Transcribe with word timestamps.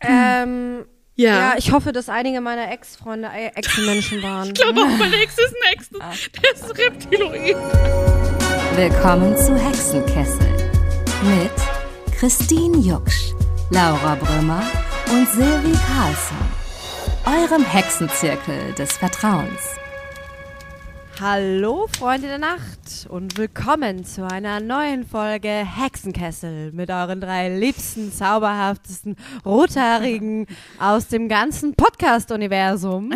Ähm, 0.00 0.84
ja. 1.14 1.30
ja. 1.30 1.54
ich 1.58 1.72
hoffe, 1.72 1.92
dass 1.92 2.08
einige 2.08 2.40
meiner 2.40 2.70
Ex-Freunde 2.72 3.28
äh, 3.28 3.48
Ex-Menschen 3.54 4.22
waren. 4.22 4.48
ich 4.48 4.54
glaube 4.54 4.80
auch, 4.80 4.98
mein 4.98 5.12
Ex 5.12 5.36
ist 5.38 5.54
ein 5.54 5.72
Ex. 5.74 5.90
Der 5.90 6.52
ist 6.52 6.78
Reptiloid. 6.78 7.56
Willkommen 8.76 9.36
zu 9.36 9.54
Hexenkessel 9.56 10.50
mit 11.24 12.16
Christine 12.18 12.78
Jucksch, 12.78 13.32
Laura 13.70 14.14
Brümmer 14.14 14.62
und 15.10 15.28
Silvi 15.28 15.76
Carlsson. 15.86 16.38
Eurem 17.26 17.64
Hexenzirkel 17.64 18.72
des 18.78 18.96
Vertrauens. 18.96 19.79
Hallo 21.20 21.86
Freunde 21.98 22.28
der 22.28 22.38
Nacht 22.38 23.06
und 23.10 23.36
willkommen 23.36 24.06
zu 24.06 24.26
einer 24.26 24.58
neuen 24.58 25.04
Folge 25.04 25.50
Hexenkessel 25.50 26.72
mit 26.72 26.88
euren 26.88 27.20
drei 27.20 27.54
liebsten, 27.54 28.10
zauberhaftesten 28.10 29.16
Rothaarigen 29.44 30.46
aus 30.78 31.08
dem 31.08 31.28
ganzen 31.28 31.74
Podcast-Universum. 31.74 33.12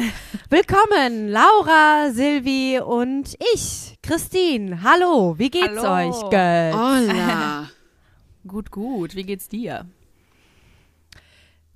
Willkommen 0.51 1.29
Laura, 1.31 2.11
Silvi 2.11 2.79
und 2.79 3.39
ich, 3.55 3.97
Christine. 4.03 4.83
Hallo, 4.83 5.39
wie 5.39 5.49
geht's 5.49 5.83
Hallo. 5.83 6.11
euch, 6.11 6.29
Girls? 6.29 6.77
Hola. 6.77 7.71
gut, 8.47 8.71
gut. 8.71 9.15
Wie 9.15 9.25
geht's 9.25 9.49
dir? 9.49 9.87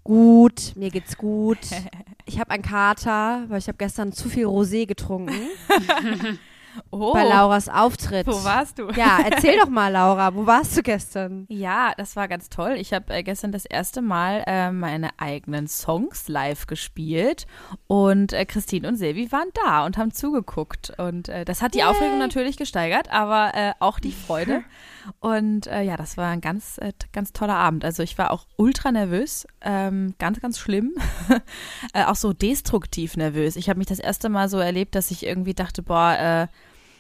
Gut, 0.09 0.73
mir 0.75 0.91
geht's 0.91 1.17
gut. 1.17 1.59
Ich 2.25 2.39
habe 2.39 2.51
einen 2.51 2.63
Kater, 2.63 3.45
weil 3.49 3.57
ich 3.59 3.69
habe 3.69 3.79
gestern 3.79 4.13
zu 4.13 4.29
viel 4.29 4.45
Rosé 4.45 4.85
getrunken. 4.87 5.33
Oh, 6.91 7.13
bei 7.13 7.25
Lauras 7.25 7.69
Auftritt. 7.69 8.27
wo 8.27 8.45
warst 8.45 8.79
du? 8.79 8.89
Ja, 8.91 9.19
erzähl 9.25 9.59
doch 9.59 9.69
mal, 9.69 9.91
Laura, 9.91 10.33
wo 10.35 10.47
warst 10.47 10.77
du 10.77 10.83
gestern? 10.83 11.45
Ja, 11.49 11.93
das 11.97 12.15
war 12.15 12.29
ganz 12.29 12.51
toll. 12.51 12.77
Ich 12.79 12.93
habe 12.93 13.13
äh, 13.13 13.23
gestern 13.25 13.51
das 13.51 13.65
erste 13.65 14.01
Mal 14.01 14.45
äh, 14.47 14.71
meine 14.71 15.11
eigenen 15.19 15.67
Songs 15.67 16.29
live 16.29 16.69
gespielt 16.69 17.47
und 17.89 18.33
äh, 18.33 18.45
Christine 18.45 18.87
und 18.87 18.97
Silvi 18.97 19.33
waren 19.33 19.49
da 19.65 19.85
und 19.87 19.97
haben 19.97 20.13
zugeguckt 20.13 20.93
und 20.99 21.29
äh, 21.29 21.45
das 21.45 21.63
hat 21.63 21.75
die 21.75 21.83
Aufregung 21.83 22.19
natürlich 22.19 22.57
gesteigert, 22.57 23.11
aber 23.11 23.53
äh, 23.55 23.73
auch 23.81 23.99
die 23.99 24.13
Freude. 24.13 24.63
Und 25.21 25.67
äh, 25.67 25.83
ja, 25.83 25.97
das 25.97 26.17
war 26.17 26.29
ein 26.31 26.41
ganz, 26.41 26.79
äh, 26.79 26.93
ganz 27.13 27.33
toller 27.33 27.57
Abend. 27.57 27.85
Also 27.85 28.03
ich 28.03 28.19
war 28.19 28.31
auch 28.31 28.47
ultra 28.57 28.93
nervös, 28.93 29.47
ähm, 29.61 30.15
ganz, 30.19 30.41
ganz 30.41 30.59
schlimm, 30.59 30.93
äh, 31.95 32.05
auch 32.05 32.17
so 32.17 32.33
destruktiv 32.33 33.17
nervös. 33.17 33.57
Ich 33.57 33.69
habe 33.69 33.79
mich 33.79 33.87
das 33.89 33.99
erste 33.99 34.29
Mal 34.29 34.49
so 34.49 34.59
erlebt, 34.59 34.95
dass 34.95 35.11
ich 35.11 35.25
irgendwie 35.27 35.55
dachte, 35.55 35.83
boah, 35.83 36.17
äh, 36.19 36.47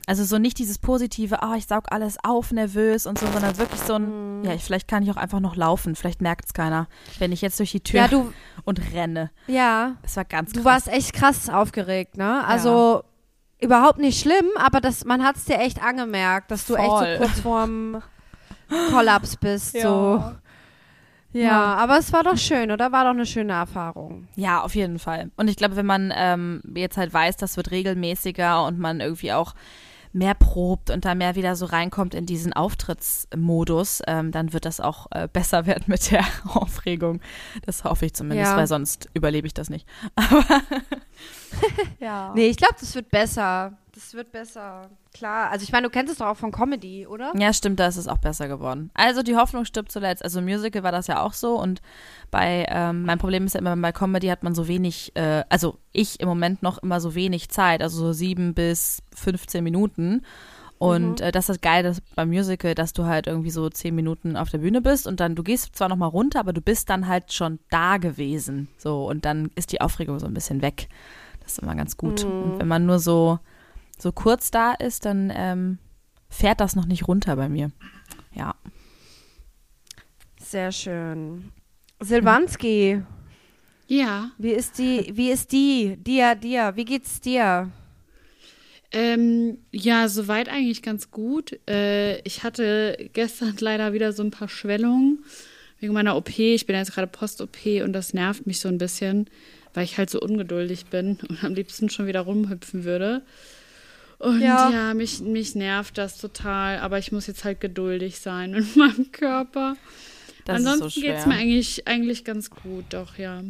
also 0.06 0.24
so 0.24 0.38
nicht 0.38 0.58
dieses 0.58 0.78
positive, 0.78 1.42
ah, 1.42 1.54
ich 1.56 1.66
saug 1.66 1.92
alles 1.92 2.16
auf, 2.24 2.50
nervös 2.50 3.06
und 3.06 3.18
so, 3.18 3.26
sondern 3.26 3.58
wirklich 3.58 3.80
so 3.82 3.94
ein, 3.96 4.42
ja, 4.42 4.54
ich, 4.54 4.64
vielleicht 4.64 4.88
kann 4.88 5.02
ich 5.02 5.10
auch 5.10 5.18
einfach 5.18 5.40
noch 5.40 5.54
laufen, 5.54 5.96
vielleicht 5.96 6.22
merkt 6.22 6.46
es 6.46 6.54
keiner, 6.54 6.88
wenn 7.18 7.30
ich 7.30 7.42
jetzt 7.42 7.58
durch 7.58 7.72
die 7.72 7.80
Tür 7.82 8.00
Ja, 8.00 8.08
du- 8.08 8.32
und 8.64 8.80
renne. 8.94 9.30
Ja, 9.48 9.96
Es 10.02 10.16
war 10.16 10.24
ganz 10.24 10.52
du 10.52 10.62
krass. 10.62 10.86
warst 10.86 10.88
echt 10.88 11.12
krass 11.12 11.50
aufgeregt, 11.50 12.16
ne? 12.16 12.42
Also 12.46 13.02
überhaupt 13.60 13.98
nicht 13.98 14.20
schlimm, 14.20 14.46
aber 14.56 14.80
das, 14.80 15.04
man 15.04 15.24
hat 15.24 15.36
es 15.36 15.44
dir 15.44 15.58
echt 15.58 15.82
angemerkt, 15.82 16.50
dass 16.50 16.66
du 16.66 16.74
echt 16.74 16.86
Voll. 16.86 17.12
so 17.14 17.24
kurz 17.24 17.40
vorm 17.40 18.02
Kollaps 18.90 19.36
bist. 19.36 19.74
Ja. 19.74 19.82
So. 19.82 20.32
Ja, 21.32 21.74
aber 21.74 21.98
es 21.98 22.12
war 22.12 22.24
doch 22.24 22.38
schön, 22.38 22.70
oder? 22.70 22.90
War 22.90 23.04
doch 23.04 23.10
eine 23.10 23.26
schöne 23.26 23.52
Erfahrung. 23.52 24.28
Ja, 24.34 24.62
auf 24.62 24.74
jeden 24.74 24.98
Fall. 24.98 25.30
Und 25.36 25.48
ich 25.48 25.56
glaube, 25.56 25.76
wenn 25.76 25.86
man 25.86 26.12
ähm, 26.16 26.62
jetzt 26.74 26.96
halt 26.96 27.12
weiß, 27.12 27.36
das 27.36 27.56
wird 27.56 27.70
regelmäßiger 27.70 28.64
und 28.64 28.78
man 28.78 29.00
irgendwie 29.00 29.32
auch 29.32 29.54
mehr 30.18 30.34
probt 30.34 30.90
und 30.90 31.04
da 31.04 31.14
mehr 31.14 31.34
wieder 31.36 31.56
so 31.56 31.64
reinkommt 31.66 32.14
in 32.14 32.26
diesen 32.26 32.52
Auftrittsmodus, 32.52 34.02
ähm, 34.06 34.32
dann 34.32 34.52
wird 34.52 34.64
das 34.64 34.80
auch 34.80 35.06
äh, 35.12 35.28
besser 35.32 35.66
werden 35.66 35.84
mit 35.86 36.10
der 36.10 36.24
Aufregung. 36.54 37.20
Das 37.64 37.84
hoffe 37.84 38.06
ich 38.06 38.14
zumindest, 38.14 38.50
Ja. 38.52 38.56
weil 38.56 38.66
sonst 38.66 39.08
überlebe 39.14 39.46
ich 39.46 39.54
das 39.54 39.70
nicht. 39.70 39.86
ja. 42.00 42.32
Nee, 42.34 42.48
ich 42.48 42.56
glaube, 42.56 42.74
das 42.80 42.94
wird 42.94 43.10
besser. 43.10 43.72
Das 43.98 44.14
wird 44.14 44.30
besser. 44.30 44.90
Klar. 45.12 45.50
Also 45.50 45.64
ich 45.64 45.72
meine, 45.72 45.88
du 45.88 45.90
kennst 45.90 46.12
es 46.12 46.18
doch 46.18 46.26
auch 46.26 46.36
von 46.36 46.52
Comedy, 46.52 47.04
oder? 47.04 47.32
Ja, 47.36 47.52
stimmt, 47.52 47.80
da 47.80 47.88
ist 47.88 47.96
es 47.96 48.06
auch 48.06 48.18
besser 48.18 48.46
geworden. 48.46 48.92
Also 48.94 49.24
die 49.24 49.34
Hoffnung 49.34 49.64
stirbt 49.64 49.90
zuletzt. 49.90 50.22
Also 50.22 50.40
Musical 50.40 50.84
war 50.84 50.92
das 50.92 51.08
ja 51.08 51.20
auch 51.20 51.32
so 51.32 51.60
und 51.60 51.82
bei, 52.30 52.64
ähm, 52.68 53.02
mein 53.02 53.18
Problem 53.18 53.44
ist 53.44 53.54
ja 53.54 53.60
immer, 53.60 53.76
bei 53.76 53.90
Comedy 53.90 54.28
hat 54.28 54.44
man 54.44 54.54
so 54.54 54.68
wenig, 54.68 55.16
äh, 55.16 55.42
also 55.48 55.78
ich 55.90 56.20
im 56.20 56.28
Moment 56.28 56.62
noch 56.62 56.78
immer 56.78 57.00
so 57.00 57.16
wenig 57.16 57.48
Zeit, 57.48 57.82
also 57.82 57.98
so 57.98 58.12
sieben 58.12 58.54
bis 58.54 59.02
15 59.16 59.64
Minuten. 59.64 60.22
Und 60.78 61.20
äh, 61.20 61.32
das 61.32 61.48
ist 61.48 61.60
geil 61.60 61.82
das 61.82 62.00
beim 62.14 62.28
Musical, 62.28 62.76
dass 62.76 62.92
du 62.92 63.04
halt 63.04 63.26
irgendwie 63.26 63.50
so 63.50 63.68
zehn 63.68 63.96
Minuten 63.96 64.36
auf 64.36 64.50
der 64.50 64.58
Bühne 64.58 64.80
bist 64.80 65.08
und 65.08 65.18
dann, 65.18 65.34
du 65.34 65.42
gehst 65.42 65.74
zwar 65.74 65.88
nochmal 65.88 66.10
runter, 66.10 66.38
aber 66.38 66.52
du 66.52 66.60
bist 66.60 66.88
dann 66.88 67.08
halt 67.08 67.32
schon 67.32 67.58
da 67.68 67.96
gewesen. 67.96 68.68
So, 68.78 69.08
und 69.08 69.24
dann 69.24 69.50
ist 69.56 69.72
die 69.72 69.80
Aufregung 69.80 70.20
so 70.20 70.26
ein 70.26 70.34
bisschen 70.34 70.62
weg. 70.62 70.88
Das 71.40 71.54
ist 71.54 71.58
immer 71.62 71.74
ganz 71.74 71.96
gut. 71.96 72.24
Und 72.24 72.60
wenn 72.60 72.68
man 72.68 72.84
nur 72.86 73.00
so, 73.00 73.40
so 73.98 74.12
kurz 74.12 74.50
da 74.50 74.72
ist, 74.72 75.04
dann 75.04 75.32
ähm, 75.34 75.78
fährt 76.28 76.60
das 76.60 76.76
noch 76.76 76.86
nicht 76.86 77.08
runter 77.08 77.36
bei 77.36 77.48
mir. 77.48 77.70
Ja. 78.34 78.54
Sehr 80.40 80.72
schön. 80.72 81.52
Silvanski, 82.00 83.02
Ja. 83.88 84.30
wie 84.38 84.52
ist 84.52 84.78
die, 84.78 85.10
wie 85.14 85.30
ist 85.30 85.52
die, 85.52 85.96
dir, 85.96 86.34
dir, 86.36 86.72
wie 86.76 86.84
geht's 86.84 87.20
dir? 87.20 87.70
Ähm, 88.92 89.58
ja, 89.70 90.08
soweit 90.08 90.48
eigentlich 90.48 90.82
ganz 90.82 91.10
gut. 91.10 91.58
Äh, 91.68 92.20
ich 92.22 92.44
hatte 92.44 93.10
gestern 93.12 93.56
leider 93.60 93.92
wieder 93.92 94.12
so 94.12 94.22
ein 94.22 94.30
paar 94.30 94.48
Schwellungen 94.48 95.24
wegen 95.80 95.92
meiner 95.92 96.16
OP. 96.16 96.38
Ich 96.38 96.66
bin 96.66 96.76
jetzt 96.76 96.94
gerade 96.94 97.06
Post-OP 97.08 97.82
und 97.84 97.92
das 97.92 98.14
nervt 98.14 98.46
mich 98.46 98.60
so 98.60 98.68
ein 98.68 98.78
bisschen, 98.78 99.28
weil 99.74 99.84
ich 99.84 99.98
halt 99.98 100.08
so 100.08 100.20
ungeduldig 100.20 100.86
bin 100.86 101.18
und 101.28 101.44
am 101.44 101.54
liebsten 101.54 101.90
schon 101.90 102.06
wieder 102.06 102.20
rumhüpfen 102.20 102.84
würde. 102.84 103.22
Und 104.18 104.40
Ja. 104.40 104.70
ja, 104.70 104.94
mich, 104.94 105.20
mich 105.20 105.54
nervt 105.54 105.96
das 105.98 106.18
total, 106.18 106.78
aber 106.78 106.98
ich 106.98 107.12
muss 107.12 107.26
jetzt 107.26 107.44
halt 107.44 107.60
geduldig 107.60 108.18
sein 108.18 108.50
mit 108.52 108.76
meinem 108.76 109.12
Körper. 109.12 109.76
Das 110.44 110.56
Ansonsten 110.56 110.88
so 110.90 111.00
geht's 111.00 111.22
schwer. 111.22 111.28
mir 111.34 111.40
eigentlich, 111.40 111.86
eigentlich 111.86 112.24
ganz 112.24 112.50
gut, 112.50 112.86
doch, 112.90 113.16
ja. 113.18 113.42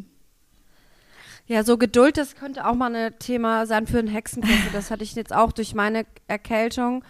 Ja, 1.47 1.65
so 1.65 1.79
Geduld, 1.79 2.19
das 2.19 2.35
könnte 2.37 2.67
auch 2.67 2.75
mal 2.75 2.95
ein 2.95 3.19
Thema 3.19 3.65
sein 3.67 3.87
für 3.87 3.99
einen 3.99 4.09
Hexenkessel. 4.09 4.71
Das 4.73 4.91
hatte 4.91 5.03
ich 5.03 5.15
jetzt 5.15 5.35
auch 5.35 5.53
durch 5.53 5.75
meine 5.75 6.05
Erkältung 6.27 7.03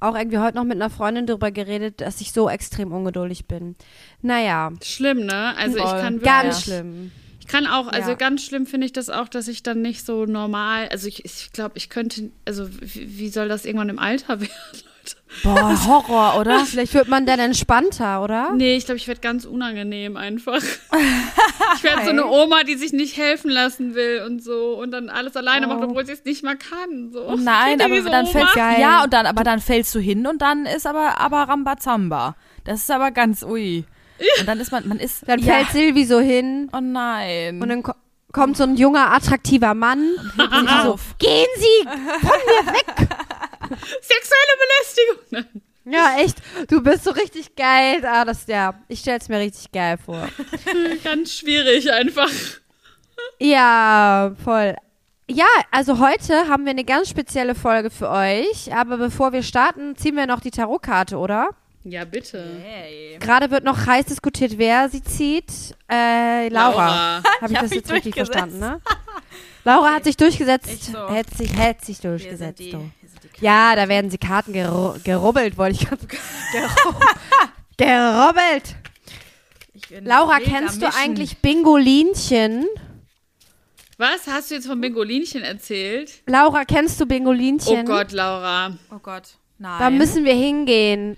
auch 0.00 0.16
irgendwie 0.16 0.38
heute 0.38 0.56
noch 0.56 0.64
mit 0.64 0.76
einer 0.76 0.88
Freundin 0.90 1.26
darüber 1.26 1.50
geredet, 1.50 2.00
dass 2.00 2.20
ich 2.22 2.32
so 2.32 2.48
extrem 2.48 2.90
ungeduldig 2.92 3.46
bin. 3.46 3.76
Naja, 4.22 4.72
Schlimm, 4.82 5.26
ne? 5.26 5.54
Also 5.56 5.76
ich 5.76 5.82
Voll. 5.84 6.00
kann 6.00 6.14
wirklich, 6.14 6.24
ganz 6.32 6.62
schlimm. 6.62 7.12
Ich 7.44 7.48
kann 7.48 7.66
auch, 7.66 7.88
also 7.88 8.10
Ja. 8.10 8.14
ganz 8.14 8.44
schlimm 8.44 8.66
finde 8.66 8.86
ich 8.86 8.92
das 8.92 9.10
auch, 9.10 9.26
dass 9.26 9.48
ich 9.48 9.64
dann 9.64 9.82
nicht 9.82 10.06
so 10.06 10.26
normal, 10.26 10.88
also 10.90 11.08
ich, 11.08 11.24
ich 11.24 11.50
glaube, 11.52 11.72
ich 11.76 11.88
könnte, 11.88 12.30
also 12.46 12.68
wie, 12.80 13.18
wie 13.18 13.28
soll 13.30 13.48
das 13.48 13.64
irgendwann 13.64 13.88
im 13.88 13.98
Alter 13.98 14.40
werden, 14.40 14.52
Leute? 14.72 15.16
Boah, 15.42 15.86
Horror, 15.88 16.38
oder? 16.40 16.60
Vielleicht 16.66 16.94
wird 16.94 17.08
man 17.08 17.26
dann 17.26 17.40
entspannter, 17.40 18.22
oder? 18.22 18.52
Nee, 18.52 18.76
ich 18.76 18.84
glaube, 18.84 18.98
ich 18.98 19.08
werde 19.08 19.20
ganz 19.20 19.44
unangenehm 19.44 20.16
einfach. 20.16 20.62
ich 21.76 21.82
werde 21.82 22.04
so 22.04 22.10
eine 22.10 22.26
Oma, 22.26 22.62
die 22.62 22.76
sich 22.76 22.92
nicht 22.92 23.16
helfen 23.16 23.50
lassen 23.50 23.96
will 23.96 24.22
und 24.24 24.40
so 24.44 24.78
und 24.80 24.92
dann 24.92 25.08
alles 25.08 25.34
alleine 25.36 25.66
macht, 25.66 25.82
obwohl 25.82 26.06
sie 26.06 26.12
es 26.12 26.24
nicht 26.24 26.44
mal 26.44 26.56
kann. 26.56 27.10
So. 27.12 27.26
Oh 27.26 27.34
nein, 27.36 27.80
aber 27.80 27.96
diese 27.96 28.08
dann 28.08 28.26
Oma? 28.26 28.32
fällst 28.38 28.54
Geil. 28.54 28.80
ja 28.80 29.02
und 29.02 29.12
dann, 29.12 29.26
aber 29.26 29.42
dann 29.42 29.58
fällst 29.58 29.92
du 29.96 29.98
hin 29.98 30.28
und 30.28 30.40
dann 30.40 30.64
ist 30.64 30.86
aber 30.86 31.18
aber 31.18 31.42
Rambazamba. 31.48 32.36
Das 32.62 32.82
ist 32.82 32.90
aber 32.92 33.10
ganz 33.10 33.42
ui. 33.42 33.84
Und 34.40 34.46
dann 34.46 34.60
ist 34.60 34.70
man, 34.72 34.86
man 34.88 34.98
ist 34.98 35.26
Dann 35.28 35.40
ja. 35.40 35.54
fällt 35.54 35.70
Silvi 35.70 36.04
so 36.04 36.20
hin 36.20 36.68
Oh 36.72 36.80
nein. 36.80 37.60
und 37.62 37.68
dann 37.68 37.82
ko 37.82 37.92
kommt 38.32 38.56
so 38.56 38.62
ein 38.64 38.76
junger, 38.76 39.12
attraktiver 39.12 39.74
Mann. 39.74 40.00
und 40.38 40.68
so, 40.84 40.92
auf. 40.94 41.18
gehen 41.18 41.46
Sie! 41.56 41.86
Sexuelle 44.00 44.54
Belästigung. 44.62 45.62
Ja, 45.84 46.16
echt. 46.18 46.38
Du 46.70 46.82
bist 46.82 47.04
so 47.04 47.10
richtig 47.10 47.54
geil. 47.56 48.02
Ah, 48.06 48.24
das, 48.24 48.46
ja, 48.46 48.74
ich 48.88 49.00
stell's 49.00 49.28
mir 49.28 49.38
richtig 49.38 49.70
geil 49.72 49.98
vor. 50.02 50.28
Ganz 51.04 51.34
schwierig 51.34 51.92
einfach. 51.92 52.30
Ja, 53.38 54.32
voll. 54.42 54.76
Ja, 55.28 55.46
also 55.70 55.98
heute 55.98 56.48
haben 56.48 56.64
wir 56.64 56.70
eine 56.70 56.84
ganz 56.84 57.08
spezielle 57.08 57.54
Folge 57.54 57.90
für 57.90 58.08
euch. 58.10 58.74
Aber 58.74 58.96
bevor 58.98 59.32
wir 59.32 59.42
starten, 59.42 59.96
ziehen 59.96 60.16
wir 60.16 60.26
noch 60.26 60.40
die 60.40 60.50
Tarotkarte, 60.50 61.16
oder? 61.18 61.50
Ja, 61.84 62.04
bitte. 62.04 62.60
Hey. 62.62 63.16
Gerade 63.18 63.50
wird 63.50 63.64
noch 63.64 63.86
heiß 63.86 64.06
diskutiert, 64.06 64.56
wer 64.56 64.88
sie 64.88 65.02
zieht. 65.02 65.50
Äh, 65.90 66.48
Laura. 66.48 66.86
Laura. 66.86 67.22
Habe 67.40 67.46
ich 67.52 67.56
hab 67.56 67.62
das 67.62 67.74
jetzt 67.74 67.90
richtig 67.90 68.14
verstanden, 68.14 68.60
ne? 68.60 68.80
Laura 69.64 69.94
hat 69.94 70.04
sich 70.04 70.16
durchgesetzt. 70.16 70.92
So. 70.92 71.08
Hätte 71.08 71.36
sich, 71.36 71.56
hätte 71.56 71.84
sich 71.84 72.00
durchgesetzt. 72.00 72.60
die, 72.60 72.76
Ja, 73.40 73.74
da 73.76 73.88
werden 73.88 74.10
sie 74.10 74.18
Karten 74.18 74.52
geru 74.52 74.94
gerubbelt, 75.04 75.56
wollte 75.56 75.78
ich 75.80 75.88
gerade 75.88 76.06
Geru 76.52 76.94
Gerubbelt. 77.76 78.76
Ich 79.74 79.82
Laura, 80.02 80.38
kennst 80.38 80.82
du 80.82 80.86
eigentlich 80.92 81.38
Bingolinchen? 81.38 82.66
Was? 83.98 84.26
Hast 84.26 84.50
du 84.50 84.56
jetzt 84.56 84.66
von 84.66 84.80
Bingolinchen 84.80 85.42
erzählt? 85.42 86.22
Laura, 86.26 86.64
kennst 86.64 87.00
du 87.00 87.04
Oh 87.04 87.08
Bingolinchen? 87.08 87.84
Gott, 87.86 88.12
Laura. 88.12 88.76
Oh 88.90 88.98
Gott. 88.98 89.24
Nein. 89.58 89.78
Da 89.78 89.90
müssen 89.90 90.24
wir 90.24 90.34
hingehen. 90.34 91.16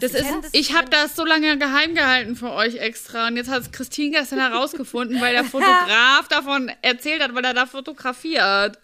Das 0.00 0.12
ist, 0.12 0.26
ich 0.52 0.74
habe 0.74 0.88
das 0.88 1.14
so 1.16 1.24
lange 1.24 1.58
geheim 1.58 1.94
gehalten 1.94 2.36
für 2.36 2.50
euch 2.52 2.76
extra. 2.76 3.28
Und 3.28 3.36
jetzt 3.36 3.50
hat 3.50 3.62
es 3.62 3.70
Christine 3.70 4.18
gestern 4.18 4.38
herausgefunden, 4.40 5.20
weil 5.20 5.32
der 5.32 5.44
Fotograf 5.56 6.28
davon 6.28 6.70
erzählt 6.82 7.22
hat, 7.22 7.34
weil 7.34 7.44
er 7.44 7.54
da 7.54 7.66
fotografiert. 7.66 8.78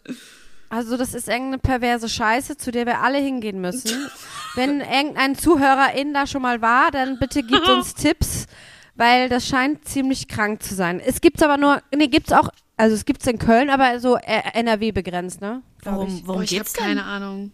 Also 0.68 0.96
das 0.96 1.14
ist 1.14 1.28
irgendeine 1.28 1.58
perverse 1.58 2.08
Scheiße, 2.08 2.56
zu 2.56 2.70
der 2.70 2.86
wir 2.86 3.00
alle 3.00 3.18
hingehen 3.18 3.60
müssen. 3.60 4.08
Wenn 4.54 4.80
irgendein 4.80 5.36
Zuhörerin 5.36 6.12
da 6.12 6.26
schon 6.26 6.42
mal 6.42 6.60
war, 6.60 6.90
dann 6.90 7.18
bitte 7.18 7.42
gibt 7.42 7.68
uns 7.68 7.94
Tipps, 7.94 8.46
weil 8.96 9.28
das 9.28 9.46
scheint 9.46 9.86
ziemlich 9.86 10.28
krank 10.28 10.62
zu 10.62 10.74
sein. 10.74 11.00
Es 11.00 11.20
gibt's 11.20 11.42
aber 11.42 11.56
nur, 11.56 11.82
nee, 11.94 12.08
gibt's 12.08 12.32
auch, 12.32 12.48
also 12.76 12.94
es 12.94 13.04
gibt's 13.04 13.26
in 13.26 13.38
Köln, 13.38 13.70
aber 13.70 14.00
so 14.00 14.16
NRW 14.16 14.92
begrenzt, 14.92 15.40
ne? 15.40 15.62
Warum, 15.82 16.08
ich. 16.08 16.26
worum 16.26 16.40
Boah, 16.40 16.44
ich 16.44 16.58
habe 16.58 16.70
keine 16.74 17.04
Ahnung. 17.04 17.52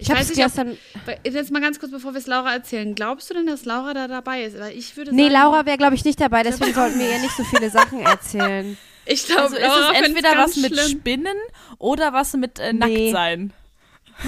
Ich 0.00 0.10
hab's 0.10 0.30
ob- 0.30 0.36
gestern, 0.36 0.76
Jetzt 1.24 1.50
mal 1.50 1.60
ganz 1.60 1.78
kurz, 1.78 1.92
bevor 1.92 2.12
wir 2.14 2.18
es 2.18 2.26
Laura 2.26 2.52
erzählen. 2.52 2.94
Glaubst 2.94 3.28
du 3.30 3.34
denn, 3.34 3.46
dass 3.46 3.64
Laura 3.64 3.92
da 3.94 4.08
dabei 4.08 4.44
ist? 4.44 4.58
Weil 4.58 4.76
ich 4.76 4.96
würde 4.96 5.14
nee, 5.14 5.24
sagen, 5.24 5.34
Laura 5.34 5.66
wäre 5.66 5.76
glaube 5.78 5.94
ich 5.94 6.04
nicht 6.04 6.20
dabei, 6.20 6.42
deswegen 6.42 6.72
sollten 6.74 6.98
wir 6.98 7.10
ihr 7.10 7.18
nicht 7.18 7.36
so 7.36 7.44
viele 7.44 7.70
Sachen 7.70 8.00
erzählen. 8.00 8.76
Ich 9.06 9.26
glaube, 9.26 9.42
Also 9.42 9.56
ist 9.56 9.62
Laura 9.62 9.80
es 9.80 9.86
find's 9.98 10.08
entweder 10.08 10.38
was 10.38 10.56
mit 10.56 10.72
schlimm. 10.78 10.88
Spinnen 11.00 11.36
oder 11.78 12.12
was 12.12 12.34
mit 12.34 12.58
äh, 12.60 12.72
Nee. 12.72 13.10
Nacktsein? 13.10 13.52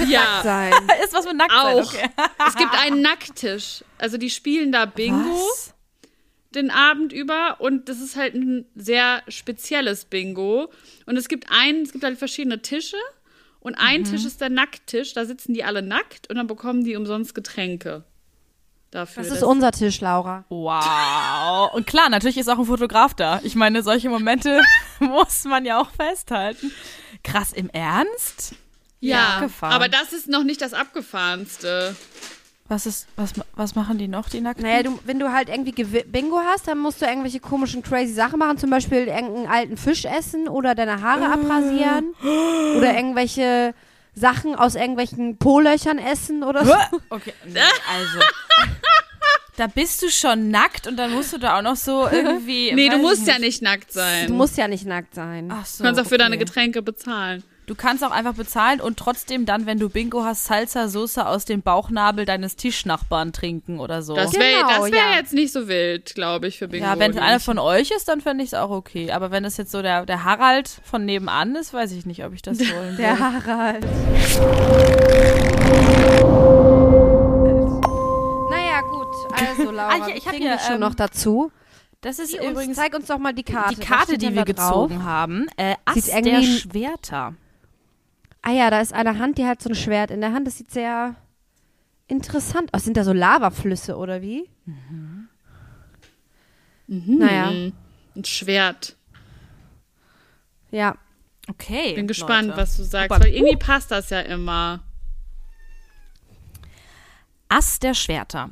Ja, 0.08 0.40
Sein. 0.42 0.72
ist 1.04 1.12
was 1.12 1.24
mit 1.26 1.36
Nacktsein, 1.36 1.76
auch. 1.78 1.94
okay. 1.94 2.08
es 2.48 2.56
gibt 2.56 2.72
einen 2.74 3.00
Nacktisch. 3.02 3.84
Also 3.98 4.16
die 4.16 4.30
spielen 4.30 4.72
da 4.72 4.86
Bingo 4.86 5.36
Was? 5.36 5.74
den 6.54 6.70
Abend 6.70 7.12
über 7.12 7.60
und 7.60 7.88
das 7.88 8.00
ist 8.00 8.16
halt 8.16 8.34
ein 8.34 8.64
sehr 8.74 9.22
spezielles 9.28 10.06
Bingo. 10.06 10.72
Und 11.06 11.16
es 11.16 11.28
gibt 11.28 11.46
einen, 11.50 11.82
es 11.82 11.92
gibt 11.92 12.02
halt 12.02 12.18
verschiedene 12.18 12.60
Tische 12.62 12.96
und 13.62 13.74
ein 13.76 14.00
Mhm. 14.02 14.04
Tisch 14.04 14.24
ist 14.24 14.40
der 14.40 14.50
Nacktisch. 14.50 15.14
Da 15.14 15.24
sitzen 15.24 15.54
die 15.54 15.64
alle 15.64 15.82
nackt 15.82 16.28
und 16.28 16.36
dann 16.36 16.46
bekommen 16.46 16.84
die 16.84 16.96
umsonst 16.96 17.34
Getränke. 17.34 18.04
Dafür. 18.90 19.22
Das 19.22 19.32
ist 19.32 19.42
unser 19.42 19.72
Tisch, 19.72 20.02
Laura. 20.02 20.44
Wow. 20.50 21.72
Und 21.72 21.86
klar, 21.86 22.10
natürlich 22.10 22.36
ist 22.36 22.48
auch 22.50 22.58
ein 22.58 22.66
Fotograf 22.66 23.14
da. 23.14 23.40
Ich 23.42 23.54
meine, 23.54 23.82
solche 23.82 24.10
Momente 24.10 24.60
muss 25.00 25.44
man 25.44 25.64
ja 25.64 25.80
auch 25.80 25.90
festhalten. 25.90 26.70
Krass, 27.24 27.52
im 27.54 27.70
Ernst? 27.70 28.54
ja, 29.00 29.36
abgefahren. 29.38 29.72
aber 29.72 29.88
das 29.88 30.12
ist 30.12 30.28
noch 30.28 30.44
nicht 30.44 30.60
das 30.60 30.74
abgefahrenste. 30.74 31.96
Was 32.72 32.86
ist, 32.86 33.06
was, 33.16 33.32
was 33.54 33.74
machen 33.74 33.98
die 33.98 34.08
noch, 34.08 34.30
die 34.30 34.40
Nackten? 34.40 34.64
Naja, 34.64 34.82
du, 34.82 34.98
wenn 35.04 35.18
du 35.18 35.30
halt 35.30 35.50
irgendwie 35.50 35.72
Gewi- 35.72 36.06
Bingo 36.06 36.38
hast, 36.38 36.66
dann 36.68 36.78
musst 36.78 37.02
du 37.02 37.04
irgendwelche 37.06 37.38
komischen, 37.38 37.82
crazy 37.82 38.14
Sachen 38.14 38.38
machen. 38.38 38.56
Zum 38.56 38.70
Beispiel 38.70 39.08
irgendeinen 39.08 39.46
alten 39.46 39.76
Fisch 39.76 40.06
essen 40.06 40.48
oder 40.48 40.74
deine 40.74 41.02
Haare 41.02 41.30
abrasieren. 41.30 42.14
Oder 42.78 42.94
irgendwelche 42.96 43.74
Sachen 44.14 44.54
aus 44.54 44.74
irgendwelchen 44.74 45.36
Po-Löchern 45.36 45.98
essen 45.98 46.42
oder 46.44 46.64
so. 46.64 46.72
Okay, 47.10 47.34
nee, 47.46 47.60
also. 47.60 48.18
Da 49.56 49.66
bist 49.66 50.00
du 50.00 50.08
schon 50.08 50.50
nackt 50.50 50.86
und 50.86 50.96
dann 50.96 51.12
musst 51.12 51.34
du 51.34 51.38
da 51.38 51.58
auch 51.58 51.62
noch 51.62 51.76
so 51.76 52.08
irgendwie. 52.10 52.72
Nee, 52.72 52.88
du 52.88 52.96
musst 52.96 53.22
ich 53.22 53.28
ja 53.28 53.38
nicht 53.38 53.60
nackt 53.60 53.92
sein. 53.92 54.28
Du 54.28 54.32
musst 54.34 54.56
ja 54.56 54.66
nicht 54.66 54.86
nackt 54.86 55.14
sein. 55.14 55.50
Ach 55.52 55.66
so, 55.66 55.84
Du 55.84 55.88
kannst 55.88 56.00
auch 56.00 56.06
für 56.08 56.16
deine 56.16 56.36
okay. 56.36 56.44
Getränke 56.46 56.80
bezahlen. 56.80 57.44
Du 57.72 57.78
kannst 57.78 58.04
auch 58.04 58.10
einfach 58.10 58.34
bezahlen 58.34 58.82
und 58.82 58.98
trotzdem 58.98 59.46
dann, 59.46 59.64
wenn 59.64 59.78
du 59.78 59.88
Bingo 59.88 60.24
hast, 60.24 60.44
Salsa-Soße 60.46 61.24
aus 61.26 61.46
dem 61.46 61.62
Bauchnabel 61.62 62.26
deines 62.26 62.54
Tischnachbarn 62.56 63.32
trinken 63.32 63.80
oder 63.80 64.02
so. 64.02 64.14
Das 64.14 64.34
wäre 64.34 64.60
Genau, 64.60 64.82
wär 64.84 64.90
ja. 64.90 65.16
jetzt 65.16 65.32
nicht 65.32 65.54
so 65.54 65.68
wild, 65.68 66.14
glaube 66.14 66.48
ich, 66.48 66.58
für 66.58 66.68
Bingo. 66.68 66.84
ja, 66.84 66.98
wenn 66.98 67.12
es 67.12 67.16
einer 67.16 67.40
von 67.40 67.58
euch 67.58 67.90
ist, 67.90 68.08
dann 68.08 68.20
fände 68.20 68.44
ich 68.44 68.50
es 68.50 68.54
auch 68.54 68.68
okay. 68.68 69.10
Aber 69.10 69.30
wenn 69.30 69.46
es 69.46 69.56
jetzt 69.56 69.70
so 69.72 69.80
der, 69.80 70.04
der 70.04 70.24
Harald 70.24 70.68
von 70.84 71.06
nebenan 71.06 71.56
ist, 71.56 71.72
weiß 71.72 71.92
ich 71.92 72.04
nicht, 72.04 72.22
ob 72.26 72.34
ich 72.34 72.42
das 72.42 72.58
wollen 72.74 72.98
Der 72.98 73.14
will. 73.14 73.20
Harald. 73.20 73.86
Naja, 78.50 78.80
gut. 78.82 79.06
Also, 79.32 79.70
Laura, 79.70 79.88
Ah, 79.88 80.08
ich- 80.08 80.16
ich 80.16 80.24
hab 80.26 80.32
kriegen 80.32 80.42
hier, 80.46 80.56
dich 80.56 80.62
schon 80.66 80.74
ähm, 80.74 80.80
noch 80.80 80.94
dazu. 80.94 81.50
Das 82.02 82.18
ist 82.18 82.32
Die 82.34 82.38
uns, 82.38 82.50
übrigens 82.50 82.76
zeig 82.76 82.94
uns 82.94 83.06
doch 83.06 83.18
mal 83.18 83.32
die 83.32 83.44
Karte. 83.44 83.76
die 83.76 83.80
Karte, 83.80 84.18
die 84.18 84.34
wir 84.34 84.44
gezogen 84.44 85.04
haben. 85.04 85.46
Äh, 85.56 85.76
Sieht 85.94 86.24
der 86.26 86.42
Schwerter. 86.42 87.34
Ah 88.42 88.50
ja, 88.50 88.70
da 88.70 88.80
ist 88.80 88.92
eine 88.92 89.18
Hand, 89.18 89.38
die 89.38 89.46
hat 89.46 89.62
so 89.62 89.68
ein 89.70 89.74
Schwert 89.74 90.10
in 90.10 90.20
der 90.20 90.32
Hand. 90.32 90.46
Das 90.46 90.58
sieht 90.58 90.70
sehr 90.72 91.14
interessant 92.08 92.74
aus. 92.74 92.84
Sind 92.84 92.96
da 92.96 93.04
so 93.04 93.12
Lavaflüsse 93.12 93.96
oder 93.96 94.20
wie? 94.20 94.48
Mhm. 94.66 95.28
Naja, 96.88 97.48
Ein 98.16 98.24
Schwert. 98.24 98.96
ja. 100.70 100.96
Okay. 101.48 101.94
Bin 101.94 102.06
gespannt, 102.06 102.48
Leute. 102.48 102.60
was 102.60 102.76
du 102.76 102.84
sagst, 102.84 103.12
Super. 103.12 103.24
weil 103.24 103.34
irgendwie 103.34 103.56
passt 103.56 103.90
das 103.90 104.10
ja 104.10 104.20
immer. 104.20 104.80
Ass 107.48 107.80
der 107.80 107.94
Schwerter. 107.94 108.50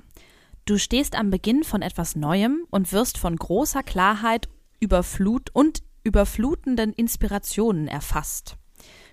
Du 0.64 0.76
stehst 0.76 1.14
am 1.14 1.30
Beginn 1.30 1.62
von 1.62 1.82
etwas 1.82 2.16
Neuem 2.16 2.66
und 2.70 2.92
wirst 2.92 3.16
von 3.16 3.36
großer 3.36 3.82
Klarheit 3.84 4.48
überflut 4.80 5.50
und 5.52 5.82
überflutenden 6.02 6.92
Inspirationen 6.92 7.86
erfasst. 7.86 8.56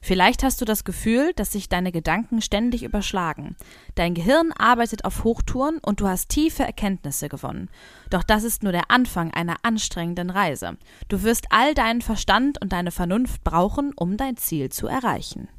Vielleicht 0.08 0.42
hast 0.42 0.62
du 0.62 0.64
das 0.64 0.86
Gefühl, 0.86 1.34
dass 1.34 1.52
sich 1.52 1.68
deine 1.68 1.92
Gedanken 1.92 2.42
ständig 2.42 2.84
überschlagen. 2.84 3.58
Dein 3.96 4.14
Gehirn 4.14 4.54
arbeitet 4.54 5.04
auf 5.04 5.26
Hochtouren 5.26 5.80
und 5.80 6.00
du 6.00 6.08
hast 6.08 6.30
tiefe 6.30 6.64
Erkenntnisse 6.64 7.28
gewonnen. 7.28 7.70
Doch 8.10 8.24
das 8.24 8.46
ist 8.46 8.64
nur 8.64 8.72
der 8.72 8.90
Anfang 8.90 9.34
einer 9.34 9.58
anstrengenden 9.64 10.30
Reise. 10.30 10.78
Du 11.10 11.24
wirst 11.24 11.48
all 11.50 11.74
deinen 11.74 12.02
Verstand 12.02 12.62
und 12.62 12.72
deine 12.72 12.92
Vernunft 12.92 13.44
brauchen, 13.44 13.92
um 13.98 14.16
dein 14.16 14.38
Ziel 14.38 14.70
zu 14.70 14.88
erreichen. 14.88 15.50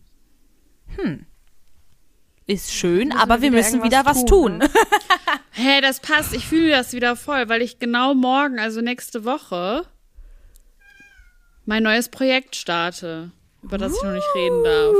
Hm. 0.97 1.27
Ist 2.47 2.73
schön, 2.73 3.09
Müssen 3.09 3.21
aber 3.21 3.43
wir 3.43 3.53
wir 3.53 3.59
wieder 3.59 3.59
müssen 3.59 3.83
wieder 3.83 4.07
was 4.07 4.25
tun, 4.25 4.61
tun. 4.61 4.69
Hä, 5.51 5.83
das 5.83 6.01
passt. 6.01 6.33
Ich 6.33 6.47
fühle 6.47 6.71
das 6.71 6.95
wieder 6.95 7.17
voll, 7.17 7.51
weil 7.51 7.61
ich 7.61 7.81
genau 7.81 8.15
morgen, 8.15 8.59
also 8.59 8.81
nächste 8.81 9.27
Woche, 9.27 9.85
mein 11.67 11.83
neues 11.83 12.09
Projekt 12.09 12.57
starte, 12.57 13.33
über 13.63 13.79
das 13.79 13.93
ich 13.97 14.03
noch 14.03 14.13
nicht 14.13 14.27
reden 14.35 14.65
darf. 14.65 14.95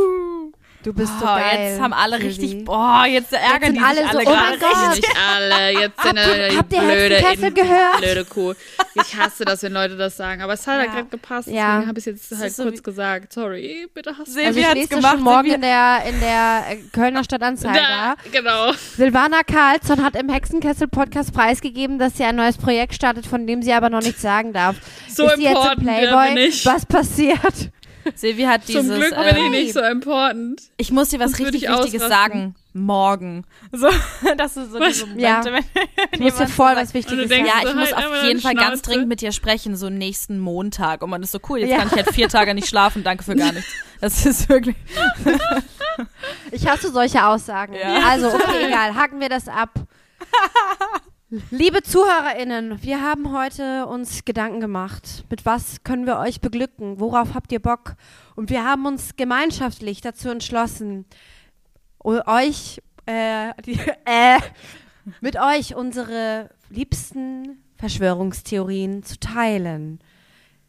Du 0.85 0.93
bist 0.95 1.13
so 1.19 1.25
Oh, 1.27 1.35
geil. 1.35 1.71
jetzt 1.73 1.81
haben 1.81 1.93
alle 1.93 2.21
richtig, 2.21 2.65
boah, 2.65 3.05
jetzt 3.05 3.33
ärgern 3.33 3.75
sind 3.75 3.79
die 3.79 3.83
alle 3.83 3.97
sich 4.01 4.11
so, 4.13 4.19
alle 4.19 4.29
oh 4.29 4.31
gerade 4.31 4.59
Gott. 4.59 4.91
richtig. 4.93 5.11
Alle. 5.37 5.73
Jetzt 5.73 6.03
sind 6.03 6.19
Habt 6.19 6.27
ihr- 6.29 6.33
alle 6.33 6.57
habt 6.57 6.73
ihr 6.73 6.81
blöde, 6.81 7.15
Hexenkessel 7.17 7.45
in- 7.49 7.55
gehört? 7.55 7.99
blöde 7.99 8.25
Kuh. 8.25 8.55
Ich 8.95 9.17
hasse 9.17 9.45
das, 9.45 9.63
wenn 9.65 9.73
Leute 9.73 9.97
das 9.97 10.17
sagen. 10.17 10.41
Aber 10.41 10.53
es 10.53 10.65
hat 10.69 10.77
halt 10.77 10.87
Ja. 10.87 10.93
gerade 10.95 11.09
gepasst, 11.09 11.49
Ja. 11.49 11.73
deswegen 11.73 11.89
habe 11.89 11.99
ich 11.99 12.07
es 12.07 12.13
jetzt 12.13 12.33
Das 12.33 12.39
halt 12.41 12.55
so 12.55 12.63
kurz 12.63 12.83
gesagt. 12.85 13.33
Sorry, 13.33 13.89
bitte 13.93 14.17
hasst 14.17 14.33
Silvi 14.33 14.47
Also 14.47 14.63
hat's 14.63 14.81
das 14.81 14.89
gemacht, 14.89 15.15
schon 15.15 15.23
morgen 15.25 15.51
in 15.51 15.61
der, 15.63 15.99
in 16.09 16.21
der 16.21 16.63
äh, 16.71 16.77
Kölner 16.93 17.25
Stadtanzeiger. 17.25 17.75
Da, 17.81 18.15
genau. 18.31 18.73
Silvana 18.97 19.43
Karlsson 19.43 20.03
hat 20.05 20.15
im 20.15 20.29
Hexenkessel-Podcast 20.29 21.35
preisgegeben, 21.35 21.99
dass 21.99 22.17
sie 22.17 22.25
ein 22.25 22.37
neues 22.37 22.57
Projekt 22.57 22.95
startet, 22.95 23.27
von 23.27 23.49
dem 23.49 23.63
sie 23.63 23.73
aber 23.73 23.91
noch 23.91 24.01
nichts 24.03 24.23
sagen 24.23 24.53
darf. 24.53 24.77
So 25.09 25.27
ist 25.27 25.37
sie 25.39 25.43
jetzt 25.45 25.67
im 25.77 25.83
Playboy? 25.83 26.51
Was 26.65 26.87
passiert? 26.87 27.71
Silvi 28.15 28.43
hat 28.45 28.63
dieses, 28.69 28.87
Zum 28.87 28.97
Glück 28.97 29.11
bin 29.11 29.25
ähm, 29.37 29.45
ich 29.45 29.51
nicht 29.51 29.75
so 29.75 29.81
important. 29.83 30.63
ich 30.77 30.91
muss 30.93 31.09
dir 31.11 31.19
was 31.21 31.33
Sonst 31.33 31.41
richtig 31.47 31.63
ich 31.65 31.69
Wichtiges 31.69 32.03
ausrasten. 32.03 32.09
sagen. 32.33 32.55
Morgen. 32.75 33.45
So, 33.73 33.89
das 34.37 34.57
ist 34.57 34.71
so 34.73 34.79
diese 34.79 35.07
Momente, 35.07 35.23
Ja. 35.23 35.45
wenn, 35.45 35.53
wenn 35.55 35.63
Ich 36.13 36.21
muss 36.21 36.37
dir 36.37 36.47
voll 36.49 36.75
so 36.75 36.81
was 36.81 36.95
Wichtiges 36.95 37.29
sagen. 37.29 37.45
Ja, 37.47 37.53
ich 37.63 37.69
so 37.69 37.75
muss 37.75 37.93
halt 37.93 38.07
auf 38.07 38.23
jeden 38.25 38.41
Fall 38.41 38.55
ganz 38.55 38.83
dringend 38.83 39.09
mit 39.09 39.21
dir 39.21 39.33
sprechen, 39.33 39.75
so 39.77 39.91
nächsten 39.91 40.39
Montag. 40.39 41.03
Und 41.03 41.11
man 41.11 41.23
ist 41.23 41.33
so 41.33 41.41
cool, 41.49 41.59
jetzt 41.59 41.71
Ja. 41.71 41.79
kann 41.79 41.89
ich 41.89 41.95
halt 41.95 42.13
vier 42.15 42.29
Tage 42.29 42.55
nicht 42.55 42.69
schlafen, 42.69 43.03
danke 43.03 43.25
für 43.25 43.35
gar 43.35 43.53
nichts. 43.53 43.71
Das 44.01 44.25
ist 44.25 44.49
wirklich. 44.49 44.77
Ich 46.53 46.69
hasse 46.69 46.93
solche 46.93 47.27
Aussagen. 47.27 47.75
Ja. 47.75 48.07
Also, 48.09 48.29
okay, 48.29 48.67
egal. 48.69 48.95
Haken 48.95 49.21
wir 49.21 49.29
das 49.29 49.49
ab. 49.49 49.71
Liebe 51.51 51.83
ZuhörerInnen, 51.83 52.83
wir 52.83 53.03
haben 53.03 53.37
heute 53.37 53.85
uns 53.85 54.25
Gedanken 54.25 54.61
gemacht. 54.61 55.27
Mit 55.29 55.45
was 55.45 55.85
können 55.85 56.07
wir 56.07 56.19
euch 56.19 56.41
beglücken? 56.41 57.01
Worauf 57.01 57.35
habt 57.35 57.53
ihr 57.53 57.61
Bock? 57.61 57.97
Und 58.35 58.49
wir 58.49 58.65
haben 58.65 58.87
uns 58.87 59.15
gemeinschaftlich 59.15 60.01
dazu 60.01 60.31
entschlossen, 60.31 61.05
euch, 62.03 62.81
äh, 63.05 63.53
die, 63.67 63.79
äh, 64.07 64.39
mit 65.21 65.37
euch 65.39 65.75
unsere 65.75 66.49
liebsten 66.71 67.63
Verschwörungstheorien 67.77 69.03
zu 69.03 69.21
teilen. 69.21 70.01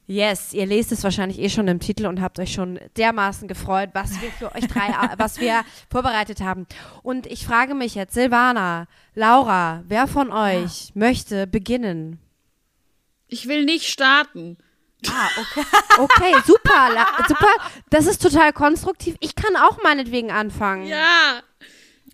Yes, 0.09 0.53
ihr 0.53 0.65
lest 0.65 0.91
es 0.91 1.03
wahrscheinlich 1.03 1.37
eh 1.37 1.49
schon 1.49 1.67
im 1.67 1.79
Titel 1.79 2.07
und 2.07 2.19
habt 2.19 2.39
euch 2.39 2.51
schon 2.51 2.79
dermaßen 2.97 3.47
gefreut, 3.47 3.91
was 3.93 4.19
wir 4.19 4.31
für 4.31 4.55
euch 4.55 4.65
drei, 4.65 4.91
was 5.17 5.39
wir 5.39 5.61
vorbereitet 5.91 6.41
haben. 6.41 6.65
Und 7.03 7.27
ich 7.27 7.45
frage 7.45 7.75
mich 7.75 7.93
jetzt, 7.93 8.15
Silvana, 8.15 8.87
Laura, 9.13 9.83
wer 9.87 10.07
von 10.07 10.31
euch 10.31 10.93
möchte 10.95 11.45
beginnen? 11.45 12.17
Ich 13.27 13.47
will 13.47 13.65
nicht 13.65 13.85
starten. 13.85 14.57
Ah, 15.07 15.29
okay. 15.39 15.65
Okay, 15.99 16.35
super, 16.43 17.05
super. 17.27 17.47
Das 17.91 18.07
ist 18.07 18.19
total 18.19 18.51
konstruktiv. 18.51 19.15
Ich 19.19 19.35
kann 19.35 19.55
auch 19.57 19.77
meinetwegen 19.83 20.31
anfangen. 20.31 20.87
Ja, 20.87 21.43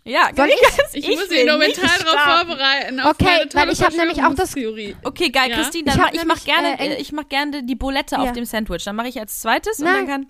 Ja, 0.08 0.30
Soll 0.36 0.50
ich? 0.50 0.56
ich, 0.94 1.10
Ich 1.10 1.16
muss 1.18 1.30
mich 1.30 1.46
noch 1.46 1.58
nicht 1.58 1.78
mental 1.82 1.98
darauf 2.00 2.46
vorbereiten. 2.46 3.00
Auf 3.00 3.12
Okay, 3.20 3.48
weil 3.54 3.70
ich 3.72 3.82
hab 3.84 3.92
nämlich 3.96 4.24
auch 4.24 4.36
das- 4.36 4.52
Verschwörungstheorie. 4.52 4.96
Okay, 5.04 5.30
geil, 5.30 5.50
Ja. 5.50 5.56
Christine, 5.58 5.86
Ich 5.90 5.94
dann 5.96 6.06
hab 6.06 6.14
mach, 6.14 6.22
ich 6.22 6.26
mach 6.28 6.46
nämlich, 6.46 6.78
gerne, 6.78 6.80
äh, 6.98 7.02
ich 7.02 7.12
mach 7.12 7.28
gerne 7.28 7.64
die 7.64 7.76
Bulette 7.76 8.20
auf 8.20 8.28
Ja. 8.28 8.32
dem 8.32 8.46
Sandwich. 8.46 8.84
Dann 8.84 8.96
mache 8.96 9.08
ich 9.08 9.20
als 9.20 9.42
zweites 9.42 9.80
und 9.80 9.86
Nein. 9.86 9.96
dann 9.96 10.08
kann 10.08 10.28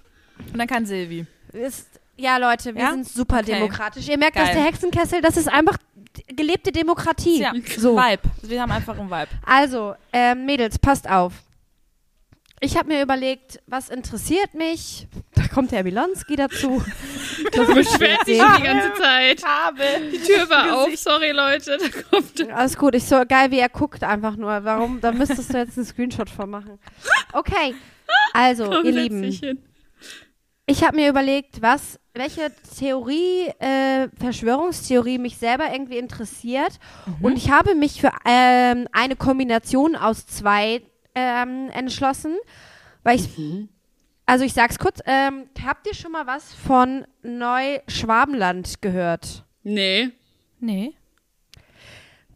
und 0.53 0.57
dann 0.57 0.67
kann 0.67 0.85
Silvi. 0.85 1.25
Ist, 1.51 1.87
ja, 2.15 2.37
Leute, 2.37 2.73
wir 2.73 2.81
Ja? 2.81 2.91
sind 2.91 3.05
super 3.07 3.39
Okay. 3.39 3.51
demokratisch. 3.53 4.07
Ihr 4.07 4.17
merkt, 4.17 4.35
Geil. 4.37 4.45
dass 4.45 4.53
der 4.55 4.63
Hexenkessel, 4.63 5.21
das 5.21 5.35
ist 5.37 5.49
einfach 5.49 5.77
gelebte 6.27 6.71
Demokratie. 6.71 7.41
Ja, 7.41 7.51
so. 7.77 7.97
Vibe. 7.97 8.21
Wir 8.43 8.61
haben 8.61 8.71
einfach 8.71 8.97
einen 8.97 9.09
Vibe. 9.09 9.27
Also, 9.45 9.95
ähm, 10.13 10.45
Mädels, 10.45 10.79
passt 10.79 11.09
auf. 11.09 11.33
Ich 12.65 12.75
habe 12.75 12.87
mir 12.87 13.03
überlegt, 13.03 13.59
was 13.67 13.89
interessiert 13.89 14.55
mich? 14.55 15.07
Da 15.35 15.47
kommt 15.47 15.71
der 15.71 15.83
Milonski 15.83 16.35
dazu. 16.35 16.83
Das 17.51 17.67
Beschwert 17.67 18.25
sich 18.25 18.41
die 18.41 18.63
ganze 18.63 18.93
Zeit. 18.93 19.43
Die 20.11 20.17
Tür 20.19 20.49
war 20.49 20.77
auf, 20.77 20.95
sorry 20.97 21.31
Leute, 21.31 21.77
da 21.77 22.01
kommt 22.09 22.51
Alles 22.51 22.77
gut, 22.77 22.95
ich 22.95 23.03
so 23.03 23.23
geil, 23.27 23.51
wie 23.51 23.59
er 23.59 23.69
guckt 23.69 24.03
einfach 24.03 24.35
nur. 24.35 24.63
Warum? 24.63 24.99
Da 24.99 25.11
müsstest 25.11 25.53
du 25.53 25.57
jetzt 25.57 25.77
einen 25.77 25.85
Screenshot 25.85 26.29
von 26.29 26.49
machen. 26.49 26.79
Okay, 27.33 27.75
also, 28.33 28.69
Komm, 28.69 28.85
ihr 28.85 28.91
Lieben, 28.93 29.59
ich 30.65 30.83
habe 30.83 30.95
mir 30.95 31.09
überlegt, 31.09 31.61
was, 31.61 31.99
welche 32.13 32.51
Theorie, 32.79 33.47
äh, 33.59 34.07
Verschwörungstheorie 34.17 35.19
mich 35.19 35.37
selber 35.37 35.71
irgendwie 35.71 35.97
interessiert. 35.97 36.79
Und 37.21 37.37
ich 37.37 37.51
habe 37.51 37.75
mich 37.75 38.01
für 38.01 38.11
ähm, 38.25 38.87
eine 38.91 39.15
Kombination 39.15 39.95
aus 39.95 40.25
zwei 40.25 40.81
ähm, 41.15 41.69
entschlossen, 41.71 42.35
weil 43.03 43.17
ich, 43.19 43.29
also 44.25 44.43
ich 44.45 44.53
sag's 44.53 44.77
kurz, 44.79 44.99
ähm, 45.05 45.49
habt 45.65 45.87
ihr 45.87 45.93
schon 45.95 46.11
mal 46.11 46.27
was 46.27 46.53
von 46.53 47.05
Neuschwabenland 47.23 48.81
gehört? 48.81 49.43
Nee. 49.63 50.09
Nee. 50.59 50.93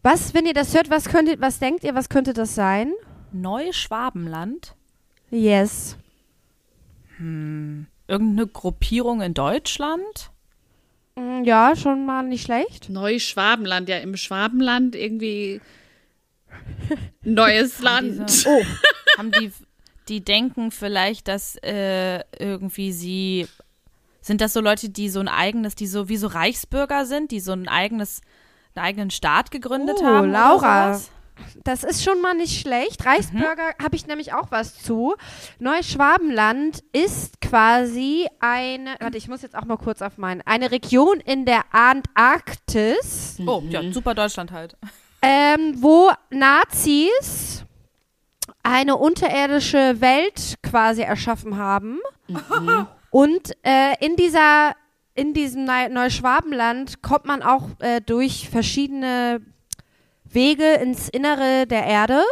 Was, 0.01 0.33
wenn 0.33 0.45
ihr 0.45 0.53
das 0.53 0.73
hört, 0.73 0.89
was 0.89 1.09
könnte, 1.09 1.39
was 1.41 1.59
denkt 1.59 1.83
ihr, 1.83 1.93
was 1.93 2.09
könnte 2.09 2.33
das 2.33 2.55
sein? 2.55 2.93
Neuschwabenland. 3.31 4.73
Yes. 5.29 5.97
Irgendeine 7.19 8.47
Gruppierung 8.47 9.21
in 9.21 9.33
Deutschland? 9.33 10.31
Mm, 11.15 11.43
Ja, 11.43 11.75
schon 11.75 12.05
mal 12.05 12.23
nicht 12.23 12.43
schlecht. 12.45 12.89
Neuschwabenland, 12.89 13.89
ja, 13.89 13.97
im 13.97 14.15
Schwabenland 14.15 14.95
irgendwie 14.95 15.59
neues 17.23 17.79
Land. 17.79 18.29
diese- 18.29 18.49
Oh, 18.49 18.61
haben 19.17 19.31
die, 19.31 19.51
die 20.07 20.21
denken 20.23 20.71
vielleicht, 20.71 21.27
dass 21.27 21.55
äh, 21.63 22.21
irgendwie 22.39 22.91
sie, 22.91 23.47
sind 24.21 24.41
das 24.41 24.53
so 24.53 24.61
Leute, 24.61 24.89
die 24.89 25.09
so 25.09 25.19
ein 25.19 25.27
eigenes, 25.27 25.75
die 25.75 25.87
so 25.87 26.09
wie 26.09 26.17
so 26.17 26.27
Reichsbürger 26.27 27.05
sind, 27.05 27.31
die 27.31 27.39
so 27.39 27.51
ein 27.51 27.67
eigenes, 27.67 28.21
einen 28.75 28.85
eigenen 28.85 29.11
Staat 29.11 29.51
gegründet 29.51 29.97
Oh, 30.01 30.05
haben? 30.05 30.31
Laura. 30.31 30.99
Das 31.63 31.85
ist 31.85 32.03
schon 32.03 32.19
mal 32.21 32.33
nicht 32.33 32.59
schlecht. 32.59 33.05
Reichsbürger 33.05 33.71
habe 33.81 33.95
ich 33.95 34.05
nämlich 34.07 34.33
auch 34.33 34.51
was 34.51 34.75
zu. 34.77 35.15
Neuschwabenland 35.59 36.83
ist 36.91 37.39
quasi 37.39 38.27
eine, 38.41 38.95
warte, 38.99 39.17
ich 39.17 39.29
muss 39.29 39.41
jetzt 39.41 39.55
auch 39.55 39.63
mal 39.63 39.77
kurz 39.77 40.01
auf 40.01 40.17
meinen, 40.17 40.41
eine 40.41 40.69
Region 40.71 41.21
in 41.21 41.45
der 41.45 41.63
Antarktis, 41.71 43.37
Oh, 43.45 43.63
ja, 43.69 43.81
super 43.93 44.15
Deutschland 44.15 44.51
halt. 44.51 44.75
Ähm, 45.21 45.75
wo 45.81 46.09
Nazis 46.29 47.63
eine 48.63 48.95
unterirdische 48.97 49.99
Welt 50.01 50.55
quasi 50.63 51.01
erschaffen 51.01 51.57
haben. 51.57 51.99
Und 53.09 53.51
äh, 53.65 53.93
in 54.05 54.15
dieser 54.15 54.73
in 55.15 55.33
diesem 55.33 55.65
Neu- 55.65 55.89
Neuschwabenland 55.89 57.01
kommt 57.01 57.25
man 57.25 57.41
auch 57.41 57.63
äh, 57.79 57.99
durch 57.99 58.47
verschiedene 58.49 59.41
Wege 60.23 60.73
ins 60.75 61.09
Innere 61.09 61.65
der 61.67 61.83
Erde. 61.85 62.23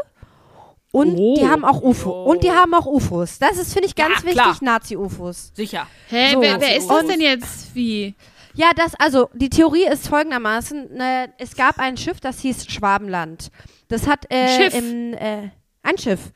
Und 0.94 1.18
Oh. 1.18 1.36
die 1.38 1.46
haben 1.48 1.66
auch 1.66 1.82
UFO. 1.82 2.24
Und 2.24 2.44
die 2.44 2.52
haben 2.52 2.74
auch 2.74 2.86
UFOs. 2.86 3.40
Das 3.40 3.58
ist, 3.58 3.74
finde 3.74 3.88
ich, 3.88 3.96
ganz 3.96 4.24
Ja, 4.24 4.26
wichtig, 4.30 4.62
Nazi-UFOs. 4.62 5.52
Sicher. 5.54 5.86
Hä, 6.08 6.32
So. 6.34 6.42
wer, 6.42 6.62
wer 6.62 6.78
ist 6.78 6.90
das 6.90 7.02
Und- 7.02 7.10
denn 7.10 7.20
jetzt? 7.20 7.76
Wie? 7.76 8.16
Ja, 8.58 8.72
das, 8.76 8.96
also 8.96 9.30
die 9.36 9.52
Theorie 9.52 9.86
ist 9.86 10.08
folgendermaßen: 10.08 10.92
ne, 10.92 11.32
Es 11.38 11.56
gab 11.56 11.78
ein 11.78 11.96
Schiff, 11.96 12.20
das 12.20 12.40
hieß 12.40 12.66
Schwabenland. 12.66 13.52
Das 13.88 14.08
hat 14.08 14.26
äh, 14.32 14.36
Ein 14.36 14.50
Schiff? 14.50 14.74
Im, 14.74 15.14
äh, 15.14 15.50
ein 15.84 15.98
Schiff. 16.00 16.34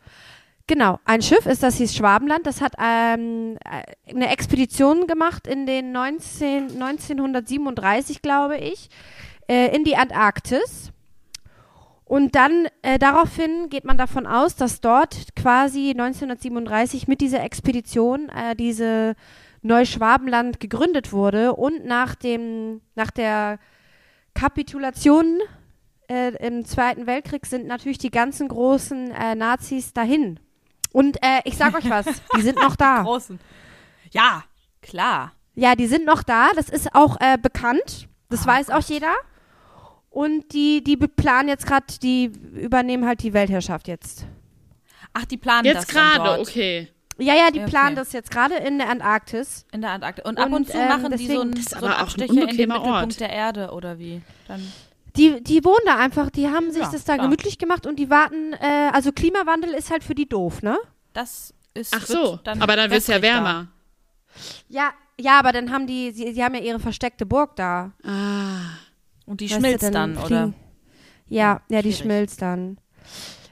Genau, 0.67 0.99
ein 1.03 1.23
Schiff 1.23 1.47
ist, 1.47 1.63
das 1.63 1.77
hieß 1.77 1.95
Schwabenland. 1.95 2.45
Das 2.45 2.61
hat 2.61 2.75
ähm, 2.79 3.57
äh, 3.65 4.11
eine 4.13 4.29
Expedition 4.29 5.07
gemacht 5.07 5.47
in 5.47 5.65
den 5.65 5.91
19, 5.91 6.79
1937, 6.79 8.21
glaube 8.21 8.57
ich, 8.57 8.89
äh, 9.49 9.75
in 9.75 9.83
die 9.83 9.97
Antarktis. 9.97 10.91
Und 12.05 12.35
dann 12.35 12.67
äh, 12.83 12.99
daraufhin 12.99 13.69
geht 13.69 13.83
man 13.83 13.97
davon 13.97 14.27
aus, 14.27 14.55
dass 14.55 14.79
dort 14.79 15.35
quasi 15.35 15.89
1937 15.89 17.07
mit 17.07 17.19
dieser 17.19 17.43
Expedition 17.43 18.29
äh, 18.29 18.55
diese 18.55 19.15
Neuschwabenland 19.61 20.59
gegründet 20.59 21.11
wurde 21.11 21.53
und 21.53 21.85
nach 21.85 22.15
dem 22.15 22.81
nach 22.95 23.11
der 23.11 23.59
Kapitulation 24.33 25.39
äh, 26.09 26.35
im 26.45 26.65
Zweiten 26.65 27.07
Weltkrieg 27.07 27.45
sind 27.45 27.67
natürlich 27.67 27.97
die 27.97 28.11
ganzen 28.11 28.47
großen 28.47 29.11
äh, 29.11 29.35
Nazis 29.35 29.93
dahin. 29.93 30.39
Und 30.91 31.17
äh, 31.23 31.41
ich 31.45 31.57
sag 31.57 31.73
euch 31.75 31.89
was, 31.89 32.05
die 32.37 32.41
sind 32.41 32.57
noch 32.57 32.75
da. 32.75 33.03
Großen. 33.03 33.39
Ja, 34.11 34.43
klar. 34.81 35.33
Ja, 35.55 35.75
die 35.75 35.87
sind 35.87 36.05
noch 36.05 36.23
da. 36.23 36.49
Das 36.55 36.69
ist 36.69 36.93
auch 36.95 37.17
äh, 37.19 37.37
bekannt. 37.37 38.07
Das 38.29 38.45
weiß 38.45 38.69
auch 38.69 38.81
jeder. 38.81 39.13
Und 40.09 40.53
die, 40.53 40.83
die 40.83 40.97
planen 40.97 41.47
jetzt 41.47 41.65
gerade, 41.65 41.85
die 42.01 42.25
übernehmen 42.25 43.05
halt 43.05 43.23
die 43.23 43.33
Weltherrschaft 43.33 43.87
jetzt. 43.87 44.25
Ach, 45.13 45.25
die 45.25 45.37
planen 45.37 45.65
Jetzt 45.65 45.77
das 45.77 45.87
gerade, 45.87 46.41
okay. 46.41 46.89
Ja, 47.21 47.35
ja, 47.35 47.51
die 47.51 47.59
Okay. 47.59 47.69
planen 47.69 47.95
das 47.95 48.11
jetzt 48.13 48.31
gerade 48.31 48.55
in 48.55 48.77
der 48.79 48.89
Antarktis. 48.89 49.65
in 49.71 49.81
der 49.81 49.91
Antarktis. 49.91 50.25
Und 50.25 50.37
ab 50.39 50.47
Und, 50.47 50.53
und 50.53 50.67
zu 50.69 50.77
ähm, 50.77 50.87
machen 50.87 51.11
die 51.11 51.17
so 51.17 51.17
deswegen- 51.17 51.41
einen, 51.41 51.51
Das 51.51 51.59
ist 51.61 51.69
so 51.71 51.75
einen 51.77 51.85
aber 51.85 51.93
auch 51.93 51.97
ein 51.99 52.03
Abstecher 52.03 52.29
in 52.29 52.35
den 52.35 52.43
unbequemer 52.45 52.73
Mittelpunkt 52.79 53.03
Ort. 53.13 53.19
der 53.19 53.29
Erde 53.29 53.71
oder 53.71 53.99
wie? 53.99 54.21
Dann 54.47 54.71
Die, 55.17 55.43
die 55.43 55.63
wohnen 55.65 55.81
da 55.85 55.97
einfach, 55.97 56.29
die 56.31 56.47
haben 56.49 56.71
sich 56.71 56.81
Ja, 56.83 56.91
das 56.91 57.03
da 57.03 57.13
klar. 57.15 57.25
gemütlich 57.27 57.57
gemacht 57.57 57.85
und 57.85 57.97
die 57.99 58.09
warten, 58.09 58.53
äh, 58.53 58.89
also 58.93 59.11
Klimawandel 59.11 59.71
ist 59.73 59.91
halt 59.91 60.03
für 60.03 60.15
die 60.15 60.27
doof, 60.27 60.61
ne? 60.63 60.77
das 61.13 61.53
ist 61.73 61.93
Ach 61.95 62.05
so, 62.05 62.39
dann 62.43 62.61
aber 62.61 62.75
dann 62.75 62.89
wird 62.89 63.01
es 63.01 63.07
ja 63.07 63.15
wässrig 63.15 63.29
da. 63.31 63.35
wärmer. 63.43 63.67
Ja, 64.69 64.91
ja, 65.19 65.37
aber 65.39 65.51
dann 65.51 65.71
haben 65.71 65.85
die, 65.87 66.11
sie, 66.11 66.33
sie 66.33 66.43
haben 66.43 66.55
ja 66.55 66.61
ihre 66.61 66.79
versteckte 66.79 67.25
Burg 67.25 67.55
da. 67.57 67.91
Ah. 68.03 68.77
Und 69.25 69.41
die 69.41 69.49
Weißt 69.49 69.59
schmilzt 69.59 69.93
dann, 69.93 70.17
oder? 70.17 70.25
fliegen- 70.25 70.55
Ja, 71.27 71.61
ja, 71.69 71.81
die 71.81 71.89
schwierig. 71.91 71.97
schmilzt 71.97 72.41
dann. 72.41 72.77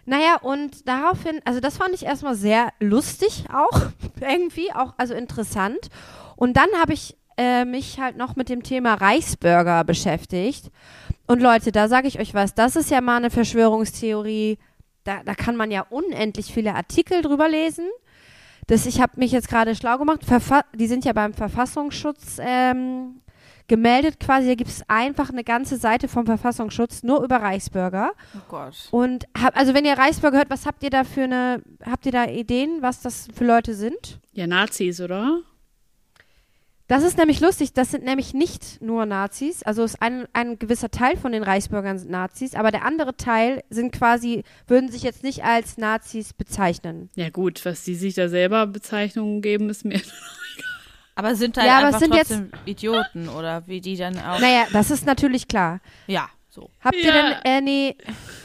Naja, 0.09 0.37
und 0.41 0.87
daraufhin, 0.87 1.39
also 1.45 1.59
das 1.59 1.77
fand 1.77 1.93
ich 1.93 2.03
erstmal 2.03 2.33
sehr 2.33 2.73
lustig 2.79 3.43
auch, 3.53 3.91
irgendwie, 4.19 4.73
auch, 4.73 4.95
also 4.97 5.13
interessant. 5.13 5.77
Und 6.35 6.57
dann 6.57 6.67
habe 6.81 6.93
ich 6.93 7.15
äh, 7.37 7.63
mich 7.63 7.99
halt 7.99 8.17
noch 8.17 8.35
mit 8.35 8.49
dem 8.49 8.63
Thema 8.63 8.95
Reichsbürger 8.95 9.83
beschäftigt. 9.83 10.71
Und 11.27 11.43
Leute, 11.43 11.71
da 11.71 11.87
sage 11.87 12.07
ich 12.07 12.19
euch 12.19 12.33
was, 12.33 12.55
das 12.55 12.75
ist 12.75 12.89
ja 12.89 13.01
mal 13.01 13.17
eine 13.17 13.29
Verschwörungstheorie, 13.29 14.57
da, 15.03 15.21
da 15.23 15.35
kann 15.35 15.55
man 15.55 15.69
ja 15.69 15.85
unendlich 15.91 16.51
viele 16.51 16.73
Artikel 16.73 17.21
drüber 17.21 17.47
lesen. 17.47 17.85
Das, 18.65 18.87
ich 18.87 19.01
habe 19.01 19.11
mich 19.17 19.31
jetzt 19.31 19.47
gerade 19.47 19.75
schlau 19.75 19.99
gemacht, 19.99 20.25
Verfa 20.25 20.63
die 20.73 20.87
sind 20.87 21.05
ja 21.05 21.13
beim 21.13 21.35
Verfassungsschutz 21.35 22.39
ähm, 22.41 23.21
gemeldet 23.69 24.19
quasi, 24.19 24.47
da 24.47 24.55
gibt 24.55 24.69
es 24.69 24.83
einfach 24.89 25.29
eine 25.29 25.45
ganze 25.45 25.77
Seite 25.77 26.09
vom 26.09 26.25
Verfassungsschutz 26.25 27.03
nur 27.03 27.23
über 27.23 27.37
Reichsbürger. 27.37 28.11
Oh 28.35 28.41
Gott. 28.49 28.89
Und 28.91 29.25
hab, 29.41 29.57
also 29.57 29.73
wenn 29.73 29.85
ihr 29.85 29.97
Reichsbürger 29.97 30.39
hört, 30.39 30.49
was 30.49 30.65
habt 30.65 30.83
ihr 30.83 30.89
da 30.89 31.05
für 31.05 31.23
eine, 31.23 31.61
habt 31.85 32.05
ihr 32.05 32.11
da 32.11 32.25
Ideen, 32.25 32.81
was 32.81 33.01
das 33.01 33.29
für 33.33 33.45
Leute 33.45 33.73
sind? 33.73 34.19
Ja, 34.33 34.47
Nazis, 34.47 34.99
oder? 34.99 35.41
Das 36.89 37.03
ist 37.03 37.19
nämlich 37.19 37.39
lustig, 37.39 37.73
das 37.73 37.91
sind 37.91 38.03
nämlich 38.03 38.33
nicht 38.33 38.81
nur 38.81 39.05
Nazis, 39.05 39.61
also 39.61 39.83
ist 39.83 40.01
ein, 40.01 40.27
ein 40.33 40.57
gewisser 40.57 40.89
Teil 40.89 41.17
von 41.17 41.31
den 41.31 41.43
Reichsbürgern 41.43 41.99
sind 41.99 42.09
Nazis, 42.09 42.55
aber 42.55 42.71
der 42.71 42.83
andere 42.83 43.15
Teil 43.15 43.63
sind 43.69 43.91
quasi, 43.91 44.43
würden 44.65 44.89
sich 44.89 45.03
jetzt 45.03 45.23
nicht 45.23 45.43
als 45.43 45.77
Nazis 45.77 46.33
bezeichnen. 46.33 47.11
Ja 47.15 47.29
gut, 47.29 47.63
was 47.63 47.83
die 47.83 47.93
sich 47.93 48.15
da 48.15 48.27
selber 48.27 48.65
Bezeichnungen 48.65 49.43
geben, 49.43 49.69
ist 49.69 49.85
mir... 49.85 50.01
Aber 51.19 51.35
sind 51.35 51.57
halt 51.57 51.67
Ja, 51.67 51.77
aber 51.79 51.87
einfach 51.87 51.99
sind 51.99 52.15
jetzt- 52.15 52.29
trotzdem 52.29 52.51
Idioten 52.65 53.27
oder 53.29 53.67
wie 53.67 53.81
die 53.81 53.97
dann 53.97 54.17
auch. 54.17 54.39
Naja, 54.39 54.67
das 54.71 54.89
ist 54.89 55.05
natürlich 55.05 55.47
klar. 55.49 55.81
Ja, 56.07 56.29
so. 56.47 56.69
Habt 56.79 56.95
ihr 56.95 57.13
Ja. 57.13 57.13
denn, 57.13 57.33
äh, 57.43 57.61
nee, 57.61 57.95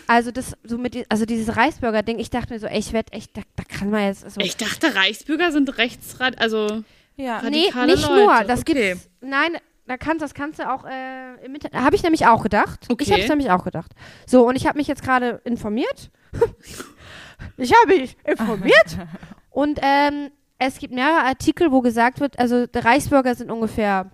also 0.08 0.32
das, 0.32 0.56
so 0.64 0.76
mit, 0.76 1.06
also 1.08 1.24
dieses 1.24 1.56
Reichsbürger-Ding, 1.56 2.18
ich 2.18 2.30
dachte 2.30 2.52
mir 2.52 2.58
so, 2.58 2.66
ey, 2.66 2.78
ich 2.80 2.92
werde 2.92 3.12
echt, 3.12 3.36
da, 3.36 3.42
da 3.54 3.62
kann 3.62 3.90
man 3.90 4.02
jetzt 4.02 4.28
so. 4.28 4.40
Ich 4.40 4.56
dachte, 4.56 4.94
Reichsbürger 4.94 5.52
sind 5.52 5.78
rechtsrad... 5.78 6.38
Also, 6.40 6.82
Ja. 7.16 7.42
nee, 7.42 7.50
nicht 7.50 7.74
Leute, 7.74 8.12
nur, 8.12 8.42
das 8.44 8.62
okay. 8.62 8.90
gibt's, 8.94 9.08
nein, 9.20 9.56
da 9.86 9.96
kannst, 9.96 10.20
das 10.22 10.34
kannst 10.34 10.58
du 10.58 10.68
auch, 10.68 10.84
äh, 10.84 11.44
im 11.44 11.54
Internet, 11.54 11.76
habe 11.80 11.94
ich 11.94 12.02
nämlich 12.02 12.26
auch 12.26 12.42
gedacht. 12.42 12.80
Ich 12.84 12.90
Okay. 12.90 13.12
habe 13.12 13.22
es 13.22 13.28
nämlich 13.28 13.50
auch 13.52 13.62
gedacht. 13.64 13.92
So, 14.26 14.48
und 14.48 14.56
ich 14.56 14.66
habe 14.66 14.78
mich 14.78 14.88
jetzt 14.88 15.02
gerade 15.04 15.40
informiert. 15.44 16.10
ich 17.56 17.72
habe 17.72 17.98
mich 18.00 18.16
informiert. 18.24 18.98
und, 19.50 19.78
ähm, 19.82 20.30
es 20.66 20.78
gibt 20.78 20.94
mehrere 20.94 21.24
Artikel, 21.24 21.70
wo 21.72 21.80
gesagt 21.80 22.20
wird, 22.20 22.38
also 22.38 22.66
die 22.66 22.78
Reichsbürger 22.78 23.34
sind 23.34 23.50
ungefähr, 23.50 24.10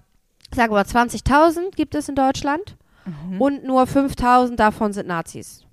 sagen 0.54 0.72
wir 0.72 0.76
mal, 0.76 0.84
20.000 0.84 1.74
gibt 1.76 1.94
es 1.94 2.08
in 2.08 2.14
Deutschland. 2.14 2.76
Mhm. 3.04 3.40
Und 3.40 3.64
nur 3.64 3.82
5.000 3.84 4.56
davon 4.56 4.92
sind 4.92 5.08
Nazis. 5.08 5.64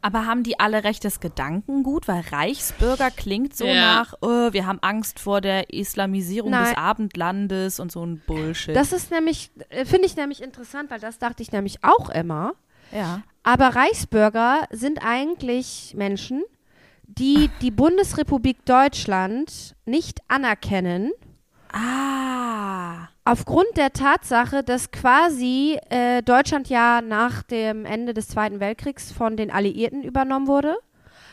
Aber 0.00 0.26
haben 0.26 0.42
die 0.42 0.60
alle 0.60 0.84
rechtes 0.84 1.18
Gedankengut? 1.18 2.06
Weil 2.08 2.22
Reichsbürger 2.30 3.10
klingt 3.10 3.56
so 3.56 3.64
Ja. 3.64 3.74
nach, 3.74 4.14
oh, 4.20 4.52
wir 4.52 4.66
haben 4.66 4.78
Angst 4.82 5.18
vor 5.18 5.40
der 5.40 5.72
Islamisierung 5.72 6.50
Nein. 6.50 6.64
des 6.66 6.76
Abendlandes 6.76 7.80
und 7.80 7.90
so 7.90 8.04
ein 8.04 8.20
Bullshit. 8.26 8.76
Das 8.76 8.92
ist 8.92 9.10
nämlich, 9.10 9.50
äh, 9.70 9.86
finde 9.86 10.06
ich 10.06 10.14
nämlich 10.16 10.42
interessant, 10.42 10.90
weil 10.90 11.00
das 11.00 11.18
dachte 11.18 11.42
ich 11.42 11.52
nämlich 11.52 11.82
auch 11.82 12.10
immer. 12.10 12.52
ja. 12.92 13.22
Aber 13.46 13.68
Reichsbürger 13.76 14.66
sind 14.70 15.00
eigentlich 15.04 15.92
Menschen, 15.96 16.44
die 17.06 17.50
die 17.60 17.70
Bundesrepublik 17.70 18.64
Deutschland 18.64 19.74
nicht 19.86 20.20
anerkennen, 20.28 21.12
Ah. 21.72 23.08
aufgrund 23.24 23.66
der 23.76 23.92
Tatsache, 23.92 24.62
dass 24.62 24.90
quasi 24.92 25.78
äh, 25.90 26.22
Deutschland 26.22 26.68
ja 26.68 27.00
nach 27.02 27.42
dem 27.42 27.84
Ende 27.84 28.14
des 28.14 28.28
Zweiten 28.28 28.60
Weltkriegs 28.60 29.10
von 29.12 29.36
den 29.36 29.50
Alliierten 29.50 30.02
übernommen 30.04 30.46
wurde. 30.46 30.76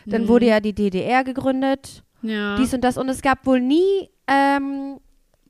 Dann 0.08 0.28
wurde 0.28 0.48
ja 0.48 0.60
die 0.60 0.74
DDR 0.74 1.24
gegründet, 1.24 2.04
Ja. 2.24 2.56
dies 2.58 2.74
und 2.74 2.82
das. 2.84 2.98
Und 2.98 3.08
es 3.10 3.22
gab 3.22 3.46
wohl 3.46 3.60
nie 3.62 4.10
ähm, 4.28 5.00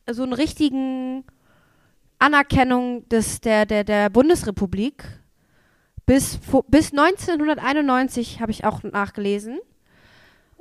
so 0.10 0.24
einen 0.24 0.34
richtigen 0.34 1.24
Anerkennung 2.20 3.08
des, 3.08 3.40
der, 3.40 3.66
der, 3.66 3.86
der 3.86 4.10
Bundesrepublik. 4.10 5.06
Bis, 6.06 6.38
bis 6.68 6.92
1991 6.92 8.42
habe 8.42 8.52
ich 8.52 8.66
auch 8.66 8.84
nachgelesen. 8.84 9.60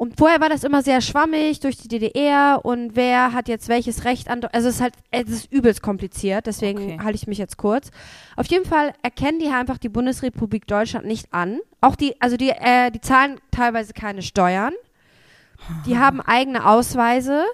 Und 0.00 0.16
vorher 0.16 0.40
war 0.40 0.48
das 0.48 0.64
immer 0.64 0.82
sehr 0.82 1.02
schwammig 1.02 1.60
durch 1.60 1.76
die 1.76 1.86
DDR 1.86 2.60
und 2.64 2.96
wer 2.96 3.34
hat 3.34 3.48
jetzt 3.48 3.68
welches 3.68 4.06
Recht 4.06 4.30
an. 4.30 4.42
Also 4.50 4.68
es 4.68 4.76
ist 4.76 4.80
halt, 4.80 4.94
es 5.10 5.28
ist 5.28 5.52
übelst 5.52 5.82
kompliziert, 5.82 6.46
deswegen 6.46 6.78
Okay. 6.94 6.98
halte 7.02 7.16
ich 7.16 7.26
mich 7.26 7.36
jetzt 7.36 7.58
kurz. 7.58 7.90
Auf 8.34 8.46
jeden 8.46 8.64
Fall 8.64 8.94
erkennen 9.02 9.40
die 9.40 9.48
einfach 9.48 9.76
die 9.76 9.90
Bundesrepublik 9.90 10.66
Deutschland 10.66 11.04
nicht 11.06 11.34
an. 11.34 11.60
Auch 11.82 11.96
die, 11.96 12.18
also 12.18 12.38
die, 12.38 12.48
äh, 12.48 12.90
die 12.90 13.02
zahlen 13.02 13.42
teilweise 13.50 13.92
keine 13.92 14.22
Steuern. 14.22 14.72
Die 15.84 15.98
haben 15.98 16.22
eigene 16.22 16.64
Ausweise. 16.64 17.44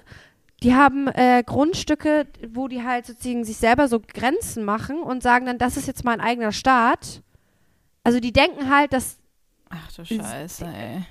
Die 0.63 0.73
haben 0.73 1.09
äh, 1.09 1.43
Grundstücke, 1.45 2.27
wo 2.53 2.69
die 2.69 2.81
halt 2.81 3.07
sozusagen 3.07 3.43
sich 3.43 3.57
selber 3.57 3.89
so 3.89 3.99
Grenzen 3.99 4.63
machen 4.63 5.01
und 5.03 5.21
sagen 5.21 5.47
dann, 5.47 5.57
das 5.57 5.75
ist 5.75 5.85
jetzt 5.85 6.05
mein 6.05 6.21
eigener 6.21 6.53
Staat. 6.53 7.21
Also 8.05 8.21
die 8.21 8.31
denken 8.31 8.73
halt, 8.73 8.93
dass 8.93 9.17
Ach 9.69 9.91
du 9.91 10.05
Scheiße, 10.05 10.65
ey. 10.65 11.05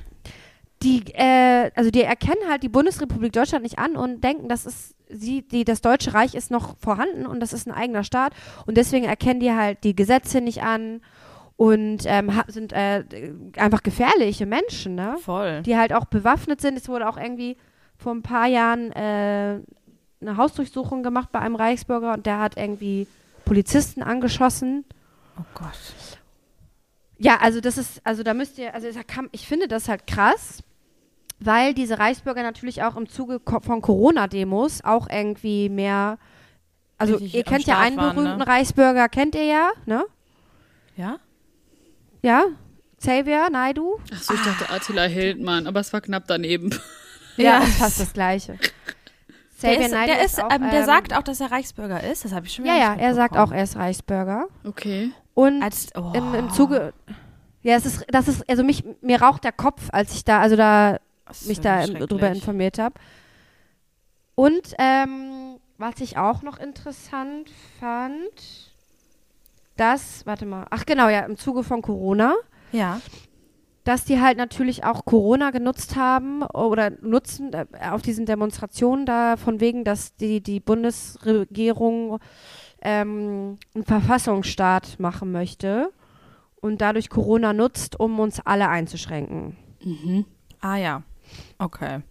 Die, 0.83 1.03
äh, 1.15 1.71
also 1.75 1.91
die 1.91 2.03
erkennen 2.03 2.49
halt 2.49 2.63
die 2.63 2.69
Bundesrepublik 2.69 3.33
Deutschland 3.33 3.63
nicht 3.63 3.79
an 3.79 3.97
und 3.97 4.23
denken, 4.23 4.49
das 4.49 4.67
ist 4.67 4.95
sie, 5.09 5.43
die, 5.43 5.65
das 5.65 5.81
Deutsche 5.81 6.15
Reich 6.15 6.35
ist 6.35 6.51
noch 6.51 6.77
vorhanden 6.79 7.27
und 7.27 7.41
das 7.41 7.53
ist 7.53 7.67
ein 7.67 7.73
eigener 7.73 8.05
Staat 8.05 8.33
und 8.67 8.77
deswegen 8.77 9.07
erkennen 9.07 9.41
die 9.41 9.53
halt 9.53 9.85
die 9.85 9.97
Gesetze 9.97 10.41
nicht 10.41 10.63
an 10.63 11.01
und 11.57 12.03
ähm, 12.05 12.31
sind 12.49 12.73
äh, 12.73 13.05
einfach 13.57 13.83
gefährliche 13.83 14.45
Menschen, 14.47 14.95
ne? 14.95 15.17
Voll. 15.21 15.63
Die 15.63 15.77
halt 15.77 15.93
auch 15.93 16.05
bewaffnet 16.05 16.61
sind. 16.61 16.77
Es 16.77 16.89
wurde 16.89 17.09
auch 17.09 17.17
irgendwie 17.17 17.57
vor 17.97 18.13
ein 18.13 18.23
paar 18.23 18.47
Jahren 18.47 18.93
äh, 18.93 19.61
eine 20.21 20.37
Hausdurchsuchung 20.37 21.03
gemacht 21.03 21.31
bei 21.33 21.39
einem 21.39 21.57
Reichsbürger 21.57 22.13
und 22.13 22.27
der 22.27 22.41
hat 22.41 22.59
irgendwie 22.59 23.07
Polizisten 23.47 24.03
angeschossen. 24.03 24.85
Oh 25.39 25.45
Gott. 25.55 26.19
Ja, 27.19 27.39
also 27.41 27.61
das 27.61 27.79
ist, 27.79 28.01
also 28.05 28.23
da 28.23 28.35
müsst 28.35 28.59
ihr, 28.59 28.75
also 28.75 28.89
ich 29.33 29.47
finde 29.47 29.69
das 29.69 29.89
halt 29.89 30.07
krass, 30.07 30.63
weil 31.39 31.75
diese 31.75 31.99
Reichsbürger 31.99 32.43
natürlich 32.43 32.83
auch 32.83 32.97
im 32.97 33.09
Zuge 33.09 33.41
von 33.45 33.81
Corona-Demos 33.81 34.85
auch 34.85 35.09
irgendwie 35.11 35.69
mehr, 35.69 36.19
also 36.99 37.15
Richtig 37.15 37.35
ihr 37.35 37.45
kennt 37.45 37.67
ja 37.67 37.75
Start 37.75 37.87
einen 37.87 37.97
waren, 37.97 38.17
berühmten 38.17 38.39
ne? 38.39 38.47
Reichsbürger, 38.47 39.09
kennt 39.09 39.35
ihr 39.35 39.45
ja, 39.45 39.71
ne? 39.87 40.05
Ja? 40.97 41.19
Ja? 42.23 42.45
Xavier 42.99 43.51
Naidu? 43.51 43.99
Achso, 44.13 44.35
ich 44.35 44.43
dachte 44.43 44.71
Attila 44.71 45.05
Hildmann, 45.05 45.67
aber 45.67 45.81
es 45.81 45.93
war 45.93 46.01
knapp 46.01 46.25
daneben. 46.27 46.71
Ja, 47.37 47.59
ist 47.59 47.77
fast 47.77 48.01
das 48.01 48.13
Gleiche. 48.13 48.59
Der, 49.63 49.79
Xavier 49.79 49.87
ist, 49.87 49.93
der, 49.93 50.25
ist, 50.25 50.43
auch, 50.43 50.51
ähm, 50.53 50.71
der 50.71 50.81
ähm, 50.81 50.85
sagt 50.85 51.15
auch, 51.15 51.23
dass 51.23 51.41
er 51.41 51.51
Reichsbürger 51.51 52.05
ist. 52.05 52.27
Das 52.27 52.33
habe 52.33 52.45
ich 52.45 52.53
schon 52.53 52.67
wieder 52.67 52.77
Ja, 52.77 52.95
ja, 52.95 53.01
er 53.01 53.15
sagt 53.15 53.39
auch, 53.39 53.51
er 53.51 53.63
ist 53.65 53.77
Reichsbürger. 53.77 54.49
Okay. 54.65 55.13
Und 55.37 55.63
Als, 55.63 55.89
oh. 55.95 56.13
im, 56.15 56.35
im 56.35 56.51
Zuge, 56.51 56.95
ja, 57.63 57.77
es 57.77 57.85
ist, 57.85 58.07
das 58.09 58.27
ist, 58.27 58.49
also 58.49 58.65
mich, 58.65 58.85
mir 59.03 59.21
raucht 59.21 59.45
der 59.45 59.53
Kopf, 59.53 59.91
als 59.93 60.15
ich 60.15 60.25
da, 60.25 60.41
also 60.41 60.57
da 60.57 60.97
mich 61.45 61.61
da 61.61 61.87
drüber 61.87 62.29
informiert 62.31 62.79
habe. 62.79 62.95
Und 64.35 64.75
ähm, 64.79 65.59
was 65.77 66.01
ich 66.01 66.17
auch 66.17 66.43
noch 66.43 66.59
interessant 66.59 67.51
fand, 67.79 68.73
dass, 69.77 70.25
warte 70.25 70.47
mal, 70.47 70.67
ach 70.71 70.87
genau, 70.87 71.11
ja, 71.11 71.21
im 71.21 71.37
Zuge 71.37 71.65
von 71.65 71.83
Corona, 71.83 72.35
Ja. 72.73 73.03
dass 73.85 74.07
die 74.07 74.23
halt 74.23 74.39
natürlich 74.39 74.85
auch 74.85 75.05
Corona 75.05 75.51
genutzt 75.51 75.97
haben 75.97 76.45
oder 76.45 76.93
nutzen 77.03 77.53
äh, 77.53 77.67
auf 77.91 78.01
diesen 78.01 78.25
Demonstrationen 78.25 79.05
da 79.05 79.37
von 79.37 79.61
wegen, 79.61 79.85
dass 79.85 80.17
die, 80.17 80.41
die 80.41 80.61
Bundesregierung 80.61 82.21
ähm, 82.87 83.59
einen 83.75 83.85
Verfassungsstaat 83.85 85.01
machen 85.01 85.33
möchte 85.33 85.91
und 86.61 86.81
dadurch 86.81 87.11
Corona 87.11 87.53
nutzt, 87.53 87.99
um 87.99 88.21
uns 88.21 88.41
alle 88.47 88.69
einzuschränken. 88.69 89.57
Ah 90.61 90.77
ja. 90.77 91.03
Okay. 91.59 92.03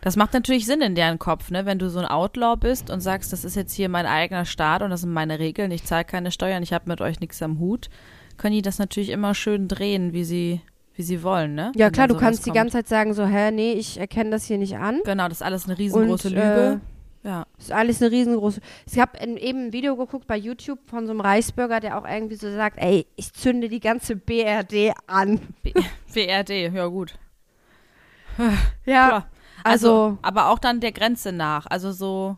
Das 0.00 0.14
macht 0.16 0.34
natürlich 0.34 0.66
Sinn 0.66 0.82
in 0.82 0.94
deren 0.94 1.18
Kopf, 1.18 1.50
ne? 1.50 1.66
Wenn 1.66 1.80
du 1.80 1.90
so 1.90 1.98
ein 1.98 2.06
Outlaw 2.06 2.56
bist 2.56 2.90
und 2.90 3.00
sagst, 3.00 3.32
das 3.32 3.44
ist 3.44 3.56
jetzt 3.56 3.72
hier 3.74 3.88
mein 3.88 4.06
eigener 4.06 4.44
Staat 4.44 4.82
und 4.82 4.90
das 4.90 5.00
sind 5.00 5.12
meine 5.12 5.40
Regeln, 5.40 5.72
ich 5.72 5.84
zahle 5.84 6.04
keine 6.04 6.30
Steuern, 6.30 6.62
ich 6.62 6.72
habe 6.72 6.88
mit 6.88 7.00
euch 7.00 7.18
nichts 7.18 7.42
am 7.42 7.58
Hut, 7.58 7.90
können 8.36 8.54
die 8.54 8.62
das 8.62 8.78
natürlich 8.78 9.10
immer 9.10 9.34
schön 9.34 9.66
drehen, 9.66 10.12
wie 10.12 10.24
sie, 10.24 10.60
wie 10.94 11.02
sie 11.02 11.22
wollen, 11.24 11.54
ne? 11.56 11.72
Ja 11.74 11.86
Wenn 11.86 11.92
klar, 11.92 12.08
du 12.08 12.16
kannst 12.16 12.42
sowas 12.42 12.44
die 12.44 12.50
kommt. 12.50 12.56
ganze 12.56 12.72
Zeit 12.78 12.88
sagen 12.88 13.14
so, 13.14 13.26
hä, 13.26 13.50
nee, 13.50 13.72
ich 13.72 13.98
erkenne 13.98 14.30
das 14.30 14.44
hier 14.44 14.58
nicht 14.58 14.76
an. 14.76 15.00
Genau, 15.04 15.24
das 15.28 15.38
ist 15.38 15.42
alles 15.42 15.66
eine 15.66 15.78
riesengroße 15.78 16.28
Und, 16.28 16.34
Lüge. 16.34 16.80
Ja. 17.22 17.46
Das 17.56 17.66
ist 17.66 17.72
alles 17.72 18.02
eine 18.02 18.10
riesengroße. 18.10 18.60
Ich 18.90 18.98
habe 18.98 19.18
eben 19.20 19.66
ein 19.66 19.72
Video 19.72 19.96
geguckt 19.96 20.26
bei 20.26 20.36
YouTube 20.36 20.80
von 20.86 21.06
so 21.06 21.12
einem 21.12 21.20
Reichsbürger, 21.20 21.80
der 21.80 21.98
auch 21.98 22.04
irgendwie 22.06 22.36
so 22.36 22.52
sagt, 22.52 22.78
ey, 22.78 23.06
ich 23.16 23.32
zünde 23.32 23.68
die 23.68 23.80
ganze 23.80 24.16
BRD 24.16 24.92
an. 25.06 25.40
B 25.62 25.72
BRD, 26.12 26.72
ja 26.74 26.86
gut. 26.86 27.14
Ja, 28.84 29.08
Klar. 29.08 29.26
also, 29.64 29.88
Also, 29.94 30.18
aber 30.22 30.48
auch 30.48 30.58
dann 30.58 30.80
der 30.80 30.92
Grenze 30.92 31.32
nach. 31.32 31.66
Also 31.66 31.92
so, 31.92 32.36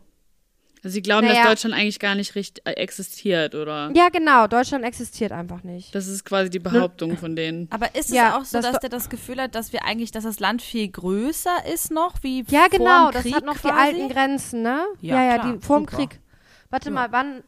Also 0.85 0.93
sie 0.93 1.01
glauben, 1.01 1.25
Naja. 1.25 1.41
dass 1.41 1.49
Deutschland 1.53 1.73
eigentlich 1.75 1.97
gar 1.97 2.13
nicht 2.13 2.35
richtig 2.35 2.63
äh, 2.67 2.73
existiert, 2.73 3.55
oder? 3.55 3.91
ja 3.95 4.09
genau, 4.09 4.45
Deutschland 4.45 4.85
existiert 4.85 5.31
einfach 5.31 5.63
nicht. 5.63 5.95
Das 5.95 6.05
ist 6.05 6.23
quasi 6.25 6.51
die 6.51 6.59
Behauptung 6.59 7.17
von 7.17 7.35
denen. 7.35 7.67
aber 7.71 7.95
ist 7.95 8.09
es 8.09 8.15
Ja, 8.15 8.37
auch 8.37 8.45
so, 8.45 8.59
das 8.61 8.71
dass 8.71 8.79
der 8.81 8.91
das 8.91 9.09
Gefühl 9.09 9.41
hat, 9.41 9.55
dass 9.55 9.73
wir 9.73 9.83
eigentlich, 9.83 10.11
dass 10.11 10.25
das 10.25 10.39
Land 10.39 10.61
viel 10.61 10.87
größer 10.87 11.65
ist 11.73 11.89
noch, 11.89 12.21
wie 12.21 12.45
Ja, 12.49 12.67
genau, 12.67 13.09
das 13.09 13.25
hat 13.33 13.43
noch 13.43 13.55
die 13.55 13.61
quasi? 13.61 13.79
alten 13.81 14.09
Grenzen, 14.09 14.61
ne? 14.61 14.85
Ja, 15.01 15.15
Ja, 15.15 15.23
ja, 15.23 15.37
klar, 15.39 15.53
die 15.53 15.65
vorm 15.65 15.85
super. 15.85 15.97
Krieg. 15.97 16.19
Warte 16.69 16.91
mal, 16.91 17.11
wann? 17.11 17.43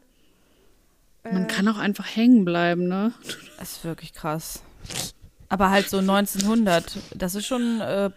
Man 1.23 1.47
kann 1.47 1.67
auch 1.67 1.77
einfach 1.77 2.07
hängen 2.15 2.43
bleiben, 2.43 2.87
ne? 2.87 3.13
Das 3.59 3.73
ist 3.73 3.83
wirklich 3.85 4.13
krass. 4.13 4.63
Aber 5.47 5.69
halt 5.69 5.87
so 5.89 5.97
1900, 5.99 6.97
das 7.13 7.35
ist 7.35 7.45
schon, 7.45 7.81
äh, 7.81 8.09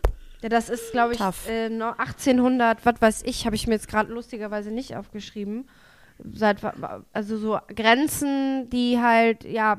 Ja, 0.42 0.48
das 0.48 0.68
ist, 0.70 0.92
glaube 0.92 1.14
ich, 1.14 1.20
äh, 1.48 1.68
noch 1.68 1.98
1800, 1.98 2.84
was 2.86 2.94
weiß 3.00 3.22
ich, 3.24 3.44
habe 3.46 3.54
ich 3.56 3.66
mir 3.66 3.74
jetzt 3.74 3.88
gerade 3.88 4.12
lustigerweise 4.12 4.70
nicht 4.70 4.96
aufgeschrieben. 4.96 5.68
Seit, 6.34 6.58
also 7.12 7.36
so 7.38 7.58
Grenzen, 7.74 8.68
die 8.70 8.98
halt, 9.00 9.44
ja, 9.44 9.78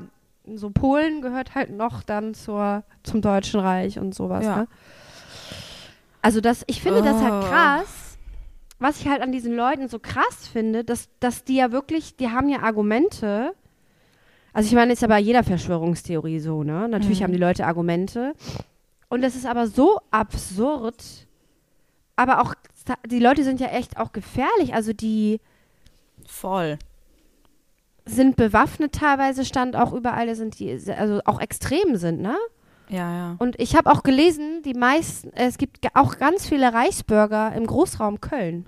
so 0.54 0.70
Polen 0.70 1.22
gehört 1.22 1.54
halt 1.54 1.70
noch 1.70 2.02
dann 2.02 2.34
zur, 2.34 2.82
zum 3.04 3.22
Deutschen 3.22 3.60
Reich 3.60 3.98
und 3.98 4.14
sowas, 4.14 4.44
Ja. 4.44 4.56
ne? 4.56 4.68
Also 6.20 6.40
das, 6.40 6.62
ich 6.68 6.80
finde 6.82 7.02
das 7.02 7.20
halt 7.20 7.34
Oh. 7.34 7.48
krass, 7.48 8.18
was 8.78 9.00
ich 9.00 9.08
halt 9.08 9.22
an 9.22 9.32
diesen 9.32 9.54
Leuten 9.56 9.88
so 9.88 9.98
krass 9.98 10.46
finde, 10.52 10.84
dass, 10.84 11.08
dass 11.20 11.44
die 11.44 11.56
ja 11.56 11.72
wirklich, 11.72 12.16
die 12.16 12.30
haben 12.30 12.48
ja 12.48 12.60
Argumente. 12.62 13.54
Also 14.52 14.68
ich 14.68 14.74
meine, 14.74 14.92
ist 14.92 15.02
ja 15.02 15.08
bei 15.08 15.18
jeder 15.18 15.42
Verschwörungstheorie 15.44 16.38
so, 16.40 16.62
ne? 16.62 16.88
Natürlich 16.88 17.20
Mhm. 17.20 17.24
haben 17.24 17.32
die 17.32 17.38
Leute 17.38 17.66
Argumente. 17.66 18.34
Und 19.12 19.20
das 19.20 19.36
ist 19.36 19.44
aber 19.44 19.66
so 19.66 20.00
absurd. 20.10 21.26
Aber 22.16 22.40
auch, 22.40 22.54
die 23.06 23.18
Leute 23.18 23.44
sind 23.44 23.60
ja 23.60 23.66
echt 23.66 23.98
auch 23.98 24.12
gefährlich. 24.12 24.72
Also 24.72 24.94
die 24.94 25.38
voll. 26.26 26.78
sind 28.06 28.36
bewaffnet 28.36 28.94
teilweise, 28.94 29.44
stand 29.44 29.76
auch 29.76 29.92
überall, 29.92 30.34
sind 30.34 30.58
die, 30.58 30.72
also 30.96 31.20
auch 31.26 31.42
extrem 31.42 31.96
sind, 31.96 32.22
ne? 32.22 32.38
Ja, 32.88 33.14
ja. 33.14 33.36
Und 33.38 33.60
ich 33.60 33.76
habe 33.76 33.90
auch 33.92 34.02
gelesen, 34.02 34.62
die 34.62 34.72
meisten, 34.72 35.30
es 35.34 35.58
gibt 35.58 35.94
auch 35.94 36.16
ganz 36.16 36.48
viele 36.48 36.72
Reichsbürger 36.72 37.52
im 37.54 37.66
Großraum 37.66 38.22
Köln. 38.22 38.66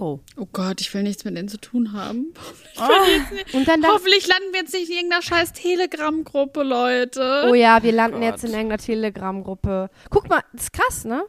Oh. 0.00 0.18
Oh 0.38 0.46
Gott, 0.50 0.80
ich 0.80 0.92
will 0.94 1.02
nichts 1.02 1.24
mit 1.26 1.36
denen 1.36 1.48
zu 1.48 1.60
tun 1.60 1.92
haben. 1.92 2.32
Und 3.52 3.68
dann 3.68 3.84
Hoffentlich 3.86 4.26
landen 4.26 4.52
wir 4.52 4.60
jetzt 4.60 4.72
nicht 4.72 4.88
in 4.88 4.96
irgendeiner 4.96 5.22
scheiß 5.22 5.52
Telegram-Gruppe, 5.52 6.62
Leute. 6.62 7.46
oh 7.50 7.54
ja, 7.54 7.82
wir 7.82 7.92
landen 7.92 8.20
Gott. 8.20 8.30
jetzt 8.30 8.44
in 8.44 8.50
irgendeiner 8.52 8.78
Telegram-Gruppe. 8.78 9.90
Guck 10.08 10.28
mal, 10.30 10.40
das 10.52 10.62
ist 10.62 10.72
krass, 10.72 11.04
ne? 11.04 11.22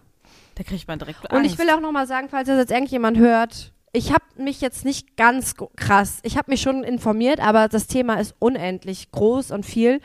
Da 0.56 0.64
kriegt 0.64 0.88
man 0.88 1.00
direkt 1.00 1.20
Und 1.34 1.44
ich 1.44 1.52
Angst. 1.52 1.60
will 1.60 1.70
auch 1.70 1.82
noch 1.82 1.92
mal 1.92 2.08
sagen, 2.08 2.30
falls 2.30 2.48
das 2.48 2.58
jetzt 2.58 2.72
irgendjemand 2.72 3.18
hört, 3.18 3.74
ich 3.92 4.14
habe 4.14 4.24
mich 4.38 4.62
jetzt 4.62 4.86
nicht 4.86 5.18
ganz 5.18 5.56
krass, 5.76 6.20
ich 6.24 6.38
habe 6.38 6.50
mich 6.50 6.62
schon 6.62 6.84
informiert, 6.86 7.42
aber 7.42 7.68
das 7.68 7.88
Thema 7.88 8.22
ist 8.22 8.36
unendlich 8.40 9.12
groß 9.12 9.52
und 9.52 9.66
viel. 9.66 10.00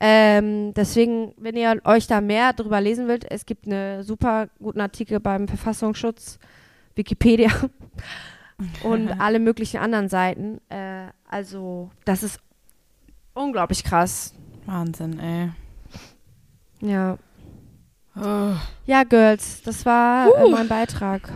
Ähm, 0.00 0.74
deswegen, 0.74 1.32
wenn 1.38 1.56
ihr 1.56 1.80
euch 1.84 2.06
da 2.06 2.20
mehr 2.20 2.52
drüber 2.52 2.82
lesen 2.82 3.08
wollt, 3.08 3.30
es 3.30 3.46
gibt 3.46 3.66
einen 3.66 4.02
super 4.02 4.48
guten 4.58 4.82
Artikel 4.82 5.18
beim 5.20 5.48
Verfassungsschutz, 5.48 6.38
Wikipedia 6.96 7.50
und 8.82 9.08
alle 9.20 9.38
möglichen 9.38 9.78
anderen 9.78 10.08
Seiten. 10.08 10.60
Äh, 10.68 11.08
also, 11.28 11.90
das 12.04 12.22
ist 12.22 12.40
unglaublich 13.34 13.84
krass. 13.84 14.34
Wahnsinn, 14.66 15.18
ey. 15.20 15.50
Ja. 16.80 17.18
Oh. 18.16 18.54
Ja, 18.86 19.04
Girls, 19.04 19.62
das 19.62 19.84
war 19.86 20.28
äh, 20.36 20.50
mein 20.50 20.68
Beitrag. 20.68 21.30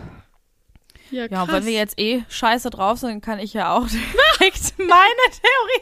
Ja, 1.11 1.25
Ja, 1.25 1.41
und 1.43 1.47
krass. 1.49 1.57
wenn 1.59 1.65
wir 1.65 1.73
jetzt 1.73 1.99
eh 1.99 2.23
scheiße 2.27 2.69
drauf 2.71 2.97
sind, 2.99 3.21
kann 3.21 3.37
ich 3.39 3.53
ja 3.53 3.73
auch 3.75 3.87
meine 4.77 5.25
Theorie. 5.29 5.81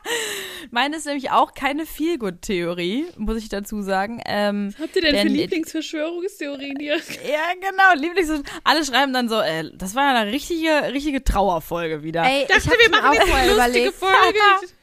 meine 0.70 0.96
ist 0.96 1.06
nämlich 1.06 1.30
auch 1.30 1.54
keine 1.54 1.86
Feelgood-Theorie, 1.86 3.06
muss 3.16 3.36
ich 3.38 3.48
dazu 3.48 3.82
sagen. 3.82 4.20
Ähm, 4.26 4.72
Was 4.76 4.82
habt 4.84 4.96
ihr 4.96 5.02
denn 5.02 5.16
für 5.16 5.24
Denn- 5.24 5.34
Lieblingsverschwörungstheorien 5.34 6.76
hier? 6.78 6.96
ja, 7.28 7.54
genau, 7.60 8.00
Lieblings. 8.00 8.42
Alle 8.64 8.84
schreiben 8.84 9.12
dann 9.12 9.28
so, 9.28 9.40
äh, 9.40 9.70
das 9.74 9.94
war 9.94 10.12
ja 10.14 10.20
eine 10.20 10.32
richtige, 10.32 10.92
richtige 10.92 11.22
Trauerfolge 11.24 12.02
wieder. 12.02 12.22
Ey, 12.24 12.42
Ich 12.42 12.48
dachte, 12.48 12.70
hab 12.70 12.78
wir 12.78 12.90
machen 12.90 13.08
auch 13.08 13.12
jetzt 13.14 13.32
eine 13.32 13.52
lustige 13.54 13.54
überlegt. 13.88 13.94
Folge. 13.94 14.38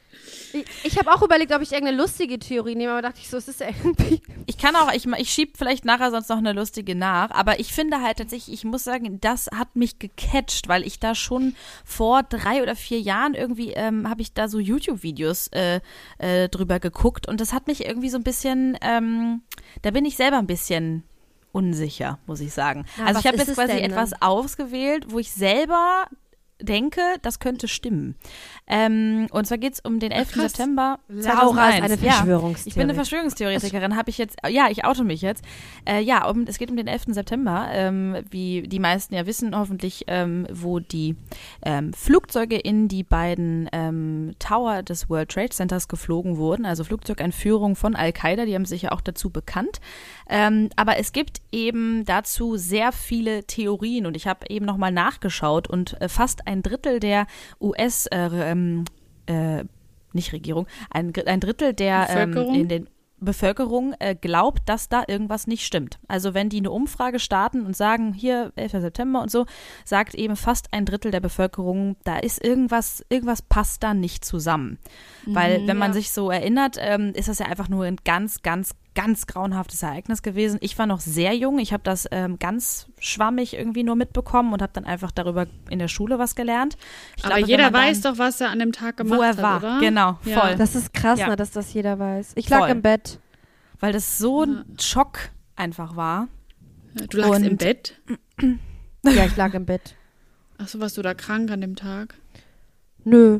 Ich, 0.52 0.64
ich 0.84 0.98
habe 0.98 1.12
auch 1.12 1.22
überlegt, 1.22 1.52
ob 1.52 1.62
ich 1.62 1.72
irgendeine 1.72 1.96
lustige 1.96 2.38
Theorie 2.38 2.74
nehme, 2.74 2.92
aber 2.92 3.02
dachte 3.02 3.18
ich 3.20 3.28
so, 3.28 3.36
es 3.36 3.48
ist 3.48 3.60
irgendwie. 3.60 4.20
Ich 4.46 4.58
kann 4.58 4.74
auch, 4.76 4.92
ich, 4.92 5.06
ich 5.06 5.30
schieb 5.30 5.56
vielleicht 5.56 5.84
nachher 5.84 6.10
sonst 6.10 6.28
noch 6.28 6.38
eine 6.38 6.52
lustige 6.52 6.94
nach, 6.94 7.30
aber 7.30 7.60
ich 7.60 7.72
finde 7.72 8.02
halt 8.02 8.18
tatsächlich, 8.18 8.54
ich 8.54 8.64
muss 8.64 8.84
sagen, 8.84 9.20
das 9.20 9.48
hat 9.54 9.76
mich 9.76 9.98
gecatcht, 9.98 10.68
weil 10.68 10.86
ich 10.86 11.00
da 11.00 11.14
schon 11.14 11.54
vor 11.84 12.22
drei 12.22 12.62
oder 12.62 12.76
vier 12.76 13.00
Jahren 13.00 13.34
irgendwie, 13.34 13.72
ähm, 13.72 14.08
habe 14.08 14.22
ich 14.22 14.32
da 14.32 14.48
so 14.48 14.58
YouTube-Videos 14.58 15.48
äh, 15.48 15.80
äh, 16.18 16.48
drüber 16.48 16.80
geguckt 16.80 17.28
und 17.28 17.40
das 17.40 17.52
hat 17.52 17.66
mich 17.66 17.86
irgendwie 17.86 18.10
so 18.10 18.16
ein 18.16 18.24
bisschen, 18.24 18.76
ähm, 18.80 19.42
da 19.82 19.90
bin 19.90 20.04
ich 20.04 20.16
selber 20.16 20.38
ein 20.38 20.46
bisschen 20.46 21.04
unsicher, 21.52 22.18
muss 22.26 22.40
ich 22.40 22.52
sagen. 22.52 22.84
Na, 22.96 23.06
also 23.06 23.20
ich 23.20 23.26
habe 23.26 23.38
jetzt 23.38 23.54
quasi 23.54 23.74
denn, 23.74 23.90
etwas 23.90 24.12
ausgewählt, 24.20 25.06
wo 25.08 25.18
ich 25.18 25.30
selber 25.32 26.06
denke, 26.60 27.00
das 27.22 27.38
könnte 27.38 27.68
stimmen. 27.68 28.16
Ähm, 28.66 29.28
und 29.30 29.46
zwar 29.46 29.58
geht 29.58 29.74
es 29.74 29.80
um 29.80 30.00
den 30.00 30.10
11. 30.10 30.32
krass. 30.32 30.52
September 30.52 30.98
Laura 31.08 31.20
ist 31.20 31.24
2001. 31.24 31.84
eine 31.84 31.94
Ja. 31.94 32.12
Verschwörungstheorie. 32.12 32.68
Ich 32.68 32.74
bin 32.74 32.82
eine 32.82 32.94
Verschwörungstheoretikerin, 32.94 33.96
habe 33.96 34.10
ich 34.10 34.18
jetzt, 34.18 34.36
ja, 34.48 34.68
ich 34.68 34.84
oute 34.84 35.04
mich 35.04 35.22
jetzt. 35.22 35.44
Äh, 35.86 36.00
ja, 36.00 36.28
um, 36.28 36.42
es 36.46 36.58
geht 36.58 36.70
um 36.70 36.76
den 36.76 36.88
11. 36.88 37.06
September, 37.08 37.68
ähm, 37.70 38.16
wie 38.30 38.62
die 38.62 38.78
meisten 38.78 39.14
ja 39.14 39.26
wissen 39.26 39.56
hoffentlich, 39.56 40.04
ähm, 40.08 40.46
wo 40.52 40.80
die 40.80 41.16
ähm, 41.62 41.92
Flugzeuge 41.92 42.56
in 42.56 42.88
die 42.88 43.04
beiden 43.04 43.68
ähm, 43.72 44.34
Tower 44.38 44.82
des 44.82 45.08
World 45.08 45.30
Trade 45.30 45.50
Centers 45.50 45.88
geflogen 45.88 46.36
wurden, 46.36 46.66
also 46.66 46.84
Flugzeugentführung 46.84 47.76
von 47.76 47.94
Al-Qaida, 47.94 48.44
die 48.46 48.54
haben 48.54 48.64
sich 48.64 48.82
ja 48.82 48.92
auch 48.92 49.00
dazu 49.00 49.30
bekannt. 49.30 49.80
Ähm, 50.28 50.70
aber 50.76 50.98
es 50.98 51.12
gibt 51.12 51.40
eben 51.52 52.04
dazu 52.04 52.56
sehr 52.56 52.92
viele 52.92 53.44
Theorien 53.44 54.06
und 54.06 54.16
ich 54.16 54.26
habe 54.26 54.46
eben 54.48 54.66
nochmal 54.66 54.92
nachgeschaut 54.92 55.68
und 55.68 56.00
äh, 56.00 56.08
fast 56.08 56.47
ein 56.48 56.62
Drittel 56.62 56.98
der 57.00 57.26
US- 57.60 58.06
äh, 58.06 58.28
ähm, 58.50 58.84
äh, 59.26 59.64
nicht 60.12 60.32
Regierung, 60.32 60.66
ein, 60.90 61.12
ein 61.26 61.40
Drittel 61.40 61.74
der 61.74 62.08
ähm, 62.08 62.30
Bevölkerung? 62.30 62.54
in 62.54 62.68
den 62.68 62.88
Bevölkerung 63.20 63.94
äh, 63.98 64.14
glaubt, 64.14 64.68
dass 64.68 64.88
da 64.88 65.02
irgendwas 65.06 65.46
nicht 65.46 65.64
stimmt. 65.64 65.98
Also 66.06 66.34
wenn 66.34 66.48
die 66.48 66.58
eine 66.58 66.70
Umfrage 66.70 67.18
starten 67.18 67.66
und 67.66 67.76
sagen, 67.76 68.12
hier 68.12 68.52
11. 68.56 68.72
September 68.72 69.22
und 69.22 69.30
so, 69.30 69.46
sagt 69.84 70.14
eben 70.14 70.36
fast 70.36 70.72
ein 70.72 70.84
Drittel 70.84 71.10
der 71.10 71.20
Bevölkerung, 71.20 71.96
da 72.04 72.18
ist 72.18 72.42
irgendwas, 72.42 73.04
irgendwas 73.08 73.42
passt 73.42 73.82
da 73.82 73.94
nicht 73.94 74.24
zusammen. 74.24 74.78
Weil 75.26 75.66
wenn 75.66 75.76
man 75.76 75.92
sich 75.92 76.10
so 76.10 76.30
erinnert, 76.30 76.76
ähm, 76.80 77.12
ist 77.14 77.28
das 77.28 77.40
ja 77.40 77.46
einfach 77.46 77.68
nur 77.68 77.84
ein 77.84 77.96
ganz, 78.04 78.42
ganz, 78.42 78.74
ganz 79.00 79.28
grauenhaftes 79.28 79.82
Ereignis 79.84 80.22
gewesen. 80.22 80.58
Ich 80.60 80.76
war 80.76 80.86
noch 80.86 80.98
sehr 80.98 81.32
jung, 81.34 81.60
ich 81.60 81.72
habe 81.72 81.84
das 81.84 82.08
ähm, 82.10 82.38
ganz 82.40 82.86
schwammig 82.98 83.54
irgendwie 83.54 83.84
nur 83.84 83.94
mitbekommen 83.94 84.52
und 84.52 84.60
habe 84.60 84.72
dann 84.72 84.84
einfach 84.86 85.12
darüber 85.12 85.46
in 85.70 85.78
der 85.78 85.86
Schule 85.86 86.18
was 86.18 86.34
gelernt. 86.34 86.76
Ich 87.16 87.24
Aber 87.24 87.36
glaube, 87.36 87.48
jeder 87.48 87.64
man 87.64 87.72
dann- 87.74 87.82
weiß 87.82 88.00
doch, 88.00 88.18
was 88.18 88.40
er 88.40 88.50
an 88.50 88.58
dem 88.58 88.72
Tag 88.72 88.96
gemacht 88.96 89.18
wo 89.18 89.22
er 89.22 89.28
hat, 89.28 89.42
war. 89.42 89.58
oder? 89.58 89.78
Genau, 89.80 90.18
Ja. 90.24 90.40
voll. 90.40 90.56
Das 90.56 90.74
ist 90.74 90.92
krass, 90.92 91.20
Ja. 91.20 91.28
ne, 91.28 91.36
dass 91.36 91.52
das 91.52 91.72
jeder 91.72 91.98
weiß. 92.00 92.32
Ich 92.34 92.48
lag 92.48 92.58
Voll. 92.60 92.70
im 92.70 92.82
Bett. 92.82 93.20
Weil 93.78 93.92
das 93.92 94.18
so 94.18 94.42
ein 94.42 94.64
Schock 94.80 95.18
einfach 95.54 95.94
war. 95.94 96.26
Du 97.10 97.18
lagst 97.18 97.36
Und- 97.36 97.44
im 97.44 97.56
Bett. 97.56 98.00
Ja, 99.04 99.24
ich 99.26 99.36
lag 99.36 99.54
im 99.54 99.64
Bett. 99.64 99.94
Achso, 100.58 100.80
warst 100.80 100.96
du 100.96 101.02
da 101.02 101.14
krank 101.14 101.50
an 101.52 101.60
dem 101.60 101.76
Tag? 101.76 102.14
Nö. 103.04 103.38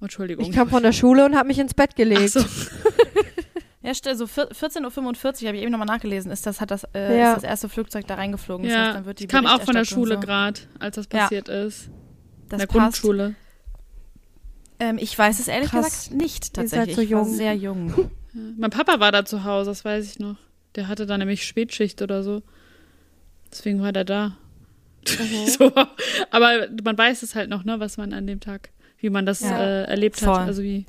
Entschuldigung. 0.00 0.44
Ich 0.44 0.52
kam 0.52 0.68
von 0.68 0.82
der 0.82 0.92
Schule 0.92 1.24
und 1.24 1.36
habe 1.36 1.46
mich 1.46 1.58
ins 1.60 1.74
Bett 1.74 1.94
gelegt. 1.96 2.36
Ach 2.36 2.42
so. 2.48 2.70
Ja, 3.86 3.92
st- 3.92 4.14
so 4.16 4.26
vier- 4.26 4.48
14.45 4.50 5.42
Uhr 5.42 5.48
habe 5.48 5.56
ich 5.56 5.62
eben 5.62 5.70
nochmal 5.70 5.86
nachgelesen, 5.86 6.30
ist 6.32 6.44
das, 6.44 6.60
hat 6.60 6.70
das, 6.72 6.84
äh, 6.92 7.18
Ja. 7.18 7.30
ist 7.30 7.36
das 7.36 7.44
erste 7.44 7.68
Flugzeug 7.68 8.06
da 8.08 8.16
reingeflogen. 8.16 8.64
Das 8.66 8.74
Ja, 8.74 8.84
heißt, 8.86 8.96
dann 8.96 9.04
wird 9.06 9.20
die 9.20 9.24
ich 9.24 9.30
kam 9.30 9.46
auch 9.46 9.62
von 9.62 9.74
der 9.74 9.84
Schule 9.84 10.14
so, 10.16 10.20
gerade, 10.20 10.60
als 10.80 10.96
das 10.96 11.06
Ja. 11.12 11.20
passiert 11.20 11.48
ist. 11.48 11.88
Das 12.48 12.52
in 12.52 12.58
der 12.58 12.66
passt. 12.66 12.72
Grundschule. 13.02 13.34
Ähm, 14.78 14.98
ich 14.98 15.16
weiß 15.18 15.38
es 15.40 15.48
ehrlich 15.48 15.70
Krass. 15.70 15.84
gesagt 16.08 16.14
nicht 16.20 16.58
Ihr 16.58 16.68
seid 16.68 16.70
tatsächlich. 16.84 16.96
so 16.96 17.02
Ich 17.02 17.10
war 17.12 17.22
jung. 17.22 17.34
sehr 17.34 17.54
jung. 17.54 18.10
Ja. 18.36 18.40
Mein 18.58 18.70
Papa 18.70 19.00
war 19.00 19.12
da 19.12 19.24
zu 19.24 19.44
Hause, 19.44 19.70
das 19.70 19.82
weiß 19.82 20.04
ich 20.10 20.18
noch. 20.18 20.36
Der 20.74 20.88
hatte 20.88 21.06
da 21.06 21.16
nämlich 21.16 21.44
Spätschicht 21.46 22.02
oder 22.02 22.22
so. 22.22 22.42
Deswegen 23.50 23.80
war 23.80 23.92
der 23.92 24.04
da. 24.04 24.36
Mhm. 25.08 25.46
so, 25.46 25.72
aber 26.30 26.66
man 26.84 26.98
weiß 26.98 27.22
es 27.22 27.34
halt 27.34 27.48
noch, 27.48 27.64
ne, 27.64 27.80
was 27.80 27.96
man 27.96 28.12
an 28.12 28.26
dem 28.26 28.40
Tag, 28.40 28.68
wie 28.98 29.08
man 29.08 29.24
das 29.24 29.40
Ja. 29.40 29.58
äh, 29.58 29.84
erlebt 29.84 30.18
Voll. 30.20 30.34
hat. 30.36 30.48
Also 30.48 30.62
wie. 30.62 30.84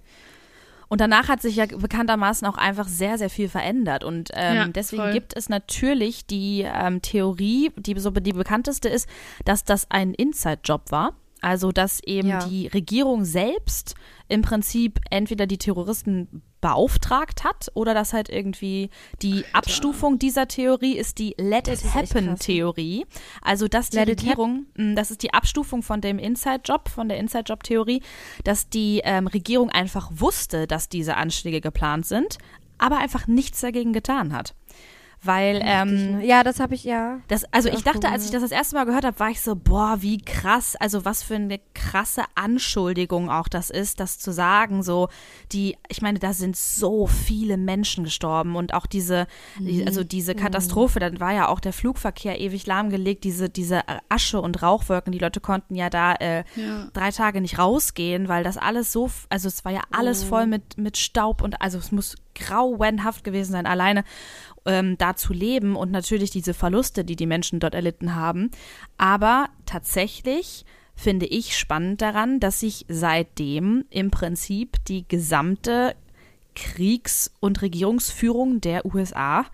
Und 0.89 1.01
danach 1.01 1.27
hat 1.27 1.41
sich 1.41 1.55
ja 1.57 1.65
bekanntermaßen 1.65 2.47
auch 2.47 2.57
einfach 2.57 2.87
sehr, 2.87 3.17
sehr 3.17 3.29
viel 3.29 3.49
verändert. 3.49 4.03
Und 4.03 4.29
ähm, 4.33 4.55
Ja, 4.55 4.67
deswegen 4.67 5.03
voll. 5.03 5.11
gibt 5.13 5.35
es 5.35 5.49
natürlich 5.49 6.25
die 6.25 6.61
ähm, 6.65 7.01
Theorie, 7.01 7.71
die 7.75 7.99
so 7.99 8.11
die 8.11 8.33
bekannteste 8.33 8.87
ist, 8.89 9.07
dass 9.45 9.63
das 9.65 9.89
ein 9.91 10.13
Inside-Job 10.13 10.91
war. 10.91 11.13
Also, 11.41 11.71
dass 11.71 12.01
eben 12.03 12.29
Ja. 12.29 12.39
die 12.47 12.67
Regierung 12.67 13.23
selbst 13.25 13.95
im 14.27 14.41
Prinzip 14.41 14.99
entweder 15.11 15.45
die 15.45 15.57
Terroristen 15.59 16.41
beauftragt 16.67 17.45
hat 17.45 17.71
oder 17.75 17.93
dass 17.93 18.11
halt 18.11 18.27
irgendwie 18.27 18.89
die 19.21 19.45
Abstufung 19.53 20.19
dieser 20.19 20.49
Theorie 20.49 20.97
ist 20.97 21.17
die 21.17 21.33
Let 21.37 21.67
Das 21.67 21.79
it 21.79 21.85
ist 21.85 21.95
echt 21.95 22.13
happen 22.13 22.27
krass. 22.27 22.39
Theorie. 22.39 23.05
Also, 23.41 23.69
dass 23.69 23.89
die 23.89 23.97
Let 23.97 24.09
Regierung, 24.09 24.65
mh, 24.75 24.95
das 24.95 25.09
ist 25.09 25.23
die 25.23 25.33
Abstufung 25.33 25.81
von 25.81 26.01
dem 26.01 26.19
Inside-Job, 26.19 26.89
von 26.89 27.07
der 27.07 27.19
Inside-Job-Theorie, 27.19 28.01
dass 28.43 28.67
die 28.67 28.99
ähm, 29.05 29.27
Regierung 29.27 29.69
einfach 29.69 30.09
wusste, 30.13 30.67
dass 30.67 30.89
diese 30.89 31.15
Anschläge 31.15 31.61
geplant 31.61 32.05
sind, 32.05 32.37
aber 32.77 32.97
einfach 32.97 33.27
nichts 33.27 33.61
dagegen 33.61 33.93
getan 33.93 34.33
hat. 34.33 34.53
Weil, 35.23 35.61
ähm, 35.63 36.21
ja, 36.21 36.43
das 36.43 36.59
habe 36.59 36.75
ich 36.75 36.83
ja. 36.83 37.19
das, 37.27 37.43
also 37.51 37.69
ich 37.69 37.79
Ach, 37.79 37.93
dachte, 37.93 38.09
als 38.09 38.25
ich 38.25 38.31
das 38.31 38.43
das 38.43 38.51
erste 38.51 38.75
Mal 38.75 38.85
gehört 38.85 39.03
habe, 39.03 39.19
war 39.19 39.29
ich 39.29 39.41
so, 39.41 39.55
boah, 39.55 39.97
wie 40.01 40.19
krass, 40.19 40.75
also 40.75 41.05
was 41.05 41.23
für 41.23 41.35
eine 41.35 41.59
krasse 41.73 42.23
Anschuldigung 42.35 43.29
auch 43.29 43.47
das 43.47 43.69
ist, 43.71 43.99
das 43.99 44.19
zu 44.19 44.31
sagen, 44.31 44.83
so 44.83 45.09
die, 45.51 45.75
ich 45.89 46.01
meine, 46.01 46.19
da 46.19 46.33
sind 46.33 46.55
so 46.55 47.07
viele 47.07 47.57
Menschen 47.57 48.03
gestorben 48.03 48.55
und 48.55 48.73
auch 48.73 48.85
diese, 48.85 49.25
die, 49.59 49.85
also 49.85 50.03
diese 50.03 50.35
Katastrophe, 50.35 50.99
dann 50.99 51.19
war 51.19 51.33
ja 51.33 51.47
auch 51.47 51.59
der 51.59 51.73
Flugverkehr 51.73 52.39
ewig 52.39 52.67
lahmgelegt, 52.67 53.23
diese, 53.23 53.49
diese 53.49 53.81
Asche 54.09 54.39
und 54.39 54.61
Rauchwolken, 54.61 55.11
die 55.11 55.19
Leute 55.19 55.39
konnten 55.39 55.75
ja 55.75 55.89
da 55.89 56.13
äh, 56.13 56.43
Ja. 56.55 56.89
drei 56.93 57.11
Tage 57.11 57.41
nicht 57.41 57.57
rausgehen, 57.57 58.27
weil 58.27 58.43
das 58.43 58.57
alles 58.57 58.91
so, 58.91 59.09
also 59.29 59.47
es 59.47 59.65
war 59.65 59.71
ja 59.71 59.81
alles 59.91 60.23
voll 60.23 60.45
mit, 60.45 60.77
mit 60.77 60.97
Staub 60.97 61.41
und 61.41 61.61
also 61.61 61.79
es 61.79 61.91
muss 61.91 62.15
grauenhaft 62.37 63.23
gewesen 63.23 63.51
sein, 63.51 63.65
alleine 63.65 64.03
ähm, 64.65 64.97
da 64.97 65.15
zu 65.15 65.33
leben 65.33 65.75
und 65.75 65.91
natürlich 65.91 66.29
diese 66.29 66.53
Verluste, 66.53 67.03
die 67.03 67.15
die 67.15 67.25
Menschen 67.25 67.59
dort 67.59 67.75
erlitten 67.75 68.15
haben. 68.15 68.51
Aber 68.97 69.49
tatsächlich 69.65 70.65
finde 70.95 71.25
ich 71.25 71.57
spannend 71.57 72.01
daran, 72.01 72.39
dass 72.39 72.59
sich 72.59 72.85
seitdem 72.89 73.85
im 73.89 74.11
Prinzip 74.11 74.83
die 74.85 75.07
gesamte 75.07 75.95
Kriegs- 76.55 77.31
und 77.39 77.61
Regierungsführung 77.61 78.61
der 78.61 78.85
USA 78.85 79.45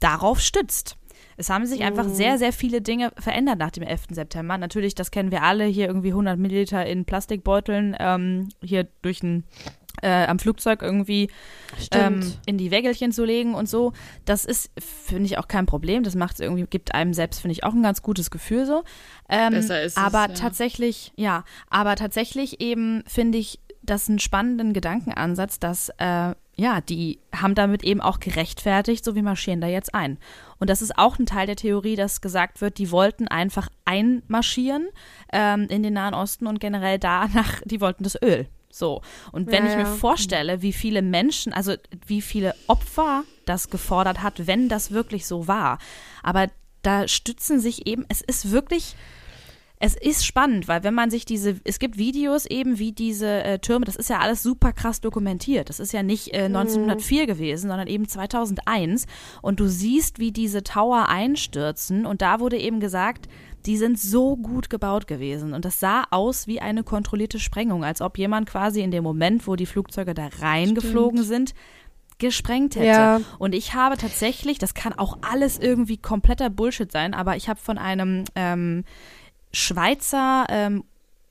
darauf 0.00 0.40
stützt. 0.40 0.96
Es 1.40 1.50
haben 1.50 1.66
sich 1.66 1.84
einfach 1.84 2.08
sehr, 2.08 2.36
sehr 2.36 2.52
viele 2.52 2.82
Dinge 2.82 3.12
verändert 3.16 3.60
nach 3.60 3.70
dem 3.70 3.84
11. 3.84 4.06
September. 4.10 4.58
Natürlich, 4.58 4.96
das 4.96 5.12
kennen 5.12 5.30
wir 5.30 5.44
alle, 5.44 5.66
hier 5.66 5.86
irgendwie 5.86 6.08
100 6.08 6.36
Milliliter 6.36 6.84
in 6.84 7.04
Plastikbeuteln, 7.04 7.96
ähm, 8.00 8.48
hier 8.60 8.88
durch 9.02 9.22
ein, 9.22 9.44
äh, 10.02 10.26
am 10.26 10.38
Flugzeug 10.38 10.82
irgendwie 10.82 11.30
ähm, 11.92 12.32
in 12.46 12.58
die 12.58 12.70
Wägelchen 12.70 13.12
zu 13.12 13.24
legen 13.24 13.54
und 13.54 13.68
so. 13.68 13.92
Das 14.24 14.44
ist, 14.44 14.70
finde 14.78 15.24
ich, 15.24 15.38
auch 15.38 15.48
kein 15.48 15.66
Problem. 15.66 16.02
Das 16.02 16.14
macht 16.14 16.40
irgendwie, 16.40 16.64
gibt 16.64 16.94
einem 16.94 17.14
selbst, 17.14 17.40
finde 17.40 17.52
ich, 17.52 17.64
auch 17.64 17.74
ein 17.74 17.82
ganz 17.82 18.02
gutes 18.02 18.30
Gefühl 18.30 18.66
so. 18.66 18.84
Ähm, 19.28 19.52
Besser 19.52 19.82
ist 19.82 19.92
es, 19.92 19.96
aber 19.96 20.28
ja. 20.28 20.34
tatsächlich, 20.34 21.12
ja, 21.16 21.44
aber 21.70 21.96
tatsächlich 21.96 22.60
eben 22.60 23.02
finde 23.06 23.38
ich 23.38 23.60
das 23.82 24.08
einen 24.08 24.18
spannenden 24.18 24.72
Gedankenansatz, 24.72 25.58
dass 25.58 25.90
äh, 25.98 26.34
ja, 26.58 26.80
die 26.80 27.20
haben 27.32 27.54
damit 27.54 27.84
eben 27.84 28.00
auch 28.00 28.18
gerechtfertigt, 28.18 29.04
so 29.04 29.14
wie 29.14 29.22
marschieren 29.22 29.60
da 29.60 29.68
jetzt 29.68 29.94
ein. 29.94 30.18
Und 30.58 30.68
das 30.68 30.82
ist 30.82 30.98
auch 30.98 31.16
ein 31.18 31.24
Teil 31.24 31.46
der 31.46 31.54
Theorie, 31.54 31.94
dass 31.94 32.20
gesagt 32.20 32.60
wird, 32.60 32.78
die 32.78 32.90
wollten 32.90 33.28
einfach 33.28 33.68
einmarschieren 33.84 34.88
ähm, 35.32 35.68
in 35.68 35.84
den 35.84 35.94
Nahen 35.94 36.14
Osten 36.14 36.48
und 36.48 36.58
generell 36.58 36.98
danach, 36.98 37.60
die 37.64 37.80
wollten 37.80 38.02
das 38.02 38.20
Öl. 38.20 38.48
So. 38.70 39.02
Und 39.32 39.48
wenn 39.50 39.64
Ja, 39.64 39.70
ich 39.70 39.76
mir 39.76 39.82
ja. 39.84 39.94
vorstelle, 39.94 40.62
wie 40.62 40.72
viele 40.72 41.02
Menschen, 41.02 41.52
also 41.52 41.74
wie 42.06 42.20
viele 42.22 42.54
Opfer 42.66 43.24
das 43.46 43.70
gefordert 43.70 44.22
hat, 44.22 44.46
wenn 44.46 44.68
das 44.68 44.90
wirklich 44.90 45.26
so 45.26 45.48
war. 45.48 45.78
Aber 46.22 46.48
da 46.82 47.08
stützen 47.08 47.60
sich 47.60 47.86
eben, 47.86 48.04
es 48.08 48.20
ist 48.20 48.50
wirklich, 48.50 48.94
es 49.80 49.94
ist 49.96 50.26
spannend, 50.26 50.66
weil 50.68 50.82
wenn 50.82 50.94
man 50.94 51.10
sich 51.10 51.24
diese, 51.24 51.56
es 51.64 51.78
gibt 51.78 51.98
Videos 51.98 52.46
eben, 52.46 52.78
wie 52.78 52.92
diese 52.92 53.44
äh, 53.44 53.58
Türme, 53.58 53.84
das 53.84 53.96
ist 53.96 54.10
ja 54.10 54.18
alles 54.18 54.42
super 54.42 54.72
krass 54.72 55.00
dokumentiert. 55.00 55.68
Das 55.68 55.80
ist 55.80 55.92
ja 55.92 56.02
nicht 56.02 56.34
äh, 56.34 56.44
1904 56.44 57.26
gewesen, 57.26 57.68
sondern 57.68 57.86
eben 57.86 58.08
2001. 58.08 59.06
Und 59.40 59.60
du 59.60 59.68
siehst, 59.68 60.18
wie 60.18 60.32
diese 60.32 60.62
Tower 60.64 61.08
einstürzen. 61.08 62.06
Und 62.06 62.22
da 62.22 62.40
wurde 62.40 62.58
eben 62.58 62.80
gesagt, 62.80 63.28
die 63.68 63.76
sind 63.76 64.00
so 64.00 64.34
gut 64.36 64.70
gebaut 64.70 65.06
gewesen. 65.06 65.52
Und 65.52 65.66
das 65.66 65.78
sah 65.78 66.04
aus 66.10 66.46
wie 66.46 66.58
eine 66.58 66.82
kontrollierte 66.82 67.38
Sprengung, 67.38 67.84
als 67.84 68.00
ob 68.00 68.16
jemand 68.16 68.48
quasi 68.48 68.80
in 68.80 68.90
dem 68.90 69.04
Moment, 69.04 69.46
wo 69.46 69.56
die 69.56 69.66
Flugzeuge 69.66 70.14
da 70.14 70.30
reingeflogen 70.40 71.22
sind, 71.22 71.54
gesprengt 72.16 72.76
hätte. 72.76 72.86
Ja. 72.86 73.20
Und 73.38 73.54
ich 73.54 73.74
habe 73.74 73.98
tatsächlich, 73.98 74.58
das 74.58 74.72
kann 74.72 74.94
auch 74.94 75.18
alles 75.20 75.58
irgendwie 75.58 75.98
kompletter 75.98 76.48
Bullshit 76.48 76.90
sein, 76.90 77.12
aber 77.12 77.36
ich 77.36 77.50
habe 77.50 77.60
von 77.60 77.76
einem 77.76 78.24
ähm, 78.34 78.84
Schweizer 79.52 80.46
ähm, 80.48 80.84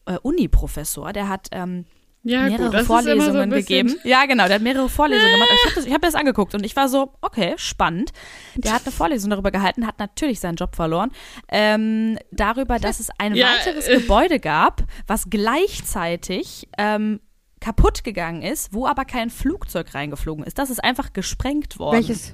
äh, 0.05 0.19
Uni-Professor, 0.21 1.13
der 1.13 1.29
hat 1.29 1.47
ähm, 1.51 1.85
Ja, 2.27 2.41
mehrere 2.43 2.69
gut, 2.69 2.79
so 2.79 2.85
Vorlesungen 2.85 3.49
bisschen- 3.49 3.87
gegeben. 3.87 3.99
Ja, 4.03 4.25
genau, 4.25 4.45
der 4.45 4.55
hat 4.55 4.61
mehrere 4.61 4.89
Vorlesungen 4.89 5.31
gemacht. 5.31 5.49
Ich 5.55 5.65
habe 5.65 5.75
das, 5.75 5.85
ich 5.85 5.93
hab 5.93 6.01
mir 6.01 6.07
das 6.07 6.15
angeguckt 6.15 6.53
und 6.55 6.65
ich 6.65 6.75
war 6.75 6.89
so, 6.89 7.13
okay, 7.21 7.53
spannend. 7.57 8.11
Der 8.55 8.73
hat 8.73 8.83
eine 8.85 8.91
Vorlesung 8.91 9.29
darüber 9.29 9.51
gehalten, 9.51 9.87
hat 9.87 9.99
natürlich 9.99 10.39
seinen 10.39 10.55
Job 10.55 10.75
verloren. 10.75 11.11
Ähm, 11.49 12.17
darüber, 12.31 12.79
dass 12.79 12.99
es 12.99 13.09
ein 13.17 13.35
Ja, 13.35 13.47
weiteres 13.47 13.87
äh. 13.87 13.99
Gebäude 13.99 14.39
gab, 14.39 14.83
was 15.07 15.29
gleichzeitig 15.29 16.67
ähm, 16.77 17.19
kaputt 17.59 18.03
gegangen 18.03 18.41
ist, 18.41 18.73
wo 18.73 18.85
aber 18.87 19.05
kein 19.05 19.29
Flugzeug 19.29 19.93
reingeflogen 19.93 20.43
ist. 20.45 20.57
Das 20.59 20.69
ist 20.69 20.83
einfach 20.83 21.13
gesprengt 21.13 21.79
worden. 21.79 21.95
Welches? 21.97 22.33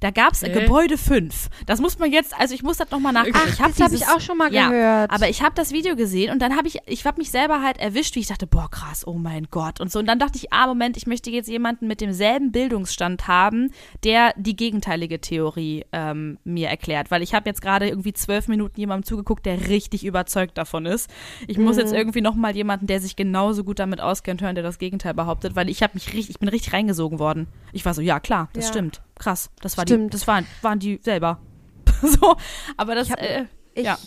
Da 0.00 0.10
gab 0.10 0.32
es 0.32 0.42
Hä? 0.42 0.50
Gebäude 0.50 0.98
5. 0.98 1.48
Das 1.66 1.80
muss 1.80 1.98
man 1.98 2.12
jetzt, 2.12 2.34
also 2.38 2.54
ich 2.54 2.62
muss 2.62 2.76
das 2.76 2.90
nochmal 2.90 3.12
nachgucken. 3.12 3.38
Ach, 3.42 3.48
ich 3.52 3.60
hab 3.60 3.68
das 3.74 3.80
habe 3.80 3.94
ich 3.94 4.06
auch 4.08 4.20
schon 4.20 4.36
mal 4.38 4.52
ja, 4.52 4.68
gehört. 4.68 5.10
Aber 5.10 5.28
ich 5.28 5.42
habe 5.42 5.54
das 5.54 5.72
Video 5.72 5.96
gesehen 5.96 6.32
und 6.32 6.40
dann 6.40 6.56
habe 6.56 6.68
ich, 6.68 6.78
ich 6.86 7.04
habe 7.06 7.18
mich 7.18 7.30
selber 7.30 7.62
halt 7.62 7.78
erwischt, 7.78 8.14
wie 8.16 8.20
ich 8.20 8.26
dachte, 8.26 8.46
boah, 8.46 8.70
krass, 8.70 9.06
oh 9.06 9.14
mein 9.14 9.46
Gott 9.50 9.80
und 9.80 9.90
so. 9.90 9.98
Und 9.98 10.06
dann 10.06 10.18
dachte 10.18 10.36
ich, 10.36 10.52
ah, 10.52 10.66
Moment, 10.66 10.96
ich 10.96 11.06
möchte 11.06 11.30
jetzt 11.30 11.48
jemanden 11.48 11.86
mit 11.86 12.00
demselben 12.00 12.52
Bildungsstand 12.52 13.26
haben, 13.28 13.72
der 14.04 14.32
die 14.36 14.56
gegenteilige 14.56 15.20
Theorie 15.20 15.84
ähm, 15.92 16.38
mir 16.44 16.68
erklärt. 16.68 17.10
Weil 17.10 17.22
ich 17.22 17.34
habe 17.34 17.48
jetzt 17.48 17.62
gerade 17.62 17.88
irgendwie 17.88 18.12
zwölf 18.12 18.48
Minuten 18.48 18.78
jemandem 18.78 19.04
zugeguckt, 19.06 19.46
der 19.46 19.68
richtig 19.68 20.04
überzeugt 20.04 20.58
davon 20.58 20.86
ist. 20.86 21.10
Ich 21.46 21.58
muss 21.58 21.76
Mhm. 21.76 21.82
jetzt 21.82 21.92
irgendwie 21.94 22.20
nochmal 22.20 22.54
jemanden, 22.56 22.86
der 22.86 23.00
sich 23.00 23.16
genauso 23.16 23.64
gut 23.64 23.78
damit 23.78 24.00
auskennt, 24.00 24.42
hören, 24.42 24.54
der 24.54 24.64
das 24.64 24.78
Gegenteil 24.78 25.14
behauptet, 25.14 25.56
weil 25.56 25.68
ich 25.68 25.82
habe 25.82 25.92
mich 25.94 26.08
richtig, 26.08 26.30
ich 26.30 26.38
bin 26.38 26.48
richtig 26.48 26.72
reingesogen 26.72 27.18
worden. 27.18 27.46
Ich 27.72 27.84
war 27.84 27.94
so, 27.94 28.02
ja 28.02 28.20
klar, 28.20 28.48
das 28.52 28.64
Ja. 28.66 28.70
stimmt. 28.72 29.00
Krass. 29.18 29.50
Das 29.60 29.76
war 29.76 29.84
die, 29.84 29.92
Stimmt. 29.94 30.14
das 30.14 30.26
waren, 30.26 30.46
waren 30.62 30.78
die 30.78 31.00
selber. 31.02 31.40
so, 32.02 32.36
aber 32.76 32.94
das, 32.94 33.06
Ich 33.08 33.12
hab- 33.12 33.22
äh, 33.22 33.46
ich, 33.74 33.84
ja. 33.84 33.98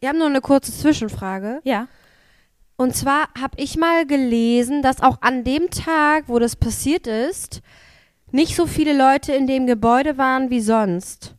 Wir 0.00 0.08
haben 0.10 0.18
nur 0.18 0.28
eine 0.28 0.40
kurze 0.40 0.72
Zwischenfrage. 0.72 1.60
ja. 1.64 1.88
Und 2.80 2.94
zwar 2.94 3.28
habe 3.40 3.56
ich 3.56 3.76
mal 3.76 4.06
gelesen, 4.06 4.82
dass 4.82 5.02
auch 5.02 5.20
an 5.20 5.42
dem 5.42 5.68
Tag, 5.70 6.24
wo 6.28 6.38
das 6.38 6.54
passiert 6.54 7.08
ist, 7.08 7.60
nicht 8.30 8.54
so 8.54 8.66
viele 8.68 8.96
Leute 8.96 9.32
in 9.32 9.48
dem 9.48 9.66
Gebäude 9.66 10.16
waren 10.16 10.48
wie 10.50 10.60
sonst. 10.60 11.34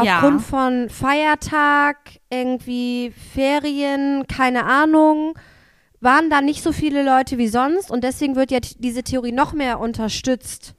Ja. 0.00 0.18
Aufgrund 0.20 0.40
von 0.42 0.88
Feiertag, 0.88 1.96
irgendwie 2.30 3.12
Ferien, 3.34 4.26
keine 4.28 4.64
Ahnung, 4.64 5.34
waren 6.00 6.30
da 6.30 6.40
nicht 6.40 6.62
so 6.62 6.70
viele 6.70 7.02
Leute 7.04 7.38
wie 7.38 7.48
sonst 7.48 7.90
und 7.90 8.04
deswegen 8.04 8.36
wird 8.36 8.52
ja 8.52 8.60
diese 8.60 9.02
Theorie 9.02 9.32
noch 9.32 9.52
mehr 9.54 9.80
unterstützt, 9.80 10.74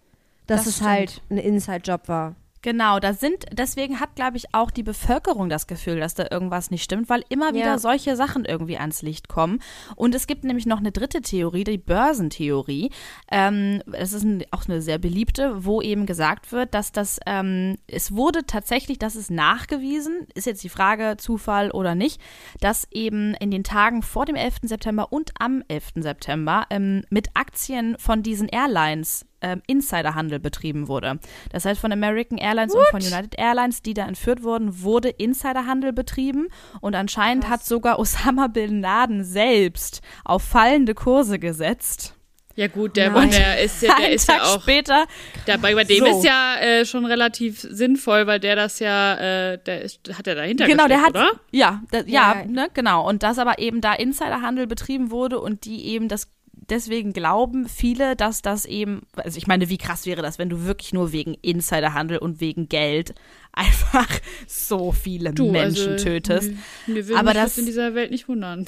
dass 0.47 0.61
Das 0.61 0.67
es 0.67 0.75
stimmt. 0.75 0.89
halt 0.89 1.21
ein 1.29 1.37
Inside-Job 1.37 2.07
war. 2.07 2.35
Genau, 2.65 2.97
da 3.01 3.11
sind, 3.13 3.43
deswegen 3.51 3.99
hat, 3.99 4.15
glaube 4.15 4.37
ich, 4.37 4.45
auch 4.53 4.71
die 4.71 4.83
Bevölkerung 4.83 5.49
das 5.49 5.67
Gefühl, 5.67 5.99
dass 5.99 6.13
da 6.13 6.27
irgendwas 6.31 6.71
nicht 6.71 6.81
stimmt, 6.81 7.09
weil 7.09 7.25
immer 7.27 7.53
wieder 7.53 7.65
Ja. 7.65 7.77
solche 7.77 8.15
Sachen 8.15 8.45
irgendwie 8.45 8.77
ans 8.77 9.01
Licht 9.01 9.27
kommen. 9.27 9.59
Und 9.97 10.15
es 10.15 10.27
gibt 10.27 10.45
nämlich 10.45 10.65
noch 10.65 10.77
eine 10.77 10.93
dritte 10.93 11.21
Theorie, 11.21 11.65
die 11.65 11.77
Börsentheorie. 11.77 12.89
Ähm, 13.29 13.81
das 13.85 14.13
ist 14.13 14.23
ein, 14.23 14.45
auch 14.51 14.63
eine 14.65 14.81
sehr 14.81 14.97
beliebte, 14.97 15.65
wo 15.65 15.81
eben 15.81 16.05
gesagt 16.05 16.53
wird, 16.53 16.73
dass 16.73 16.93
das, 16.93 17.19
ähm, 17.25 17.75
es 17.87 18.13
wurde 18.15 18.45
tatsächlich, 18.45 18.97
das 18.97 19.17
ist 19.17 19.29
nachgewiesen, 19.29 20.25
ist 20.33 20.45
jetzt 20.45 20.63
die 20.63 20.69
Frage, 20.69 21.15
Zufall 21.17 21.69
oder 21.69 21.95
nicht, 21.95 22.21
dass 22.61 22.87
eben 22.91 23.33
in 23.41 23.51
den 23.51 23.65
Tagen 23.65 24.03
vor 24.03 24.25
dem 24.25 24.35
11. 24.37 24.59
September 24.63 25.11
und 25.11 25.31
am 25.37 25.63
11. 25.67 25.95
September 25.95 26.65
ähm, 26.69 27.03
mit 27.09 27.27
Aktien 27.33 27.97
von 27.99 28.23
diesen 28.23 28.47
Airlines 28.47 29.25
ähm, 29.43 29.61
Insiderhandel 29.67 30.39
betrieben 30.39 30.87
wurde. 30.87 31.19
Das 31.51 31.65
heißt, 31.65 31.79
von 31.79 31.91
American 31.91 32.37
Airlines 32.39 32.73
und 32.73 32.85
von 32.89 33.01
United 33.01 33.37
Airlines, 33.37 33.81
die 33.83 33.93
da 33.93 34.07
entführt 34.07 34.41
wurden, 34.41 34.81
wurde 34.81 35.09
Insiderhandel 35.09 35.93
betrieben 35.93 36.47
und 36.81 36.95
anscheinend 36.95 37.49
hat 37.49 37.63
sogar 37.63 37.99
Osama 37.99 38.47
Bin 38.47 38.81
Laden 38.81 39.23
selbst 39.23 40.01
auf 40.25 40.41
fallende 40.43 40.95
Kurse 40.95 41.37
gesetzt. 41.39 42.15
Ja 42.55 42.67
gut, 42.67 42.97
der, 42.97 43.09
Nein. 43.09 43.31
der 43.31 43.61
ist 43.63 43.81
ja, 43.81 43.95
der 43.95 44.05
Einen 44.05 44.13
ist 44.13 44.27
Tag 44.27 44.37
ja 44.37 44.43
auch, 44.43 44.61
später. 44.61 45.05
der, 45.47 45.57
bei, 45.57 45.73
bei 45.73 45.85
dem 45.85 46.05
So. 46.05 46.05
ist 46.05 46.23
ja 46.23 46.55
äh, 46.59 46.85
schon 46.85 47.03
relativ 47.05 47.59
sinnvoll, 47.61 48.27
weil 48.27 48.39
der 48.39 48.55
das 48.55 48.77
ja, 48.77 49.15
äh, 49.53 49.57
der 49.57 49.81
ist, 49.81 50.01
hat 50.15 50.27
er 50.27 50.35
dahinter 50.35 50.67
Genau, 50.67 50.87
der 50.87 51.01
hat 51.01 51.09
oder? 51.15 51.31
ja, 51.51 51.81
da, 51.89 52.01
ja, 52.01 52.05
Ja. 52.05 52.45
ne, 52.45 52.67
genau 52.71 53.09
und 53.09 53.23
dass 53.23 53.39
aber 53.39 53.57
eben 53.57 53.81
da 53.81 53.93
Insiderhandel 53.93 54.67
betrieben 54.67 55.09
wurde 55.09 55.39
und 55.39 55.65
die 55.65 55.87
eben 55.87 56.07
das 56.07 56.31
deswegen 56.69 57.13
glauben 57.13 57.67
viele, 57.67 58.15
dass 58.15 58.41
das 58.41 58.65
eben, 58.65 59.01
also 59.15 59.37
ich 59.37 59.47
meine, 59.47 59.69
wie 59.69 59.77
krass 59.77 60.05
wäre 60.05 60.21
das, 60.21 60.39
wenn 60.39 60.49
du 60.49 60.65
wirklich 60.65 60.93
nur 60.93 61.11
wegen 61.11 61.35
Insiderhandel 61.41 62.17
und 62.17 62.39
wegen 62.41 62.69
Geld 62.69 63.13
einfach 63.53 64.09
so 64.47 64.91
viele 64.91 65.33
Du, 65.33 65.51
Menschen 65.51 65.93
also, 65.93 66.03
tötest. 66.05 66.51
Mir, 66.87 67.03
mir 67.03 67.17
Aber 67.17 67.33
das- 67.33 67.57
in 67.57 67.65
dieser 67.65 67.93
Welt 67.93 68.11
nicht 68.11 68.27
wundern. 68.27 68.65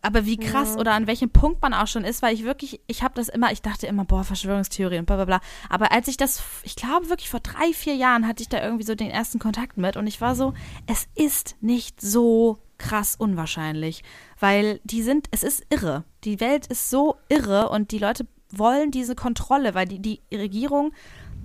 Aber 0.00 0.26
wie 0.26 0.36
krass 0.36 0.76
oder 0.76 0.92
an 0.92 1.08
welchem 1.08 1.28
Punkt 1.30 1.60
man 1.60 1.74
auch 1.74 1.88
schon 1.88 2.04
ist, 2.04 2.22
weil 2.22 2.32
ich 2.32 2.44
wirklich, 2.44 2.80
ich 2.86 3.02
habe 3.02 3.14
das 3.16 3.28
immer, 3.28 3.50
ich 3.50 3.62
dachte 3.62 3.88
immer, 3.88 4.04
boah, 4.04 4.22
Verschwörungstheorien, 4.22 5.04
bla 5.04 5.16
bla 5.16 5.24
bla. 5.24 5.40
Aber 5.68 5.90
als 5.90 6.06
ich 6.06 6.16
das, 6.16 6.40
ich 6.62 6.76
glaube 6.76 7.08
wirklich 7.08 7.28
vor 7.28 7.40
drei, 7.40 7.72
vier 7.72 7.96
Jahren 7.96 8.26
hatte 8.26 8.42
ich 8.42 8.48
da 8.48 8.62
irgendwie 8.62 8.84
so 8.84 8.94
den 8.94 9.10
ersten 9.10 9.40
Kontakt 9.40 9.76
mit 9.76 9.96
und 9.96 10.06
ich 10.06 10.20
war 10.20 10.36
so, 10.36 10.54
es 10.86 11.08
ist 11.16 11.56
nicht 11.60 12.00
so 12.00 12.58
krass 12.78 13.16
unwahrscheinlich, 13.18 14.04
weil 14.38 14.80
die 14.84 15.02
sind, 15.02 15.26
es 15.32 15.42
ist 15.42 15.66
irre. 15.68 16.04
Die 16.24 16.40
Welt 16.40 16.66
ist 16.66 16.90
so 16.90 17.16
irre 17.28 17.68
und 17.68 17.92
die 17.92 17.98
Leute 17.98 18.26
wollen 18.50 18.90
diese 18.90 19.14
Kontrolle, 19.14 19.74
weil 19.74 19.86
die, 19.86 20.00
die 20.00 20.20
Regierung 20.32 20.92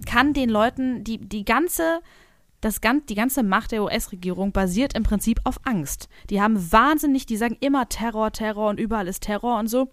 kann 0.05 0.33
den 0.33 0.49
Leuten 0.49 1.03
die, 1.03 1.17
die 1.17 1.45
ganze 1.45 2.01
das 2.61 2.79
gan 2.79 3.05
die 3.07 3.15
ganze 3.15 3.43
Macht 3.43 3.73
der 3.73 3.83
US-Regierung 3.83 4.53
basiert 4.53 4.95
im 4.95 5.03
Prinzip 5.03 5.41
auf 5.43 5.59
Angst. 5.65 6.07
Die 6.29 6.41
haben 6.41 6.71
wahnsinnig, 6.71 7.25
die 7.25 7.35
sagen 7.35 7.57
immer 7.59 7.89
Terror, 7.89 8.31
Terror 8.31 8.69
und 8.69 8.79
überall 8.79 9.09
ist 9.09 9.23
Terror 9.23 9.59
und 9.59 9.67
so. 9.67 9.89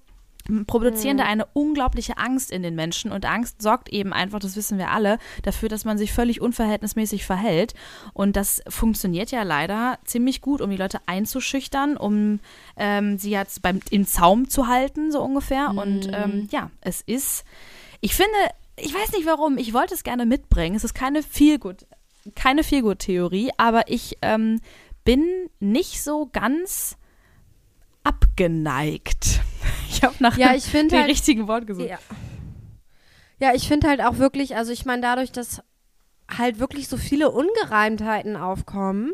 Produzieren 0.66 1.18
da 1.18 1.24
eine 1.24 1.46
unglaubliche 1.52 2.18
Angst 2.18 2.50
in 2.50 2.62
den 2.62 2.74
Menschen 2.74 3.12
und 3.12 3.24
Angst 3.26 3.62
sorgt 3.62 3.88
eben 3.88 4.12
einfach, 4.12 4.38
das 4.38 4.56
wissen 4.56 4.78
wir 4.78 4.90
alle, 4.90 5.18
dafür, 5.42 5.68
dass 5.68 5.84
man 5.84 5.98
sich 5.98 6.12
völlig 6.12 6.40
unverhältnismäßig 6.40 7.24
verhält. 7.24 7.74
Und 8.12 8.36
das 8.36 8.62
funktioniert 8.68 9.30
ja 9.30 9.42
leider 9.42 9.98
ziemlich 10.04 10.40
gut, 10.40 10.60
um 10.60 10.70
die 10.70 10.76
Leute 10.76 11.00
einzuschüchtern, 11.06 11.96
um 11.96 12.40
ähm, 12.76 13.18
sie 13.18 13.30
jetzt 13.30 13.62
beim 13.62 13.80
im 13.90 14.06
Zaum 14.06 14.48
zu 14.48 14.66
halten, 14.66 15.12
so 15.12 15.20
ungefähr. 15.22 15.70
Und 15.70 16.10
ähm, 16.12 16.48
ja, 16.50 16.70
es 16.80 17.00
ist, 17.00 17.44
ich 18.00 18.14
finde, 18.14 18.32
ich 18.76 18.94
weiß 18.94 19.12
nicht 19.12 19.26
warum, 19.26 19.58
ich 19.58 19.72
wollte 19.72 19.94
es 19.94 20.02
gerne 20.02 20.26
mitbringen. 20.26 20.76
Es 20.76 20.84
ist 20.84 20.94
keine 20.94 21.22
gut 21.58 21.86
keine 22.34 22.64
Feelgood-Theorie, 22.64 23.50
aber 23.56 23.88
ich 23.88 24.18
ähm, 24.22 24.60
bin 25.04 25.24
nicht 25.58 26.02
so 26.02 26.28
ganz 26.32 26.96
abgeneigt. 28.10 29.40
Ich 29.92 30.04
habe 30.04 30.14
nach 30.20 30.38
Ja, 30.38 30.54
ich 30.54 30.64
finde 30.64 30.94
dem 30.94 31.00
halt- 31.00 31.10
richtigen 31.10 31.46
Wort 31.48 31.66
gesucht. 31.66 31.88
Ja. 31.90 31.98
Ja, 33.40 33.54
ich 33.54 33.66
finde 33.68 33.88
halt 33.88 34.00
auch 34.00 34.18
wirklich, 34.18 34.54
also 34.56 34.72
ich 34.72 34.86
meine, 34.86 35.02
dadurch, 35.02 35.32
dass 35.32 35.62
halt 36.30 36.58
wirklich 36.60 36.86
so 36.88 36.96
viele 36.96 37.30
Ungereimtheiten 37.30 38.36
aufkommen, 38.36 39.12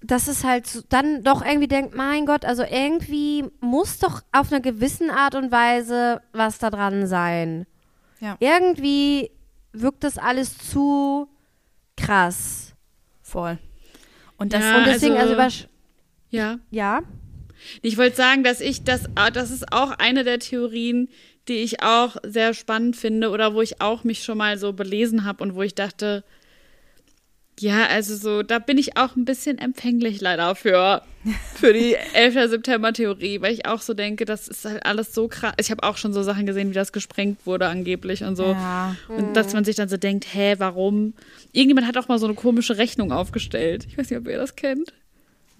dass 0.00 0.28
es 0.28 0.44
halt 0.44 0.66
so, 0.68 0.80
dann 0.88 1.24
doch 1.24 1.44
irgendwie 1.44 1.66
denkt, 1.66 1.94
mein 1.96 2.24
Gott, 2.26 2.44
also 2.44 2.62
irgendwie 2.62 3.44
muss 3.60 3.98
doch 3.98 4.22
auf 4.32 4.52
einer 4.52 4.60
gewissen 4.60 5.10
Art 5.10 5.34
und 5.34 5.50
Weise 5.50 6.22
was 6.32 6.58
da 6.58 6.70
dran 6.70 7.06
sein. 7.08 7.66
Ja. 8.20 8.36
Irgendwie 8.38 9.30
wirkt 9.72 10.04
das 10.04 10.16
alles 10.16 10.56
zu 10.58 11.28
krass. 11.96 12.72
Voll. 13.20 13.58
Und 14.38 14.52
das 14.52 14.62
Ja, 14.62 14.78
und 14.78 14.86
deswegen, 14.86 15.16
also, 15.16 15.34
also- 15.36 15.64
über, 15.64 15.68
Ja. 16.30 16.58
ja, 16.70 17.00
Ich 17.82 17.96
wollte 17.98 18.16
sagen, 18.16 18.44
dass 18.44 18.60
ich 18.60 18.84
das, 18.84 19.04
ah, 19.14 19.30
das 19.30 19.50
ist 19.50 19.72
auch 19.72 19.90
eine 19.92 20.24
der 20.24 20.38
Theorien, 20.38 21.08
die 21.48 21.58
ich 21.58 21.82
auch 21.82 22.16
sehr 22.22 22.54
spannend 22.54 22.96
finde 22.96 23.30
oder 23.30 23.54
wo 23.54 23.62
ich 23.62 23.80
auch 23.80 24.04
mich 24.04 24.22
schon 24.22 24.38
mal 24.38 24.58
so 24.58 24.72
belesen 24.72 25.24
habe 25.24 25.42
und 25.42 25.54
wo 25.54 25.62
ich 25.62 25.74
dachte, 25.74 26.24
ja, 27.60 27.86
also 27.86 28.14
so, 28.16 28.42
da 28.42 28.58
bin 28.58 28.78
ich 28.78 28.96
auch 28.96 29.16
ein 29.16 29.24
bisschen 29.24 29.58
empfänglich 29.58 30.20
leider 30.20 30.54
für. 30.54 31.02
für 31.56 31.72
die 31.72 31.94
11. 32.14 32.50
September-Theorie, 32.50 33.40
weil 33.40 33.52
ich 33.52 33.66
auch 33.66 33.80
so 33.80 33.94
denke, 33.94 34.24
das 34.24 34.48
ist 34.48 34.64
halt 34.64 34.86
alles 34.86 35.12
so 35.14 35.28
krass. 35.28 35.54
Ich 35.58 35.70
habe 35.70 35.82
auch 35.82 35.96
schon 35.96 36.12
so 36.12 36.22
Sachen 36.22 36.46
gesehen, 36.46 36.70
wie 36.70 36.74
das 36.74 36.92
gesprengt 36.92 37.46
wurde 37.46 37.66
angeblich 37.66 38.22
und 38.22 38.36
so. 38.36 38.50
Ja. 38.50 38.94
Und 39.08 39.34
dass 39.34 39.52
man 39.52 39.64
sich 39.64 39.76
dann 39.76 39.88
so 39.88 39.96
denkt, 39.96 40.26
hä, 40.32 40.54
warum? 40.58 41.14
Irgendjemand 41.52 41.86
hat 41.86 41.96
auch 41.96 42.08
mal 42.08 42.18
so 42.18 42.26
eine 42.26 42.34
komische 42.34 42.78
Rechnung 42.78 43.12
aufgestellt. 43.12 43.86
Ich 43.88 43.98
weiß 43.98 44.10
nicht, 44.10 44.18
ob 44.20 44.28
ihr 44.28 44.38
das 44.38 44.54
kennt. 44.54 44.92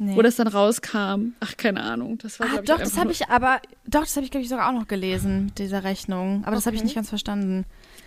Nee. 0.00 0.14
Wo 0.14 0.22
das 0.22 0.36
dann 0.36 0.46
rauskam. 0.46 1.32
Ach, 1.40 1.56
keine 1.56 1.82
Ahnung. 1.82 2.18
Das 2.18 2.38
war, 2.38 2.46
ah, 2.46 2.62
doch, 2.62 2.78
das 2.78 2.96
habe 2.96 3.10
ich 3.10 3.28
aber, 3.28 3.60
doch, 3.84 4.02
das 4.02 4.14
habe 4.14 4.24
ich, 4.24 4.30
glaube 4.30 4.44
ich, 4.44 4.48
sogar 4.48 4.68
auch 4.68 4.72
noch 4.72 4.86
gelesen, 4.86 5.46
mit 5.46 5.58
dieser 5.58 5.82
Rechnung. 5.82 6.44
Aber 6.44 6.54
das 6.54 6.66
habe 6.66 6.76
ich 6.76 6.84
nicht 6.84 6.94
ganz 6.94 7.08
verstanden. 7.08 7.64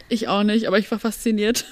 Ich 0.08 0.30
auch 0.30 0.44
nicht, 0.44 0.68
aber 0.68 0.80
ich 0.80 0.90
war 0.90 1.00
fasziniert. 1.00 1.66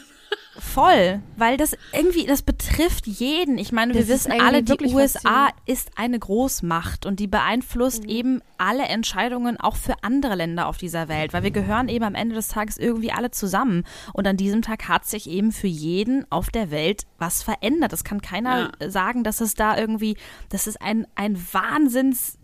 Voll, 0.60 1.22
weil 1.38 1.58
das 1.58 1.76
irgendwie, 1.94 2.26
das 2.26 2.42
betrifft 2.42 3.08
jeden. 3.08 3.58
Ich 3.58 3.72
meine, 3.72 3.94
wir 3.94 4.02
Das 4.02 4.10
ist 4.10 4.28
wissen 4.30 4.42
alle, 4.42 4.64
die 4.64 4.94
USA 4.94 5.50
ist 5.66 5.92
eine 5.96 6.18
Großmacht 6.20 7.06
und 7.06 7.20
die 7.20 7.28
beeinflusst 7.28 8.04
Mhm. 8.04 8.10
eben 8.10 8.42
alle 8.58 8.84
Entscheidungen 8.84 9.58
auch 9.60 9.76
für 9.76 9.96
andere 10.02 10.36
Länder 10.36 10.68
auf 10.68 10.78
dieser 10.78 11.08
Welt, 11.08 11.34
weil 11.34 11.44
wir 11.44 11.52
gehören 11.52 11.88
eben 11.88 12.04
am 12.04 12.16
Ende 12.16 12.36
des 12.36 12.50
Tages 12.50 12.78
irgendwie 12.78 13.12
alle 13.12 13.32
zusammen. 13.32 13.84
Und 14.14 14.28
an 14.28 14.38
diesem 14.38 14.62
Tag 14.62 14.88
hat 14.88 15.06
sich 15.06 15.30
eben 15.30 15.52
für 15.52 15.68
jeden 15.68 16.26
auf 16.32 16.50
der 16.50 16.72
Welt 16.72 17.06
was 17.18 17.44
verändert. 17.44 17.94
Das 17.94 18.04
kann 18.04 18.22
keiner 18.22 18.72
sagen, 18.88 19.24
dass 19.24 19.42
es 19.42 19.54
da 19.54 19.78
irgendwie, 19.78 20.18
das 20.50 20.68
ist 20.68 20.82
ein, 20.82 21.06
ein 21.16 21.38
Wahnsinns 21.54 22.39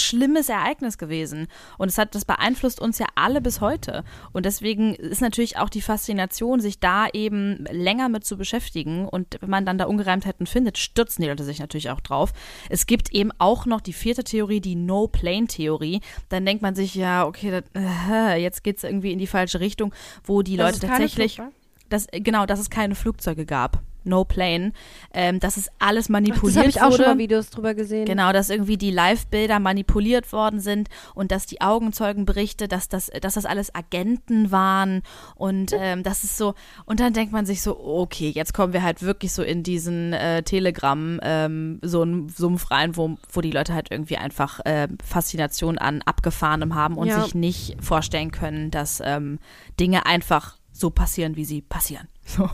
schlimmes 0.00 0.48
Ereignis 0.48 0.98
gewesen. 0.98 1.48
Und 1.78 1.88
es 1.88 1.98
hat, 1.98 2.14
das 2.14 2.24
beeinflusst 2.24 2.80
uns 2.80 2.98
ja 2.98 3.06
alle 3.14 3.40
bis 3.40 3.60
heute. 3.60 4.04
Und 4.32 4.46
deswegen 4.46 4.94
ist 4.94 5.20
natürlich 5.20 5.58
auch 5.58 5.68
die 5.68 5.80
Faszination, 5.82 6.60
sich 6.60 6.80
da 6.80 7.06
eben 7.12 7.64
länger 7.70 8.08
mit 8.08 8.24
zu 8.24 8.36
beschäftigen. 8.36 9.08
Und 9.08 9.38
wenn 9.40 9.50
man 9.50 9.66
dann 9.66 9.78
da 9.78 9.86
Ungereimtheiten 9.86 10.46
findet, 10.46 10.78
stürzen 10.78 11.22
die 11.22 11.28
Leute 11.28 11.44
sich 11.44 11.58
natürlich 11.58 11.90
auch 11.90 12.00
drauf. 12.00 12.32
Es 12.70 12.86
gibt 12.86 13.12
eben 13.12 13.30
auch 13.38 13.66
noch 13.66 13.80
die 13.80 13.92
vierte 13.92 14.24
Theorie, 14.24 14.60
die 14.60 14.76
No-Plane-Theorie. 14.76 16.00
Dann 16.28 16.46
denkt 16.46 16.62
man 16.62 16.74
sich, 16.74 16.94
ja, 16.94 17.26
okay, 17.26 17.50
das, 17.50 17.64
äh, 17.74 18.40
jetzt 18.40 18.64
geht 18.64 18.78
es 18.78 18.84
irgendwie 18.84 19.12
in 19.12 19.18
die 19.18 19.26
falsche 19.26 19.60
Richtung, 19.60 19.94
wo 20.24 20.42
die 20.42 20.56
Das 20.56 20.72
Leute 20.72 20.86
tatsächlich 20.86 21.40
dass, 21.88 22.06
genau, 22.10 22.46
dass 22.46 22.60
es 22.60 22.70
keine 22.70 22.94
Flugzeuge 22.94 23.46
gab. 23.46 23.82
No 24.06 24.24
plane. 24.24 24.72
Ähm, 25.12 25.40
dass 25.40 25.56
es 25.56 25.68
alles 25.78 26.06
Ach, 26.06 26.10
manipuliert 26.10 26.56
das 26.56 26.56
habe 26.56 26.68
ich 26.68 26.80
auch 26.80 26.86
wurde. 26.90 26.96
schon 27.04 27.06
mal 27.06 27.18
Videos 27.18 27.50
drüber 27.50 27.74
gesehen. 27.74 28.04
Genau, 28.06 28.32
dass 28.32 28.50
irgendwie 28.50 28.76
die 28.76 28.90
Live-Bilder 28.90 29.58
manipuliert 29.58 30.32
worden 30.32 30.60
sind 30.60 30.88
und 31.14 31.30
dass 31.32 31.46
die 31.46 31.60
Augenzeugenberichte, 31.60 32.68
dass 32.68 32.88
das, 32.88 33.10
dass 33.20 33.34
das 33.34 33.46
alles 33.46 33.74
Agenten 33.74 34.50
waren 34.50 35.02
und 35.34 35.72
ähm, 35.78 36.02
das 36.02 36.24
ist 36.24 36.36
so, 36.36 36.54
und 36.84 37.00
dann 37.00 37.12
denkt 37.12 37.32
man 37.32 37.46
sich 37.46 37.62
so, 37.62 37.78
okay, 37.78 38.30
jetzt 38.34 38.54
kommen 38.54 38.72
wir 38.72 38.82
halt 38.82 39.02
wirklich 39.02 39.32
so 39.32 39.42
in 39.42 39.62
diesen 39.62 40.12
äh, 40.12 40.42
Telegram, 40.42 41.18
ähm, 41.22 41.78
so 41.82 42.02
einen 42.02 42.28
Sumpf 42.28 42.70
rein, 42.70 42.96
wo, 42.96 43.16
wo 43.32 43.40
die 43.40 43.50
Leute 43.50 43.74
halt 43.74 43.90
irgendwie 43.90 44.16
einfach 44.16 44.60
äh, 44.64 44.88
Faszination 45.04 45.78
an 45.78 46.02
Abgefahrenem 46.02 46.74
haben 46.74 46.96
und 46.96 47.08
Ja. 47.08 47.22
sich 47.22 47.34
nicht 47.34 47.76
vorstellen 47.82 48.30
können, 48.30 48.70
dass 48.70 49.02
ähm, 49.04 49.38
Dinge 49.80 50.06
einfach 50.06 50.56
so 50.72 50.90
passieren, 50.90 51.36
wie 51.36 51.44
sie 51.44 51.62
passieren. 51.62 52.06
So. 52.36 52.50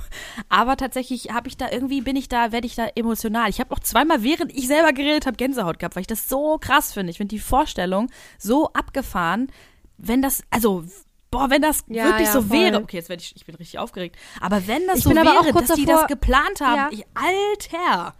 Aber 0.50 0.76
tatsächlich 0.76 1.30
habe 1.30 1.48
ich 1.48 1.56
da 1.56 1.70
irgendwie, 1.70 2.02
bin 2.02 2.14
ich 2.14 2.28
da, 2.28 2.52
werde 2.52 2.66
ich 2.66 2.74
da 2.74 2.88
emotional. 2.94 3.48
Ich 3.48 3.58
habe 3.58 3.72
auch 3.74 3.80
zweimal, 3.80 4.22
während 4.22 4.52
ich 4.54 4.66
selber 4.66 4.92
geredet 4.92 5.24
habe, 5.26 5.36
Gänsehaut 5.38 5.78
gehabt, 5.78 5.96
weil 5.96 6.02
ich 6.02 6.06
das 6.06 6.28
so 6.28 6.58
krass 6.58 6.92
finde. 6.92 7.10
Ich 7.10 7.16
finde 7.16 7.34
die 7.34 7.40
Vorstellung 7.40 8.10
so 8.38 8.68
abgefahren, 8.74 9.50
wenn 9.96 10.20
das, 10.20 10.42
also, 10.50 10.84
boah, 11.30 11.48
wenn 11.48 11.62
das 11.62 11.84
Ja, 11.88 12.04
wirklich 12.04 12.26
ja, 12.26 12.32
so 12.32 12.42
voll. 12.42 12.58
wäre. 12.58 12.82
Okay, 12.82 12.98
jetzt 12.98 13.08
werde 13.08 13.22
ich, 13.22 13.34
ich 13.34 13.46
bin 13.46 13.54
richtig 13.54 13.78
aufgeregt. 13.78 14.16
Aber 14.42 14.66
wenn 14.66 14.86
das 14.86 14.98
Ich 14.98 15.04
so 15.04 15.08
bin 15.10 15.18
aber 15.18 15.38
auch 15.40 15.44
wäre, 15.44 15.52
kurz 15.54 15.68
dass 15.68 15.76
die 15.78 15.86
davor- 15.86 16.00
das 16.02 16.08
geplant 16.08 16.60
haben, 16.60 16.76
Ja. 16.76 16.88
ich, 16.92 17.04
Alter. 17.14 18.14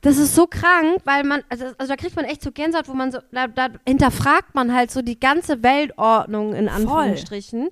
Das 0.00 0.16
ist 0.16 0.34
so 0.34 0.46
krank, 0.48 0.96
weil 1.04 1.22
man, 1.24 1.42
also, 1.50 1.66
also 1.78 1.86
da 1.86 1.96
kriegt 1.96 2.16
man 2.16 2.24
echt 2.24 2.42
so 2.42 2.50
Gänsehaut, 2.50 2.88
wo 2.88 2.94
man 2.94 3.12
so, 3.12 3.18
da, 3.32 3.46
da 3.46 3.68
hinterfragt 3.86 4.54
man 4.56 4.74
halt 4.74 4.90
so 4.90 5.02
die 5.02 5.20
ganze 5.20 5.62
Weltordnung 5.62 6.54
in 6.54 6.68
Anführungsstrichen. 6.68 7.68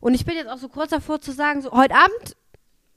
Und 0.00 0.14
ich 0.14 0.24
bin 0.26 0.34
jetzt 0.34 0.48
auch 0.50 0.58
so 0.58 0.68
kurz 0.68 0.90
davor 0.90 1.20
zu 1.20 1.32
sagen, 1.32 1.62
so 1.62 1.70
heute 1.72 1.94
Abend 1.94 2.36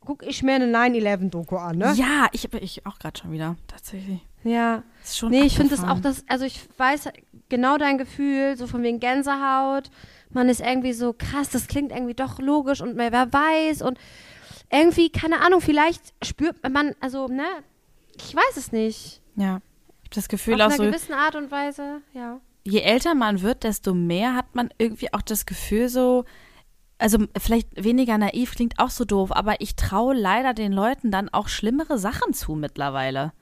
gucke 0.01 0.25
ich 0.25 0.43
mir 0.43 0.55
eine 0.55 0.65
9-11-Doku 0.65 1.55
an, 1.55 1.77
ne? 1.77 1.93
Ja, 1.95 2.27
ich, 2.31 2.51
ich 2.53 2.85
auch 2.85 2.99
gerade 2.99 3.19
schon 3.19 3.31
wieder, 3.31 3.55
tatsächlich. 3.67 4.19
Ja. 4.43 4.83
Ist 5.03 5.17
schon 5.17 5.29
Nee, 5.29 5.43
ich 5.43 5.55
finde 5.55 5.75
das 5.75 5.87
auch, 5.87 5.99
das, 5.99 6.25
also 6.27 6.45
ich 6.45 6.59
weiß 6.77 7.09
genau 7.49 7.77
dein 7.77 7.97
Gefühl, 7.97 8.57
so 8.57 8.67
von 8.67 8.83
wegen 8.83 8.99
Gänsehaut. 8.99 9.91
Man 10.31 10.49
ist 10.49 10.61
irgendwie 10.61 10.93
so 10.93 11.13
krass, 11.13 11.49
das 11.49 11.67
klingt 11.67 11.91
irgendwie 11.91 12.13
doch 12.13 12.39
logisch 12.39 12.81
und 12.81 12.97
wer 12.97 13.11
weiß 13.11 13.81
und 13.83 13.99
irgendwie, 14.71 15.09
keine 15.09 15.41
Ahnung, 15.41 15.61
vielleicht 15.61 16.13
spürt 16.23 16.55
man, 16.69 16.95
also, 17.01 17.27
ne, 17.27 17.45
ich 18.15 18.35
weiß 18.35 18.57
es 18.57 18.71
nicht. 18.71 19.21
Ja. 19.35 19.61
Ich 20.03 20.05
habe 20.05 20.15
das 20.15 20.29
Gefühl 20.29 20.55
Auf 20.55 20.61
auch 20.61 20.65
einer 20.65 20.77
so, 20.77 20.83
gewissen 20.83 21.13
Art 21.13 21.35
und 21.35 21.51
Weise, 21.51 22.01
ja. 22.13 22.39
je 22.63 22.79
älter 22.79 23.13
man 23.13 23.41
wird, 23.41 23.63
desto 23.63 23.93
mehr 23.93 24.35
hat 24.35 24.55
man 24.55 24.69
irgendwie 24.77 25.13
auch 25.13 25.21
das 25.21 25.45
Gefühl 25.45 25.89
so, 25.89 26.25
also 27.01 27.17
vielleicht 27.37 27.83
weniger 27.83 28.17
naiv 28.17 28.53
klingt 28.55 28.77
auch 28.77 28.91
so 28.91 29.05
doof, 29.05 29.31
aber 29.31 29.59
ich 29.59 29.75
traue 29.75 30.15
leider 30.15 30.53
den 30.53 30.71
Leuten 30.71 31.11
dann 31.11 31.29
auch 31.29 31.47
schlimmere 31.47 31.97
Sachen 31.97 32.33
zu 32.33 32.55
mittlerweile. 32.55 33.33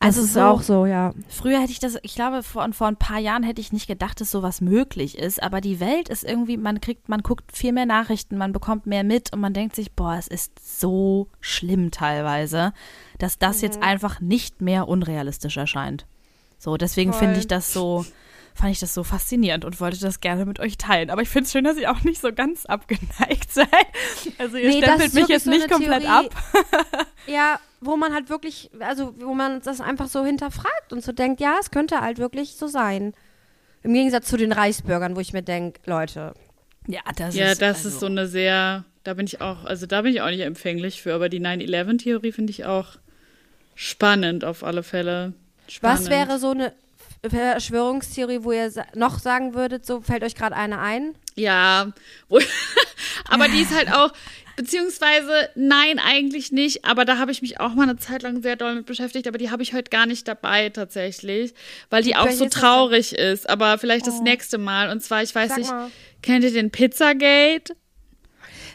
Also 0.00 0.20
das 0.20 0.28
ist 0.28 0.34
so, 0.34 0.40
auch 0.42 0.62
so, 0.62 0.86
ja. 0.86 1.12
Früher 1.28 1.60
hätte 1.60 1.72
ich 1.72 1.80
das, 1.80 1.98
ich 2.02 2.14
glaube, 2.14 2.44
vor, 2.44 2.72
vor 2.72 2.86
ein 2.86 2.96
paar 2.96 3.18
Jahren 3.18 3.42
hätte 3.42 3.60
ich 3.60 3.72
nicht 3.72 3.88
gedacht, 3.88 4.20
dass 4.20 4.30
sowas 4.30 4.60
möglich 4.60 5.18
ist, 5.18 5.42
aber 5.42 5.60
die 5.60 5.80
Welt 5.80 6.08
ist 6.08 6.22
irgendwie, 6.22 6.56
man 6.56 6.80
kriegt, 6.80 7.08
man 7.08 7.22
guckt 7.22 7.50
viel 7.52 7.72
mehr 7.72 7.86
Nachrichten, 7.86 8.38
man 8.38 8.52
bekommt 8.52 8.86
mehr 8.86 9.02
mit 9.02 9.32
und 9.32 9.40
man 9.40 9.54
denkt 9.54 9.74
sich, 9.74 9.92
boah, 9.92 10.14
es 10.16 10.28
ist 10.28 10.80
so 10.80 11.28
schlimm 11.40 11.90
teilweise, 11.90 12.72
dass 13.18 13.38
das 13.38 13.60
jetzt 13.60 13.82
einfach 13.82 14.20
nicht 14.20 14.60
mehr 14.60 14.86
unrealistisch 14.86 15.56
erscheint. 15.56 16.06
So, 16.58 16.76
deswegen 16.76 17.12
finde 17.12 17.40
ich 17.40 17.48
das 17.48 17.72
so, 17.72 18.04
fand 18.58 18.72
ich 18.72 18.80
das 18.80 18.92
so 18.92 19.04
faszinierend 19.04 19.64
und 19.64 19.80
wollte 19.80 20.00
das 20.00 20.20
gerne 20.20 20.44
mit 20.44 20.58
euch 20.58 20.76
teilen. 20.78 21.10
Aber 21.10 21.22
ich 21.22 21.28
finde 21.28 21.44
es 21.46 21.52
schön, 21.52 21.62
dass 21.62 21.76
ihr 21.78 21.92
auch 21.92 22.02
nicht 22.02 22.20
so 22.20 22.32
ganz 22.32 22.66
abgeneigt 22.66 23.52
seid. 23.52 23.68
Also 24.36 24.56
ihr 24.56 24.70
Nee, 24.70 24.82
stempelt 24.82 25.14
mich 25.14 25.28
jetzt 25.28 25.44
so 25.44 25.50
nicht 25.50 25.70
komplett 25.70 26.02
Theorie, 26.02 26.28
ab. 26.28 27.06
Ja, 27.28 27.60
wo 27.80 27.96
man 27.96 28.12
halt 28.12 28.30
wirklich, 28.30 28.70
also 28.80 29.14
wo 29.20 29.34
man 29.34 29.60
das 29.62 29.80
einfach 29.80 30.08
so 30.08 30.24
hinterfragt 30.24 30.92
und 30.92 31.04
so 31.04 31.12
denkt, 31.12 31.40
ja, 31.40 31.56
es 31.60 31.70
könnte 31.70 32.00
halt 32.00 32.18
wirklich 32.18 32.56
so 32.56 32.66
sein. 32.66 33.14
Im 33.84 33.94
Gegensatz 33.94 34.26
zu 34.26 34.36
den 34.36 34.50
Reichsbürgern, 34.50 35.14
wo 35.14 35.20
ich 35.20 35.32
mir 35.32 35.42
denke, 35.42 35.78
Leute, 35.86 36.34
Ja, 36.88 37.00
das 37.14 37.36
Ja, 37.36 37.52
ist, 37.52 37.62
das 37.62 37.76
also, 37.78 37.88
ist 37.90 38.00
so 38.00 38.06
eine 38.06 38.26
sehr, 38.26 38.84
da 39.04 39.14
bin 39.14 39.26
ich 39.26 39.40
auch, 39.40 39.64
also 39.66 39.86
da 39.86 40.02
bin 40.02 40.12
ich 40.12 40.20
auch 40.20 40.30
nicht 40.30 40.40
empfänglich 40.40 41.00
für, 41.00 41.14
aber 41.14 41.28
die 41.28 41.40
9-11-Theorie 41.40 42.32
finde 42.32 42.50
ich 42.50 42.64
auch 42.64 42.96
spannend 43.76 44.44
auf 44.44 44.64
alle 44.64 44.82
Fälle. 44.82 45.34
Spannend. 45.68 46.00
was 46.00 46.10
wäre 46.10 46.38
so 46.40 46.50
eine 46.50 46.72
Verschwörungstheorie, 47.26 48.40
wo 48.42 48.52
ihr 48.52 48.70
noch 48.94 49.18
sagen 49.18 49.54
würdet, 49.54 49.84
so 49.84 50.00
fällt 50.00 50.22
euch 50.22 50.34
gerade 50.34 50.54
eine 50.54 50.78
ein? 50.78 51.14
Ja, 51.34 51.92
aber 53.28 53.48
die 53.48 53.62
ist 53.62 53.74
halt 53.74 53.92
auch, 53.92 54.12
beziehungsweise 54.56 55.50
nein, 55.54 55.98
eigentlich 55.98 56.52
nicht, 56.52 56.84
aber 56.84 57.04
da 57.04 57.18
habe 57.18 57.30
ich 57.30 57.42
mich 57.42 57.60
auch 57.60 57.74
mal 57.74 57.84
eine 57.84 57.96
Zeit 57.96 58.22
lang 58.22 58.42
sehr 58.42 58.56
doll 58.56 58.74
mit 58.74 58.86
beschäftigt, 58.86 59.26
aber 59.28 59.38
die 59.38 59.50
habe 59.50 59.62
ich 59.62 59.72
heute 59.72 59.90
gar 59.90 60.06
nicht 60.06 60.26
dabei 60.26 60.68
tatsächlich, 60.68 61.54
weil 61.90 62.02
die 62.02 62.16
auch 62.16 62.24
Welche 62.26 62.38
so 62.38 62.44
ist 62.46 62.52
traurig 62.52 63.12
ist, 63.14 63.48
aber 63.48 63.78
vielleicht 63.78 64.06
das 64.06 64.20
nächste 64.20 64.58
Mal 64.58 64.90
und 64.90 65.02
zwar, 65.02 65.22
ich 65.22 65.34
weiß 65.34 65.50
Sag 65.50 65.58
nicht, 65.58 65.70
mal. 65.70 65.90
kennt 66.22 66.44
ihr 66.44 66.52
den 66.52 66.70
Pizzagate? 66.70 67.76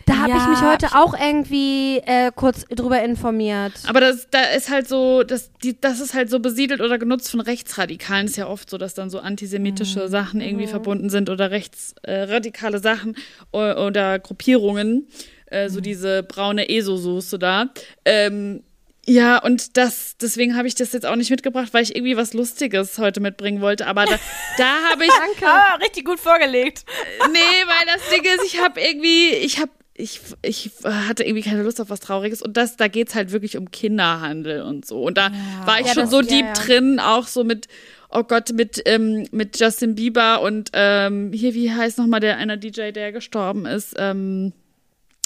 Da 0.06 0.16
habe 0.18 0.32
ich 0.32 0.38
Ja, 0.38 0.48
mich 0.50 0.62
heute 0.62 0.88
auch 0.96 1.14
irgendwie 1.18 1.98
äh, 2.06 2.32
kurz 2.36 2.66
drüber 2.68 3.02
informiert. 3.04 3.74
Aber 3.88 4.00
das, 4.02 4.28
da 4.30 4.44
ist 4.56 4.70
halt 4.70 4.88
so, 4.88 5.24
das, 5.24 5.52
die, 5.64 5.80
das 5.80 6.00
ist 6.00 6.14
halt 6.14 6.30
so 6.30 6.40
besiedelt 6.40 6.82
oder 6.82 6.98
genutzt 6.98 7.32
von 7.32 7.40
Rechtsradikalen. 7.40 8.26
Ist 8.28 8.36
ja 8.38 8.48
oft 8.48 8.70
so, 8.70 8.78
dass 8.78 8.94
dann 8.94 9.10
so 9.10 9.20
antisemitische 9.20 10.08
Sachen 10.10 10.42
irgendwie 10.42 10.68
verbunden 10.68 11.10
sind 11.10 11.30
oder 11.30 11.52
rechtsradikale 11.52 12.78
äh, 12.78 12.82
Sachen 12.82 13.16
oder, 13.52 13.86
oder 13.86 14.20
Gruppierungen. 14.20 15.08
Äh, 15.46 15.70
so 15.70 15.80
diese 15.82 16.24
braune 16.24 16.68
ESO-Soße 16.70 17.38
da. 17.40 17.68
Ähm, 18.06 18.64
ja, 19.06 19.38
und 19.38 19.76
das, 19.78 20.16
deswegen 20.20 20.56
habe 20.56 20.68
ich 20.68 20.76
das 20.76 20.94
jetzt 20.94 21.06
auch 21.06 21.18
nicht 21.18 21.30
mitgebracht, 21.30 21.74
weil 21.74 21.84
ich 21.84 21.96
irgendwie 21.96 22.16
was 22.16 22.34
Lustiges 22.34 22.98
heute 22.98 23.20
mitbringen 23.20 23.62
wollte. 23.62 23.86
Aber 23.88 24.06
da, 24.06 24.16
da 24.58 24.76
habe 24.90 25.04
ich, 25.06 25.12
Ah, 25.46 25.76
richtig 25.76 26.06
gut 26.06 26.20
vorgelegt. 26.20 26.86
nee, 27.32 27.40
weil 27.40 27.86
das 27.94 28.10
Ding 28.10 28.24
ist, 28.24 28.46
ich 28.46 28.62
habe 28.62 28.80
irgendwie, 28.82 29.30
ich 29.32 29.60
habe 29.60 29.72
ich, 29.96 30.22
ich 30.42 30.72
hatte 30.84 31.24
irgendwie 31.24 31.44
keine 31.44 31.62
Lust 31.64 31.80
auf 31.80 31.90
was 31.90 32.00
Trauriges 32.00 32.42
und 32.42 32.58
das, 32.58 32.78
da 32.78 32.88
geht's 32.88 33.14
halt 33.16 33.32
wirklich 33.32 33.58
um 33.58 33.70
Kinderhandel 33.70 34.62
und 34.64 34.86
so. 34.86 35.02
Und 35.04 35.18
da 35.18 35.32
war 35.66 35.80
ich 35.80 35.88
Ja, 35.88 35.94
schon 35.94 36.04
das- 36.04 36.12
so 36.12 36.22
ja, 36.22 36.28
deep 36.28 36.46
ja. 36.46 36.54
drin, 36.54 37.00
auch 37.00 37.28
so 37.28 37.44
mit, 37.44 37.68
oh 38.10 38.24
Gott, 38.24 38.52
mit, 38.54 38.82
ähm, 38.86 39.28
mit 39.32 39.60
Justin 39.60 39.94
Bieber 39.96 40.42
und 40.42 40.72
ähm, 40.74 41.32
hier, 41.34 41.54
wie 41.54 41.72
heißt 41.72 41.98
nochmal 42.00 42.20
der 42.22 42.38
einer 42.38 42.58
DJ, 42.58 42.92
der 42.92 43.12
gestorben 43.12 43.66
ist? 43.68 43.94
Ähm, 44.00 44.54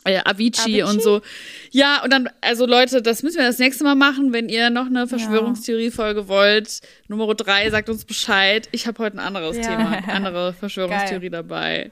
äh, 0.03 0.19
Avicii, 0.23 0.81
Avicii? 0.81 0.83
und 0.83 1.01
so. 1.01 1.21
Ja, 1.71 2.01
und 2.03 2.11
dann, 2.11 2.29
also 2.41 2.65
Leute, 2.65 3.01
das 3.01 3.23
müssen 3.23 3.37
wir 3.37 3.45
das 3.45 3.59
nächste 3.59 3.83
Mal 3.85 3.95
machen, 3.95 4.31
wenn 4.33 4.47
ihr 4.49 4.69
noch 4.69 4.85
eine 4.87 5.07
Verschwörungstheorie-Folge 5.07 6.27
wollt. 6.27 6.81
Nummer 7.07 7.33
drei, 7.35 7.69
sagt 7.69 7.89
uns 7.89 8.03
Bescheid. 8.05 8.67
Ich 8.71 8.85
habe 8.87 8.99
heute 9.03 9.17
ein 9.17 9.19
anderes 9.25 9.55
Ja. 9.57 9.63
Thema, 9.63 9.91
eine 9.91 10.07
andere 10.13 10.53
Verschwörungstheorie 10.53 11.29
dabei. 11.29 11.91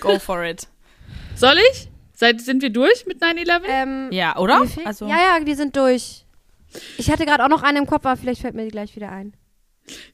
Go 0.00 0.18
for 0.18 0.44
it. 0.44 0.66
Soll 1.36 1.56
ich? 1.72 1.88
Seid, 2.14 2.40
sind 2.40 2.62
wir 2.62 2.70
durch 2.70 3.06
mit 3.06 3.22
9-11? 3.22 3.60
Ähm, 3.68 4.08
Ja, 4.10 4.36
oder? 4.38 4.62
Also, 4.84 5.06
ja, 5.06 5.38
ja, 5.38 5.46
wir 5.46 5.56
sind 5.56 5.76
durch. 5.76 6.24
Ich 6.96 7.10
hatte 7.10 7.26
gerade 7.26 7.44
auch 7.44 7.48
noch 7.48 7.62
einen 7.62 7.78
im 7.78 7.86
Kopf, 7.86 8.06
aber 8.06 8.16
vielleicht 8.18 8.40
fällt 8.40 8.54
mir 8.54 8.64
die 8.64 8.70
gleich 8.70 8.96
wieder 8.96 9.10
ein. 9.10 9.34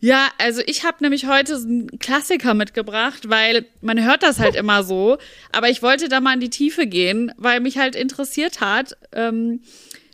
Ja, 0.00 0.28
also 0.38 0.60
ich 0.66 0.84
habe 0.84 0.98
nämlich 1.00 1.26
heute 1.26 1.58
so 1.58 1.66
einen 1.66 1.98
Klassiker 1.98 2.54
mitgebracht, 2.54 3.30
weil 3.30 3.66
man 3.80 4.02
hört 4.04 4.22
das 4.22 4.38
halt 4.38 4.54
immer 4.54 4.82
so. 4.82 5.16
Aber 5.50 5.70
ich 5.70 5.82
wollte 5.82 6.08
da 6.08 6.20
mal 6.20 6.34
in 6.34 6.40
die 6.40 6.50
Tiefe 6.50 6.86
gehen, 6.86 7.32
weil 7.38 7.60
mich 7.60 7.78
halt 7.78 7.96
interessiert 7.96 8.60
hat, 8.60 8.96
ähm, 9.12 9.62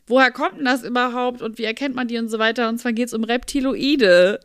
woher 0.06 0.30
kommt 0.30 0.58
denn 0.58 0.64
das 0.64 0.84
überhaupt 0.84 1.42
und 1.42 1.58
wie 1.58 1.64
erkennt 1.64 1.96
man 1.96 2.06
die 2.06 2.18
und 2.18 2.28
so 2.28 2.38
weiter. 2.38 2.68
Und 2.68 2.78
zwar 2.78 2.92
geht's 2.92 3.14
um 3.14 3.24
Reptiloide. 3.24 4.40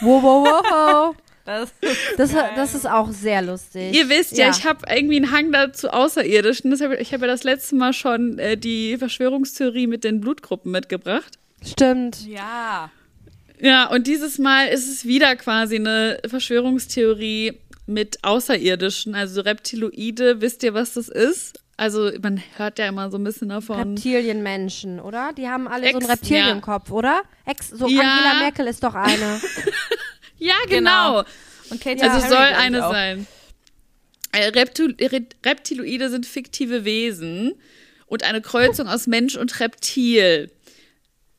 Wow, 0.00 0.22
wow, 0.22 0.62
wow. 0.64 1.16
Das, 1.44 1.70
Das, 2.16 2.32
das 2.56 2.74
ist 2.74 2.86
auch 2.88 3.10
sehr 3.10 3.42
lustig. 3.42 3.94
Ihr 3.94 4.08
wisst 4.08 4.36
ja, 4.36 4.50
ich 4.50 4.64
habe 4.66 4.80
irgendwie 4.88 5.16
einen 5.16 5.32
Hang 5.32 5.52
dazu 5.52 5.88
Außerirdischen. 5.88 6.70
Das 6.70 6.80
hab, 6.80 6.92
ich 6.92 7.12
habe 7.12 7.26
ja 7.26 7.32
das 7.32 7.44
letzte 7.44 7.74
Mal 7.74 7.92
schon 7.92 8.38
äh, 8.38 8.56
die 8.56 8.96
Verschwörungstheorie 8.98 9.86
mit 9.86 10.04
den 10.04 10.20
Blutgruppen 10.20 10.70
mitgebracht. 10.72 11.38
Stimmt. 11.64 12.26
ja. 12.26 12.90
Ja, 13.60 13.86
und 13.90 14.08
dieses 14.08 14.38
Mal 14.38 14.66
ist 14.68 14.88
es 14.90 15.04
wieder 15.04 15.36
quasi 15.36 15.76
eine 15.76 16.18
Verschwörungstheorie 16.26 17.60
mit 17.86 18.18
Außerirdischen, 18.24 19.14
also 19.14 19.40
Reptiloide. 19.42 20.40
Wisst 20.40 20.64
ihr, 20.64 20.74
was 20.74 20.94
das 20.94 21.08
ist? 21.08 21.60
Also 21.76 22.10
man 22.22 22.42
hört 22.56 22.78
ja 22.80 22.86
immer 22.88 23.08
so 23.10 23.18
ein 23.18 23.24
bisschen 23.24 23.50
davon. 23.50 23.78
Reptilienmenschen, 23.78 24.98
oder? 25.00 25.32
Die 25.36 25.48
haben 25.48 25.68
alle 25.68 25.84
so 25.92 25.96
Ex- 25.96 25.96
einen 25.96 26.10
Reptilienkopf, 26.10 26.90
oder? 26.90 27.22
Ex 27.46 27.68
so 27.70 27.86
Ja. 27.86 28.00
Angela 28.00 28.40
Merkel 28.40 28.66
ist 28.66 28.82
doch 28.82 28.94
eine. 28.94 29.40
Ja, 30.42 30.54
genau. 30.68 31.22
Genau. 31.22 31.24
Und 31.70 31.80
Katy 31.80 32.02
Also 32.02 32.18
Perry, 32.18 32.28
soll 32.28 32.56
eine 32.56 32.86
auch. 32.86 32.92
sein. 32.92 33.26
Äh, 34.32 34.48
Reptil 34.48 34.96
Re 35.00 35.22
Reptiloide 35.44 36.10
sind 36.10 36.26
fiktive 36.26 36.84
Wesen 36.84 37.54
und 38.06 38.24
eine 38.24 38.40
Kreuzung 38.40 38.88
aus 38.88 39.06
Mensch 39.06 39.36
und 39.36 39.60
Reptil. 39.60 40.50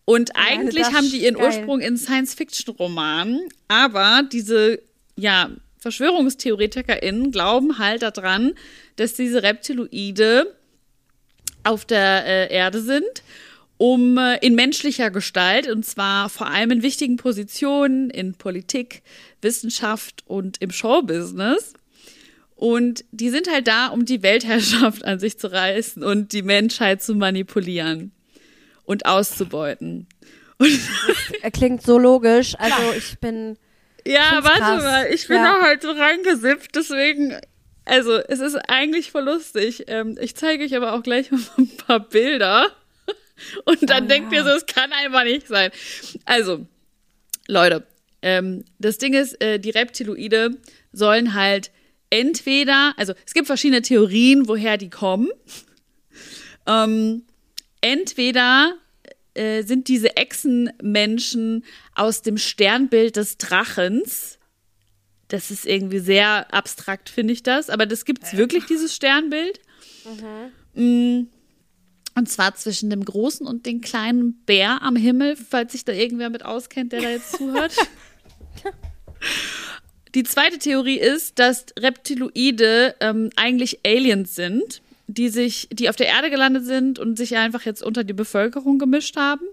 Und 0.06 0.32
eigentlich 0.36 0.86
das 0.86 0.93
haben 0.93 1.10
die 1.10 1.24
ihren 1.24 1.36
geil. 1.36 1.45
Ursprung 1.45 1.80
in 1.80 1.97
Science-Fiction-Romanen, 1.97 3.47
aber 3.68 4.24
diese, 4.32 4.80
ja, 5.16 5.49
VerschwörungstheoretikerInnen 5.80 7.32
glauben 7.32 7.78
halt 7.78 8.01
daran, 8.01 8.54
dass 8.95 9.14
diese 9.14 9.43
Reptiloide 9.43 10.56
auf 11.64 11.86
der 11.86 12.26
äh, 12.26 12.54
Erde 12.54 12.82
sind, 12.82 13.24
um 13.78 14.18
äh, 14.18 14.38
in 14.46 14.56
menschlicher 14.56 15.10
Gestalt, 15.12 15.68
und 15.70 15.86
zwar 15.86 16.30
vor 16.30 16.48
allem 16.48 16.72
in 16.72 16.84
wichtigen 16.84 17.18
Positionen 17.18 18.10
in 18.10 18.34
Politik, 18.36 19.02
Wissenschaft 19.42 20.24
und 20.26 20.62
im 20.62 20.72
Showbusiness. 20.72 21.74
Und 22.56 23.04
die 23.12 23.30
sind 23.30 23.52
halt 23.52 23.68
da, 23.68 23.88
um 23.88 24.06
die 24.06 24.24
Weltherrschaft 24.24 25.04
an 25.04 25.20
sich 25.20 25.38
zu 25.38 25.52
reißen 25.52 26.04
und 26.04 26.32
die 26.32 26.44
Menschheit 26.44 27.02
zu 27.02 27.16
manipulieren 27.16 28.12
und 28.86 29.06
auszubeuten. 29.06 30.08
Er 31.42 31.52
klingt 31.52 31.82
so 31.82 31.98
logisch. 31.98 32.56
Also 32.58 32.94
ich 32.98 33.20
bin. 33.20 33.58
Ja, 34.06 34.40
warte 34.44 34.60
krass. 34.60 34.84
mal, 34.84 35.08
ich 35.14 35.28
bin 35.28 35.38
Ja. 35.38 35.56
da 35.60 35.62
halt 35.66 35.82
so 35.82 35.92
reingesippt, 35.92 36.76
deswegen, 36.76 37.36
also 37.86 38.18
es 38.18 38.40
ist 38.40 38.56
eigentlich 38.70 39.12
voll 39.12 39.24
lustig. 39.24 39.86
Ähm, 39.88 40.18
ich 40.22 40.36
zeige 40.36 40.64
euch 40.64 40.76
aber 40.76 40.94
auch 40.94 41.04
gleich 41.04 41.32
mal 41.32 41.40
ein 41.58 41.70
paar 41.78 42.00
Bilder 42.02 42.68
und 43.66 43.90
dann 43.90 44.06
Oh, 44.06 44.08
denkt 44.08 44.32
ja. 44.32 44.40
ihr 44.40 44.44
so, 44.46 44.50
es 44.52 44.66
kann 44.66 44.92
einfach 44.92 45.24
nicht 45.24 45.48
sein. 45.48 45.72
Also, 46.26 46.66
Leute, 47.48 47.86
ähm, 48.22 48.64
das 48.80 48.98
Ding 48.98 49.14
ist, 49.14 49.42
äh, 49.42 49.60
die 49.60 49.72
Reptiloide 49.72 50.58
sollen 50.92 51.34
halt 51.34 51.72
entweder, 52.10 52.94
also 52.98 53.14
es 53.26 53.34
gibt 53.34 53.48
verschiedene 53.48 53.82
Theorien, 53.82 54.48
woher 54.48 54.78
die 54.78 54.90
kommen. 54.90 55.30
Ähm, 56.66 57.24
entweder 57.82 58.76
äh, 59.34 59.64
sind 59.64 59.88
diese 59.88 60.16
Echsenmenschen 60.16 61.66
aus 61.96 62.22
dem 62.22 62.38
Sternbild 62.38 63.16
des 63.16 63.38
Drachens. 63.38 64.38
Das 65.28 65.50
ist 65.52 65.66
irgendwie 65.66 66.00
sehr 66.00 66.54
abstrakt, 66.54 67.10
finde 67.10 67.34
ich 67.34 67.42
das. 67.44 67.70
Aber 67.70 67.86
das 67.88 68.06
gibt's 68.06 68.38
wirklich, 68.38 68.66
dieses 68.66 68.96
Sternbild. 68.96 69.60
Mm, 70.76 71.24
Und 72.16 72.30
zwar 72.30 72.55
zwischen 72.55 72.89
dem 72.89 73.03
großen 73.03 73.47
und 73.47 73.66
dem 73.66 73.82
kleinen 73.82 74.36
Bär 74.45 74.82
am 74.82 74.95
Himmel, 74.95 75.36
falls 75.36 75.72
sich 75.72 75.84
da 75.84 75.93
irgendwer 75.93 76.30
mit 76.30 76.45
auskennt, 76.45 76.91
der 76.91 77.01
da 77.01 77.09
jetzt 77.09 77.38
zuhört. 77.38 77.76
Die 80.16 80.24
zweite 80.24 80.59
Theorie 80.59 80.99
ist, 80.99 81.39
dass 81.39 81.66
Reptiloide 81.78 82.95
ähm, 82.99 83.32
eigentlich 83.36 83.80
Aliens 83.84 84.36
sind, 84.36 84.82
die 85.07 85.30
sich, 85.30 85.68
die 85.72 85.89
auf 85.89 85.95
der 85.95 86.07
Erde 86.07 86.30
gelandet 86.30 86.66
sind 86.66 86.99
und 86.99 87.18
sich 87.18 87.36
einfach 87.36 87.64
jetzt 87.64 87.82
unter 87.82 88.03
die 88.03 88.14
Bevölkerung 88.14 88.78
gemischt 88.78 89.18
haben. 89.18 89.45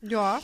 Ja. 0.00 0.40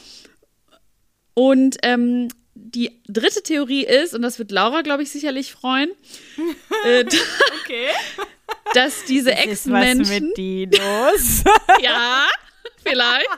Und 1.34 1.76
ähm, 1.82 2.28
die 2.54 3.00
dritte 3.08 3.42
Theorie 3.42 3.84
ist, 3.84 4.14
und 4.14 4.22
das 4.22 4.38
wird 4.38 4.50
Laura, 4.50 4.82
glaube 4.82 5.04
ich, 5.04 5.10
sicherlich 5.10 5.52
freuen, 5.52 5.90
äh, 6.84 7.04
Okay. 7.64 7.88
Dass 8.72 9.04
diese 9.04 9.32
Echsenmenschen. 9.32 10.28
mit 10.28 10.36
Dinos? 10.38 11.44
Ja, 11.82 12.26
vielleicht. 12.82 13.28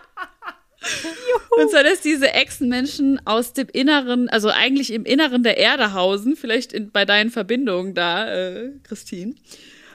Und 1.59 1.71
zwar, 1.71 1.83
dass 1.83 2.01
diese 2.01 2.33
Echsenmenschen 2.33 3.21
aus 3.27 3.53
dem 3.53 3.67
Inneren, 3.73 4.29
also 4.29 4.51
eigentlich 4.51 4.93
im 4.93 5.05
Inneren 5.05 5.43
der 5.43 5.57
Erde 5.57 5.95
hausen, 5.95 6.37
vielleicht 6.37 6.73
in, 6.73 6.91
bei 6.93 7.05
deinen 7.05 7.31
Verbindungen 7.31 7.95
da, 7.95 8.29
äh, 8.33 8.71
Christine. 8.85 9.35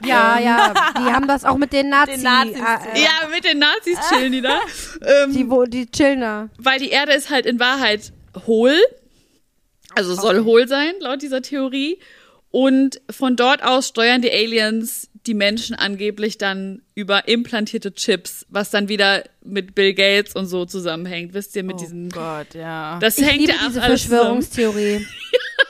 Ja, 0.04 0.40
ja. 0.40 0.74
Die 0.98 1.04
haben 1.14 1.28
das 1.28 1.46
auch 1.46 1.58
mit 1.58 1.72
den 1.74 1.90
Nazis. 1.90 2.16
Den 2.22 2.24
Nazis, 2.24 2.56
äh, 2.60 3.00
äh, 3.00 3.04
Ja, 3.04 3.28
mit 3.34 3.46
den 3.46 3.60
Nazis 3.60 3.98
chillen 4.10 4.32
die 4.32 4.42
da. 4.42 4.60
Ähm, 5.24 5.32
Die, 5.34 5.50
wo, 5.50 5.64
die 5.66 5.86
chillen 5.90 6.22
da. 6.22 6.50
weil 6.58 6.80
die 6.80 6.90
Erde 6.90 7.14
ist 7.14 7.30
halt 7.30 7.46
in 7.46 7.60
Wahrheit 7.60 8.12
hohl. 8.48 8.76
Also 9.96 10.16
soll 10.16 10.44
hohl 10.44 10.68
sein, 10.68 10.94
laut 11.00 11.22
dieser 11.22 11.42
Theorie. 11.42 12.00
Und 12.50 13.00
von 13.10 13.36
dort 13.36 13.64
aus 13.64 13.88
steuern 13.90 14.22
die 14.22 14.32
Aliens 14.32 15.08
die 15.28 15.34
Menschen 15.34 15.76
angeblich 15.76 16.38
dann 16.38 16.82
über 16.96 17.28
implantierte 17.28 17.94
Chips, 17.94 18.46
was 18.50 18.72
dann 18.72 18.90
wieder 18.90 19.24
mit 19.44 19.76
Bill 19.76 19.94
Gates 19.94 20.36
und 20.36 20.48
so 20.48 20.66
zusammenhängt. 20.66 21.34
Wisst 21.34 21.56
ihr, 21.56 21.64
mit 21.64 21.80
diesen. 21.80 22.10
Gott, 22.10 22.54
ja. 22.56 22.98
Das 23.00 23.18
Ich 23.18 23.26
hängt 23.26 23.42
liebe 23.42 23.52
ja 23.54 23.60
auch 23.60 23.68
diese. 23.68 23.82
Verschwörungstheorie. 23.82 25.06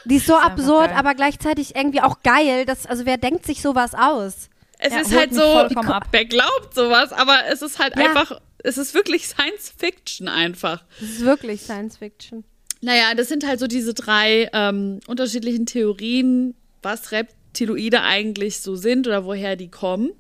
Die 0.06 0.16
ist 0.16 0.26
so 0.26 0.34
einfach 0.36 0.52
absurd, 0.52 0.88
geil. 0.88 0.98
aber 0.98 1.14
gleichzeitig 1.16 1.76
irgendwie 1.76 2.02
auch 2.02 2.24
geil. 2.24 2.66
Das, 2.66 2.88
also 2.88 3.06
wer 3.06 3.18
denkt 3.18 3.46
sich 3.46 3.62
sowas 3.62 3.94
aus? 3.94 4.50
Es 4.80 4.94
Ja, 4.94 5.02
ist 5.02 5.16
halt 5.16 5.34
so, 5.34 5.44
ab. 5.44 6.08
wer 6.12 6.26
glaubt 6.26 6.74
sowas, 6.74 7.12
aber 7.14 7.38
es 7.52 7.62
ist 7.62 7.78
halt 7.78 7.96
Ja. 7.98 8.06
einfach, 8.08 8.42
es 8.64 8.80
ist 8.80 8.96
wirklich 8.96 9.28
Science 9.28 9.72
Fiction 9.78 10.28
einfach. 10.28 10.84
Das 11.00 11.10
ist 11.10 11.22
wirklich 11.22 11.62
Science 11.62 11.98
Fiction. 11.98 12.44
Naja, 12.82 13.14
das 13.16 13.28
sind 13.28 13.46
halt 13.46 13.60
so 13.60 13.68
diese 13.68 13.94
drei 13.94 14.50
ähm, 14.54 15.02
unterschiedlichen 15.06 15.68
Theorien, 15.68 16.56
was 16.82 17.12
Reptiloide 17.52 18.02
eigentlich 18.02 18.60
so 18.62 18.76
sind 18.76 19.08
oder 19.08 19.26
woher 19.26 19.56
die 19.56 19.70
kommen. 19.70 20.12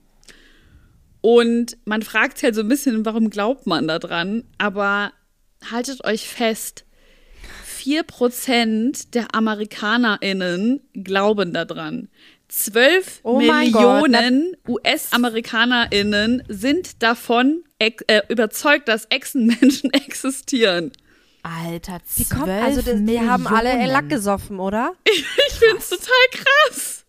Und 1.21 1.77
man 1.86 2.01
fragt 2.01 2.38
sich 2.38 2.45
halt 2.45 2.55
so 2.55 2.61
ein 2.61 2.67
bisschen, 2.67 3.05
warum 3.05 3.29
glaubt 3.29 3.67
man 3.67 3.88
da 3.88 3.99
dran? 3.99 4.43
Aber 4.57 5.13
haltet 5.69 6.03
euch 6.03 6.27
fest, 6.27 6.86
4% 7.79 9.11
der 9.13 9.34
AmerikanerInnen 9.34 10.82
glauben 10.93 11.53
daran. 11.53 12.09
12 12.49 13.21
Oh 13.23 13.39
Millionen 13.39 14.57
US-AmerikanerInnen 14.67 16.43
sind 16.49 17.01
davon 17.01 17.63
äh, 17.79 17.91
überzeugt, 18.27 18.88
dass 18.89 19.05
Echsenmenschen 19.05 19.93
existieren. 19.93 20.91
Alter, 21.43 21.99
Die, 22.17 22.25
zwölf 22.25 22.39
kommen, 22.39 22.49
also 22.49 22.82
die, 22.82 23.05
die 23.05 23.19
haben 23.19 23.47
alle. 23.47 23.86
Lack 23.88 24.09
gesoffen, 24.09 24.59
oder? 24.59 24.93
Ich 25.07 25.67
find's 25.67 25.89
total 25.89 26.07
krass. 26.32 27.01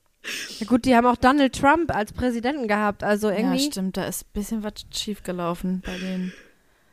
Ja 0.60 0.66
gut, 0.66 0.84
die 0.84 0.94
haben 0.94 1.06
auch 1.06 1.16
Donald 1.16 1.54
Trump 1.58 1.94
als 1.94 2.12
Präsidenten 2.12 2.68
gehabt. 2.68 3.02
Also 3.02 3.30
Ja, 3.30 3.36
irgendwie. 3.38 3.64
stimmt, 3.64 3.96
da 3.96 4.04
ist 4.06 4.22
ein 4.22 4.30
bisschen 4.34 4.62
was 4.62 4.74
schief 4.94 5.22
gelaufen 5.22 5.82
bei 5.84 5.96
denen. 5.98 6.32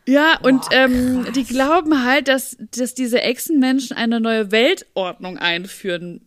Ja, 0.07 0.39
und 0.41 0.63
ähm, 0.71 1.27
die 1.35 1.43
glauben 1.43 2.03
halt, 2.03 2.27
dass, 2.27 2.57
dass 2.75 2.95
diese 2.95 3.21
Echsenmenschen 3.21 3.95
eine 3.95 4.19
neue 4.19 4.51
Weltordnung 4.51 5.37
einführen 5.37 6.21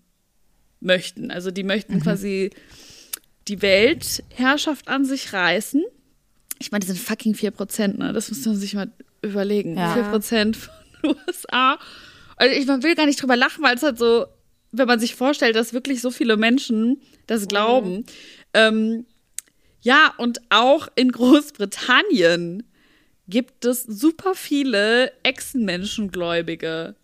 möchten. 0.78 1.32
Also 1.32 1.50
die 1.50 1.64
möchten 1.64 2.00
quasi 2.00 2.50
die 3.48 3.60
Weltherrschaft 3.60 4.86
an 4.86 5.04
sich 5.04 5.32
reißen. 5.32 5.82
Ich 6.60 6.70
meine, 6.70 6.84
das 6.84 6.94
sind 6.94 7.04
fucking 7.04 7.34
4%, 7.34 7.98
ne? 7.98 8.12
Das 8.12 8.28
muss 8.28 8.44
man 8.46 8.54
sich 8.54 8.74
mal 8.74 8.92
überlegen. 9.22 9.76
Ja. 9.76 9.96
4% 10.12 10.54
von 10.54 11.16
USA. 11.26 11.78
Also 12.36 12.54
ich, 12.54 12.66
man 12.66 12.84
will 12.84 12.94
gar 12.94 13.06
nicht 13.06 13.20
drüber 13.20 13.36
lachen, 13.36 13.64
weil 13.64 13.74
es 13.74 13.82
halt 13.82 13.98
so, 13.98 14.26
wenn 14.72 14.88
man 14.88 14.98
sich 14.98 15.14
vorstellt, 15.14 15.54
dass 15.54 15.72
wirklich 15.72 16.00
so 16.00 16.10
viele 16.10 16.36
Menschen 16.36 17.00
das 17.26 17.46
glauben. 17.46 18.04
Ähm, 18.54 19.06
ja, 19.82 20.14
und 20.16 20.40
auch 20.48 20.88
in 20.94 21.12
Großbritannien 21.12 22.64
gibt 23.28 23.64
es 23.64 23.84
super 23.84 24.34
viele 24.34 25.12
Echsenmenschengläubige. 25.22 26.96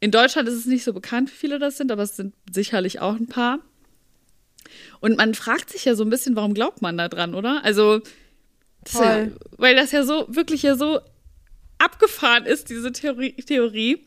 In 0.00 0.10
Deutschland 0.10 0.48
ist 0.48 0.54
es 0.54 0.66
nicht 0.66 0.84
so 0.84 0.92
bekannt, 0.92 1.30
wie 1.30 1.36
viele 1.36 1.58
das 1.58 1.76
sind, 1.76 1.90
aber 1.90 2.02
es 2.02 2.16
sind 2.16 2.34
sicherlich 2.50 3.00
auch 3.00 3.16
ein 3.16 3.26
paar. 3.26 3.58
Und 5.00 5.16
man 5.16 5.34
fragt 5.34 5.70
sich 5.70 5.84
ja 5.84 5.94
so 5.94 6.04
ein 6.04 6.10
bisschen, 6.10 6.36
warum 6.36 6.54
glaubt 6.54 6.82
man 6.82 6.96
da 6.96 7.08
dran, 7.08 7.34
oder? 7.34 7.64
Also, 7.64 8.00
das 8.84 8.94
ja, 8.94 9.28
weil 9.56 9.74
das 9.74 9.92
ja 9.92 10.04
so, 10.04 10.26
wirklich 10.28 10.62
ja 10.62 10.76
so 10.76 11.00
abgefahren 11.78 12.46
ist, 12.46 12.70
diese 12.70 12.92
Theorie. 12.92 13.32
Theorie. 13.32 14.06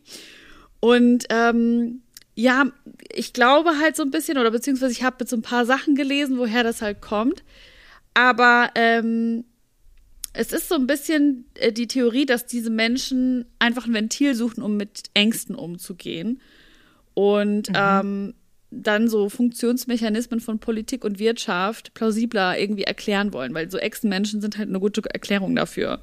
Und 0.80 1.26
ähm, 1.30 2.02
ja, 2.36 2.66
ich 3.12 3.34
glaube 3.34 3.80
halt 3.80 3.96
so 3.96 4.04
ein 4.04 4.12
bisschen, 4.12 4.38
oder 4.38 4.52
beziehungsweise 4.52 4.92
ich 4.92 5.04
habe 5.04 5.18
jetzt 5.20 5.30
so 5.30 5.36
ein 5.36 5.42
paar 5.42 5.66
Sachen 5.66 5.96
gelesen, 5.96 6.38
woher 6.38 6.64
das 6.64 6.82
halt 6.82 7.02
kommt. 7.02 7.44
Aber 8.14 8.70
ähm, 8.76 9.46
es 10.34 10.54
ist 10.54 10.70
so 10.70 10.76
ein 10.76 10.88
bisschen 10.88 11.46
äh, 11.56 11.72
die 11.72 11.88
Theorie, 11.88 12.26
dass 12.26 12.46
diese 12.46 12.70
Menschen 12.70 13.46
einfach 13.60 13.86
ein 13.86 13.94
Ventil 13.94 14.36
suchen, 14.36 14.64
um 14.64 14.78
mit 14.78 15.04
Ängsten 15.14 15.56
umzugehen. 15.56 16.42
Und 17.14 17.70
mhm. 17.70 17.76
ähm, 17.76 18.34
dann 18.72 19.10
so 19.10 19.28
Funktionsmechanismen 19.28 20.40
von 20.40 20.60
Politik 20.60 21.04
und 21.04 21.20
Wirtschaft 21.20 21.94
plausibler 21.94 22.58
irgendwie 22.58 22.84
erklären 22.84 23.34
wollen, 23.34 23.54
weil 23.54 23.70
so 23.70 23.78
Echsenmenschen 23.78 24.40
sind 24.40 24.58
halt 24.58 24.70
eine 24.70 24.80
gute 24.80 25.04
Erklärung 25.14 25.56
dafür. 25.56 26.00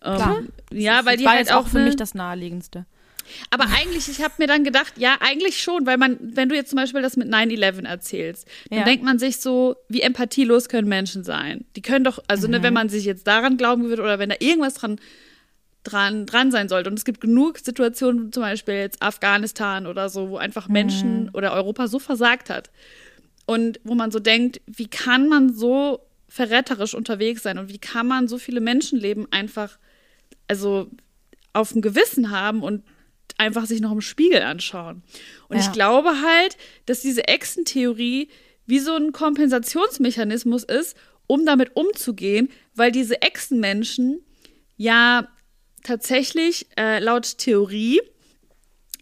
Ähm, 0.00 0.48
ja, 0.72 1.04
weil 1.04 1.16
die 1.16 1.26
halt 1.26 1.52
auch 1.52 1.66
für 1.66 1.80
mich 1.80 1.96
das 1.96 2.14
naheliegendste. 2.14 2.86
Aber 3.50 3.64
eigentlich, 3.76 4.08
ich 4.08 4.22
habe 4.22 4.34
mir 4.38 4.46
dann 4.46 4.64
gedacht, 4.64 4.94
ja, 4.96 5.16
eigentlich 5.20 5.62
schon, 5.62 5.86
weil 5.86 5.96
man, 5.96 6.18
wenn 6.20 6.48
du 6.48 6.54
jetzt 6.54 6.70
zum 6.70 6.76
Beispiel 6.76 7.02
das 7.02 7.16
mit 7.16 7.28
9-11 7.28 7.86
erzählst, 7.86 8.48
dann 8.70 8.80
ja. 8.80 8.84
denkt 8.84 9.04
man 9.04 9.18
sich 9.18 9.38
so, 9.38 9.76
wie 9.88 10.00
empathielos 10.00 10.68
können 10.68 10.88
Menschen 10.88 11.24
sein? 11.24 11.64
Die 11.76 11.82
können 11.82 12.04
doch, 12.04 12.18
also 12.28 12.46
mhm. 12.46 12.52
ne, 12.52 12.62
wenn 12.62 12.74
man 12.74 12.88
sich 12.88 13.04
jetzt 13.04 13.26
daran 13.26 13.56
glauben 13.56 13.84
würde 13.84 14.02
oder 14.02 14.18
wenn 14.18 14.30
da 14.30 14.36
irgendwas 14.38 14.74
dran, 14.74 14.98
dran, 15.84 16.26
dran 16.26 16.50
sein 16.50 16.68
sollte. 16.68 16.90
Und 16.90 16.98
es 16.98 17.04
gibt 17.04 17.20
genug 17.20 17.58
Situationen, 17.58 18.32
zum 18.32 18.42
Beispiel 18.42 18.74
jetzt 18.74 19.02
Afghanistan 19.02 19.86
oder 19.86 20.08
so, 20.08 20.30
wo 20.30 20.36
einfach 20.36 20.68
Menschen 20.68 21.24
mhm. 21.24 21.30
oder 21.34 21.52
Europa 21.52 21.88
so 21.88 21.98
versagt 21.98 22.50
hat. 22.50 22.70
Und 23.46 23.78
wo 23.84 23.94
man 23.94 24.10
so 24.10 24.20
denkt, 24.20 24.60
wie 24.66 24.88
kann 24.88 25.28
man 25.28 25.52
so 25.52 26.00
verräterisch 26.28 26.94
unterwegs 26.94 27.42
sein 27.42 27.58
und 27.58 27.68
wie 27.68 27.78
kann 27.78 28.08
man 28.08 28.26
so 28.26 28.38
viele 28.38 28.60
Menschenleben 28.60 29.30
einfach, 29.30 29.78
also 30.48 30.90
auf 31.52 31.72
dem 31.72 31.82
Gewissen 31.82 32.30
haben 32.30 32.62
und 32.62 32.82
einfach 33.36 33.66
sich 33.66 33.80
noch 33.80 33.92
im 33.92 34.00
Spiegel 34.00 34.42
anschauen. 34.42 35.02
Und 35.48 35.56
ja. 35.56 35.62
ich 35.62 35.72
glaube 35.72 36.20
halt, 36.22 36.56
dass 36.86 37.00
diese 37.00 37.26
Echsentheorie 37.26 38.28
wie 38.66 38.78
so 38.78 38.94
ein 38.94 39.12
Kompensationsmechanismus 39.12 40.64
ist, 40.64 40.96
um 41.26 41.44
damit 41.46 41.76
umzugehen, 41.76 42.48
weil 42.74 42.92
diese 42.92 43.22
Echsenmenschen 43.22 44.20
ja 44.76 45.28
tatsächlich 45.82 46.66
äh, 46.76 46.98
laut 46.98 47.38
Theorie 47.38 48.00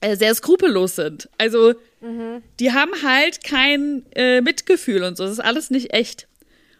äh, 0.00 0.16
sehr 0.16 0.34
skrupellos 0.34 0.96
sind. 0.96 1.28
Also 1.38 1.74
mhm. 2.00 2.42
die 2.58 2.72
haben 2.72 2.90
halt 3.02 3.44
kein 3.44 4.04
äh, 4.14 4.40
Mitgefühl 4.40 5.04
und 5.04 5.16
so. 5.16 5.24
Das 5.24 5.32
ist 5.32 5.40
alles 5.40 5.70
nicht 5.70 5.92
echt. 5.92 6.28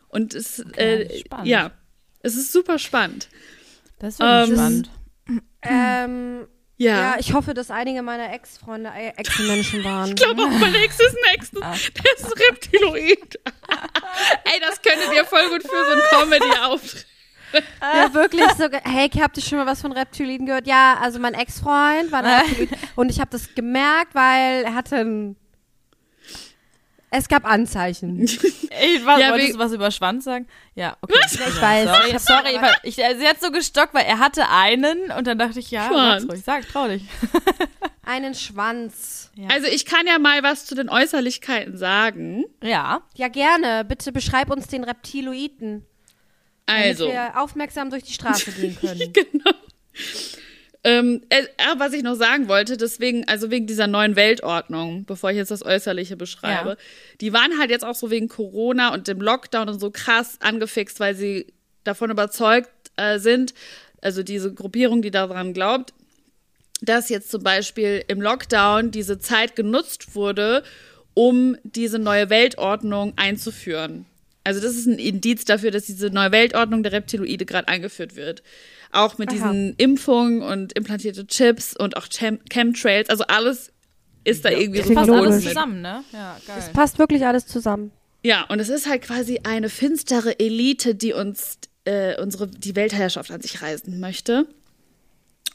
Und 0.08 0.34
es, 0.34 0.64
okay, 0.64 1.08
äh, 1.08 1.22
ja, 1.44 1.72
es 2.20 2.36
ist 2.36 2.52
super 2.52 2.78
spannend. 2.78 3.28
Das 3.98 4.14
ist 4.14 4.20
ähm, 4.22 4.52
spannend. 4.52 4.90
Ähm, 5.62 6.46
ja. 6.76 6.96
ja, 6.96 7.16
ich 7.18 7.32
hoffe, 7.32 7.54
dass 7.54 7.70
einige 7.70 8.02
meiner 8.02 8.32
Ex-Freunde 8.32 8.90
äh, 8.90 9.12
Ex-Menschen 9.16 9.84
waren. 9.84 10.08
Ich 10.10 10.16
glaube 10.16 10.42
auch, 10.42 10.50
mein 10.50 10.74
Ex 10.74 10.98
ist 10.98 11.16
ein 11.16 11.34
Ex. 11.34 11.50
Ah. 11.60 11.74
Der 11.96 12.16
ist 12.16 12.48
Reptiloid. 12.48 13.38
Ey, 14.44 14.60
das 14.60 14.82
könnte 14.82 15.10
dir 15.14 15.24
voll 15.24 15.48
gut 15.48 15.62
für 15.62 15.68
so 15.68 15.92
ein 15.92 16.00
Comedy-Auftritt. 16.10 17.06
Ja, 17.80 18.14
wirklich 18.14 18.48
so. 18.56 18.64
Hey, 18.84 19.10
habt 19.10 19.36
ihr 19.36 19.42
schon 19.42 19.58
mal 19.58 19.66
was 19.66 19.82
von 19.82 19.92
Reptiliden 19.92 20.46
gehört? 20.46 20.66
Ja, 20.66 20.98
also 21.00 21.18
mein 21.18 21.34
Ex-Freund 21.34 22.10
war 22.10 22.24
ein 22.24 22.40
Reptilid. 22.48 22.70
und 22.96 23.10
ich 23.10 23.20
habe 23.20 23.30
das 23.30 23.54
gemerkt, 23.54 24.14
weil 24.14 24.64
er 24.64 24.74
hatte 24.74 24.96
ein 24.96 25.36
es 27.12 27.28
gab 27.28 27.44
Anzeichen. 27.46 28.28
Ich 28.84 29.04
war, 29.04 29.20
ja, 29.20 29.30
wolltest 29.30 29.54
du 29.54 29.58
was 29.58 29.72
über 29.72 29.90
Schwanz 29.90 30.24
sagen? 30.24 30.48
Ja, 30.74 30.96
okay. 31.02 31.14
Was? 31.22 31.34
Ich 31.34 31.60
weiß. 31.60 31.88
Sorry, 31.88 32.18
sorry 32.18 32.60
weil 32.60 32.74
ich, 32.84 32.94
sie 32.96 33.28
hat 33.28 33.38
so 33.40 33.50
gestockt, 33.50 33.92
weil 33.92 34.06
er 34.06 34.18
hatte 34.18 34.48
einen 34.48 35.12
und 35.16 35.26
dann 35.26 35.38
dachte 35.38 35.60
ich, 35.60 35.70
ja, 35.70 35.88
Schwanz. 35.88 36.26
ruhig, 36.28 36.42
sag, 36.42 36.66
trau 36.66 36.88
dich. 36.88 37.02
einen 38.02 38.34
Schwanz. 38.34 39.30
Ja. 39.36 39.48
Also 39.48 39.68
ich 39.68 39.84
kann 39.84 40.06
ja 40.06 40.18
mal 40.18 40.42
was 40.42 40.64
zu 40.64 40.74
den 40.74 40.88
Äußerlichkeiten 40.88 41.76
sagen. 41.76 42.44
Ja. 42.62 43.02
Ja, 43.14 43.28
gerne. 43.28 43.84
Bitte 43.84 44.10
beschreib 44.10 44.50
uns 44.50 44.68
den 44.68 44.84
Reptiloiden. 44.84 45.84
Also. 46.66 47.04
Damit 47.06 47.20
wir 47.34 47.40
aufmerksam 47.42 47.90
durch 47.90 48.04
die 48.04 48.14
Straße 48.14 48.52
gehen 48.52 48.76
können. 48.80 49.12
genau. 49.12 49.52
Ähm, 50.84 51.22
äh, 51.28 51.44
was 51.76 51.92
ich 51.92 52.02
noch 52.02 52.16
sagen 52.16 52.48
wollte, 52.48 52.76
deswegen, 52.76 53.26
also 53.28 53.50
wegen 53.50 53.68
dieser 53.68 53.86
neuen 53.86 54.16
Weltordnung, 54.16 55.04
bevor 55.04 55.30
ich 55.30 55.36
jetzt 55.36 55.52
das 55.52 55.64
Äußerliche 55.64 56.16
beschreibe, 56.16 56.70
ja. 56.70 56.76
die 57.20 57.32
waren 57.32 57.58
halt 57.58 57.70
jetzt 57.70 57.84
auch 57.84 57.94
so 57.94 58.10
wegen 58.10 58.28
Corona 58.28 58.92
und 58.92 59.06
dem 59.06 59.20
Lockdown 59.20 59.68
und 59.68 59.78
so 59.78 59.92
krass 59.92 60.38
angefixt, 60.40 60.98
weil 60.98 61.14
sie 61.14 61.46
davon 61.84 62.10
überzeugt 62.10 62.70
äh, 62.96 63.20
sind, 63.20 63.54
also 64.00 64.24
diese 64.24 64.52
Gruppierung, 64.52 65.02
die 65.02 65.12
daran 65.12 65.52
glaubt, 65.52 65.94
dass 66.80 67.08
jetzt 67.08 67.30
zum 67.30 67.44
Beispiel 67.44 68.04
im 68.08 68.20
Lockdown 68.20 68.90
diese 68.90 69.20
Zeit 69.20 69.54
genutzt 69.54 70.16
wurde, 70.16 70.64
um 71.14 71.56
diese 71.62 72.00
neue 72.00 72.28
Weltordnung 72.28 73.12
einzuführen. 73.16 74.06
Also 74.42 74.60
das 74.60 74.74
ist 74.74 74.86
ein 74.86 74.98
Indiz 74.98 75.44
dafür, 75.44 75.70
dass 75.70 75.86
diese 75.86 76.10
neue 76.10 76.32
Weltordnung 76.32 76.82
der 76.82 76.90
Reptiloide 76.90 77.46
gerade 77.46 77.68
eingeführt 77.68 78.16
wird. 78.16 78.42
Auch 78.92 79.18
mit 79.18 79.30
Aha. 79.30 79.34
diesen 79.34 79.74
Impfungen 79.76 80.42
und 80.42 80.74
implantierte 80.74 81.26
Chips 81.26 81.74
und 81.74 81.96
auch 81.96 82.08
Chem 82.08 82.38
Chemtrails. 82.50 83.08
Also 83.08 83.24
alles 83.24 83.72
ist 84.24 84.44
da 84.44 84.50
ja, 84.50 84.58
irgendwie 84.58 84.82
so 84.82 84.94
passt 84.94 85.10
alles 85.10 85.44
zusammen, 85.44 85.80
ne? 85.80 86.04
Ja, 86.12 86.36
geil. 86.46 86.56
Es 86.58 86.68
passt 86.68 86.98
wirklich 86.98 87.26
alles 87.26 87.46
zusammen. 87.46 87.90
Ja, 88.22 88.44
und 88.44 88.60
es 88.60 88.68
ist 88.68 88.88
halt 88.88 89.02
quasi 89.02 89.40
eine 89.42 89.68
finstere 89.68 90.38
Elite, 90.38 90.94
die 90.94 91.12
uns 91.12 91.58
äh, 91.84 92.20
unsere 92.20 92.46
die 92.46 92.76
Weltherrschaft 92.76 93.30
an 93.30 93.40
sich 93.40 93.62
reißen 93.62 93.98
möchte, 93.98 94.46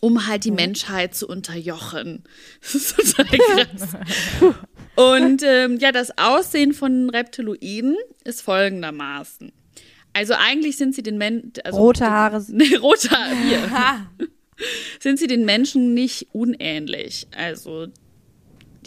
um 0.02 0.28
halt 0.28 0.44
die 0.44 0.52
mhm. 0.52 0.58
Menschheit 0.58 1.16
zu 1.16 1.28
unterjochen. 1.28 2.24
Das 2.62 2.76
ist 2.76 3.16
total 3.16 3.38
krass. 3.38 3.90
und 4.96 5.44
ähm, 5.44 5.78
ja, 5.78 5.92
das 5.92 6.18
Aussehen 6.18 6.74
von 6.74 7.10
Reptiloiden 7.10 7.96
ist 8.24 8.42
folgendermaßen. 8.42 9.54
Also 10.18 10.34
eigentlich 10.34 10.78
sind 10.78 10.96
sie 10.96 11.04
den 11.04 11.20
Menschen. 11.20 11.54
Also 11.64 11.78
rote 11.78 12.10
Haare. 12.10 12.44
Nee, 12.50 12.76
rote 12.78 13.12
Haare. 13.12 14.08
sind 15.00 15.20
sie 15.20 15.28
den 15.28 15.46
Menschen 15.46 15.94
nicht 15.94 16.30
unähnlich. 16.34 17.28
Also 17.38 17.86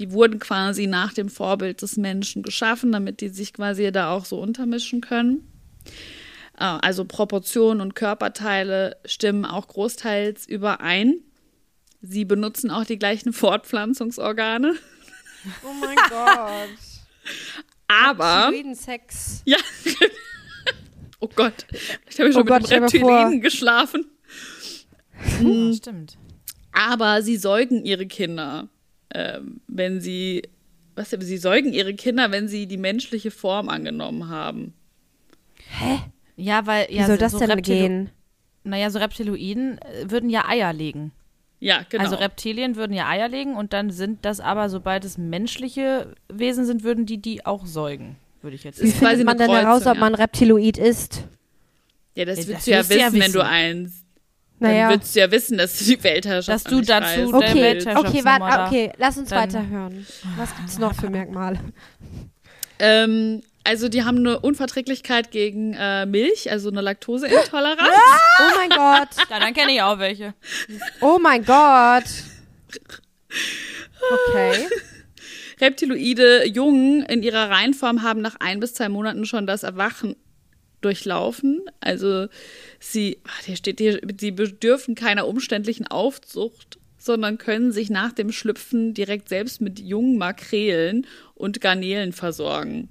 die 0.00 0.10
wurden 0.10 0.40
quasi 0.40 0.88
nach 0.88 1.12
dem 1.12 1.28
Vorbild 1.28 1.82
des 1.82 1.96
Menschen 1.96 2.42
geschaffen, 2.42 2.90
damit 2.90 3.20
die 3.20 3.28
sich 3.28 3.52
quasi 3.52 3.92
da 3.92 4.10
auch 4.10 4.24
so 4.24 4.40
untermischen 4.40 5.00
können. 5.00 5.46
Ah, 6.56 6.78
also 6.78 7.04
Proportionen 7.04 7.80
und 7.80 7.94
Körperteile 7.94 8.96
stimmen 9.04 9.44
auch 9.44 9.68
großteils 9.68 10.48
überein. 10.48 11.14
Sie 12.02 12.24
benutzen 12.24 12.72
auch 12.72 12.84
die 12.84 12.98
gleichen 12.98 13.32
Fortpflanzungsorgane. 13.32 14.74
Oh 15.62 15.74
mein 15.80 15.96
Gott. 16.08 16.76
Aber. 17.86 18.52
Sex. 18.74 19.42
Ja. 19.44 19.58
Oh 21.20 21.28
Gott, 21.34 21.66
vielleicht 21.70 22.18
habe 22.18 22.28
ich 22.30 22.34
schon 22.34 22.48
oh 22.48 22.54
mit 22.54 22.72
einem 22.72 22.84
Reptilien 22.84 23.40
geschlafen. 23.40 24.06
Hm. 25.38 25.74
Stimmt. 25.74 26.16
Aber 26.72 27.22
sie 27.22 27.36
säugen 27.36 27.84
ihre 27.84 28.06
Kinder, 28.06 28.68
ähm, 29.14 29.60
wenn 29.68 30.00
sie, 30.00 30.42
was, 30.94 31.10
sie 31.10 31.36
säugen 31.36 31.72
ihre 31.72 31.94
Kinder, 31.94 32.30
wenn 32.30 32.48
sie 32.48 32.66
die 32.66 32.78
menschliche 32.78 33.30
Form 33.30 33.68
angenommen 33.68 34.28
haben. 34.28 34.72
Hä? 35.68 36.00
Ja, 36.36 36.66
weil, 36.66 36.86
ja, 36.90 37.02
Wie 37.02 37.06
soll 37.06 37.18
das 37.18 37.32
so 37.32 37.38
denn 37.38 37.50
Reptilo 37.50 37.78
gehen? 37.78 38.10
Naja, 38.64 38.90
so 38.90 38.98
Reptiloiden 38.98 39.78
äh, 39.78 40.10
würden 40.10 40.30
ja 40.30 40.48
Eier 40.48 40.72
legen. 40.72 41.12
Ja, 41.58 41.84
genau. 41.88 42.04
Also 42.04 42.16
Reptilien 42.16 42.76
würden 42.76 42.94
ja 42.94 43.06
Eier 43.08 43.28
legen 43.28 43.56
und 43.56 43.74
dann 43.74 43.90
sind 43.90 44.24
das 44.24 44.40
aber, 44.40 44.70
sobald 44.70 45.04
es 45.04 45.18
menschliche 45.18 46.14
Wesen 46.32 46.64
sind, 46.64 46.82
würden 46.82 47.04
die 47.04 47.18
die 47.18 47.44
auch 47.44 47.66
säugen 47.66 48.16
würde 48.42 48.56
ich 48.56 48.64
jetzt 48.64 48.82
Wie 48.82 48.90
findet 48.90 49.24
man 49.24 49.38
denn 49.38 49.50
heraus, 49.50 49.86
ob 49.86 49.98
man 49.98 50.14
Reptiloid 50.14 50.78
ist? 50.78 51.24
Ja, 52.14 52.24
das, 52.24 52.40
ja, 52.40 52.48
willst 52.48 52.66
du 52.66 52.70
ja 52.70 52.78
wissen, 52.80 52.98
ja 52.98 53.06
wissen, 53.12 53.20
wenn 53.20 53.32
du 53.32 53.44
eins. 53.44 54.04
Naja. 54.58 54.88
Dann 54.88 54.98
würdest 54.98 55.16
du 55.16 55.20
ja 55.20 55.30
wissen, 55.30 55.58
dass 55.58 55.78
du 55.78 55.84
die 55.84 56.04
Weltherrschaft 56.04 56.66
Dass 56.66 56.70
du 56.70 56.82
dazu 56.82 57.34
okay, 57.34 57.78
okay, 57.96 58.24
warte, 58.24 58.66
okay, 58.66 58.92
lass 58.98 59.16
uns 59.16 59.30
weiterhören. 59.30 60.06
Was 60.36 60.54
gibt's 60.54 60.78
noch 60.78 60.94
für 60.94 61.08
Merkmale? 61.08 61.58
Ähm, 62.78 63.42
also 63.64 63.88
die 63.88 64.04
haben 64.04 64.18
eine 64.18 64.40
Unverträglichkeit 64.40 65.30
gegen 65.30 65.74
äh, 65.74 66.04
Milch, 66.06 66.50
also 66.50 66.70
eine 66.70 66.80
Laktoseintoleranz. 66.82 67.78
oh 67.80 68.56
mein 68.56 68.70
Gott. 68.70 69.08
Ja, 69.30 69.38
dann 69.38 69.54
kenne 69.54 69.72
ich 69.72 69.82
auch 69.82 69.98
welche. 69.98 70.34
Oh 71.00 71.18
mein 71.20 71.44
Gott. 71.44 72.04
Okay. 74.28 74.66
Reptiloide 75.60 76.46
Jungen 76.46 77.02
in 77.02 77.22
ihrer 77.22 77.50
Reihenform 77.50 78.02
haben 78.02 78.20
nach 78.20 78.36
ein 78.40 78.60
bis 78.60 78.74
zwei 78.74 78.88
Monaten 78.88 79.26
schon 79.26 79.46
das 79.46 79.62
Erwachen 79.62 80.16
durchlaufen. 80.80 81.62
Also 81.80 82.28
sie, 82.78 83.18
hier 83.44 83.56
steht 83.56 83.80
hier, 83.80 84.00
sie 84.18 84.30
bedürfen 84.30 84.94
keiner 84.94 85.26
umständlichen 85.26 85.86
Aufzucht, 85.86 86.78
sondern 86.98 87.38
können 87.38 87.72
sich 87.72 87.90
nach 87.90 88.12
dem 88.12 88.32
Schlüpfen 88.32 88.94
direkt 88.94 89.28
selbst 89.28 89.60
mit 89.60 89.80
jungen 89.80 90.18
Makrelen 90.18 91.06
und 91.34 91.60
Garnelen 91.60 92.12
versorgen, 92.12 92.88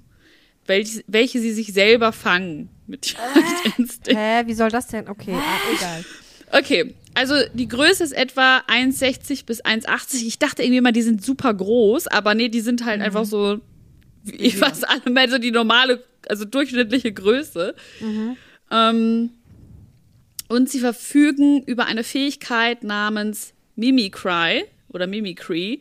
welche, 0.66 1.02
welche 1.06 1.40
sie 1.40 1.52
sich 1.52 1.72
selber 1.72 2.12
fangen 2.12 2.68
mit 2.86 3.14
Jagdinstinkt. 3.14 4.18
Hä, 4.18 4.42
wie 4.46 4.54
soll 4.54 4.70
das 4.70 4.88
denn? 4.88 5.08
Okay, 5.08 5.34
ah, 5.34 5.58
egal. 5.76 6.04
Okay, 6.52 6.94
also 7.14 7.34
die 7.54 7.68
Größe 7.68 8.04
ist 8.04 8.12
etwa 8.12 8.58
1,60 8.68 9.44
bis 9.46 9.64
1,80. 9.64 10.26
Ich 10.26 10.38
dachte 10.38 10.62
irgendwie 10.62 10.80
mal, 10.80 10.92
die 10.92 11.02
sind 11.02 11.24
super 11.24 11.52
groß, 11.52 12.06
aber 12.06 12.34
nee, 12.34 12.48
die 12.48 12.60
sind 12.60 12.84
halt 12.84 13.00
einfach 13.00 13.24
so, 13.24 13.60
wie 14.24 14.50
fast 14.52 14.88
alle 14.88 15.10
mehr 15.10 15.28
so 15.28 15.38
die 15.38 15.50
normale, 15.50 16.02
also 16.28 16.44
durchschnittliche 16.44 17.12
Größe. 17.12 17.74
Ähm, 18.70 19.30
und 20.48 20.68
sie 20.68 20.80
verfügen 20.80 21.62
über 21.64 21.86
eine 21.86 22.04
Fähigkeit 22.04 22.84
namens 22.84 23.54
Mimicry 23.76 24.64
oder 24.88 25.06
Mimicry. 25.06 25.80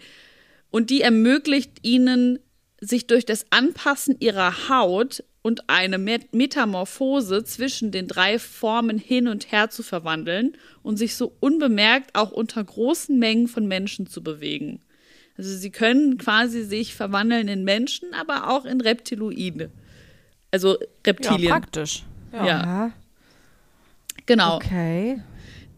Und 0.71 0.89
die 0.89 1.01
ermöglicht 1.01 1.71
ihnen, 1.81 2.39
sich 2.81 3.07
durch 3.07 3.25
das 3.25 3.45
Anpassen 3.49 4.15
ihrer 4.19 4.69
Haut 4.69 5.23
und 5.49 5.67
eine 5.67 5.97
Met 5.97 6.31
Metamorphose 6.35 7.43
zwischen 7.43 7.89
den 7.91 8.07
drei 8.07 8.37
Formen 8.37 8.99
hin 8.99 9.27
und 9.27 9.51
her 9.51 9.71
zu 9.71 9.81
verwandeln 9.81 10.55
und 10.83 10.97
sich 10.97 11.15
so 11.15 11.33
unbemerkt 11.39 12.13
auch 12.13 12.29
unter 12.31 12.63
großen 12.63 13.17
Mengen 13.17 13.47
von 13.47 13.67
Menschen 13.67 14.05
zu 14.05 14.21
bewegen. 14.21 14.79
Also 15.39 15.49
sie 15.57 15.71
können 15.71 16.19
quasi 16.19 16.61
sich 16.63 16.93
verwandeln 16.93 17.47
in 17.47 17.63
Menschen, 17.63 18.13
aber 18.13 18.51
auch 18.51 18.65
in 18.65 18.79
Reptiloide. 18.79 19.71
Also 20.51 20.79
Ja, 20.79 20.85
Reptilien. 21.07 21.49
praktisch. 21.49 22.03
Ja, 22.31 22.45
Ja, 22.45 22.91
genau. 24.27 24.57
okay. 24.57 25.19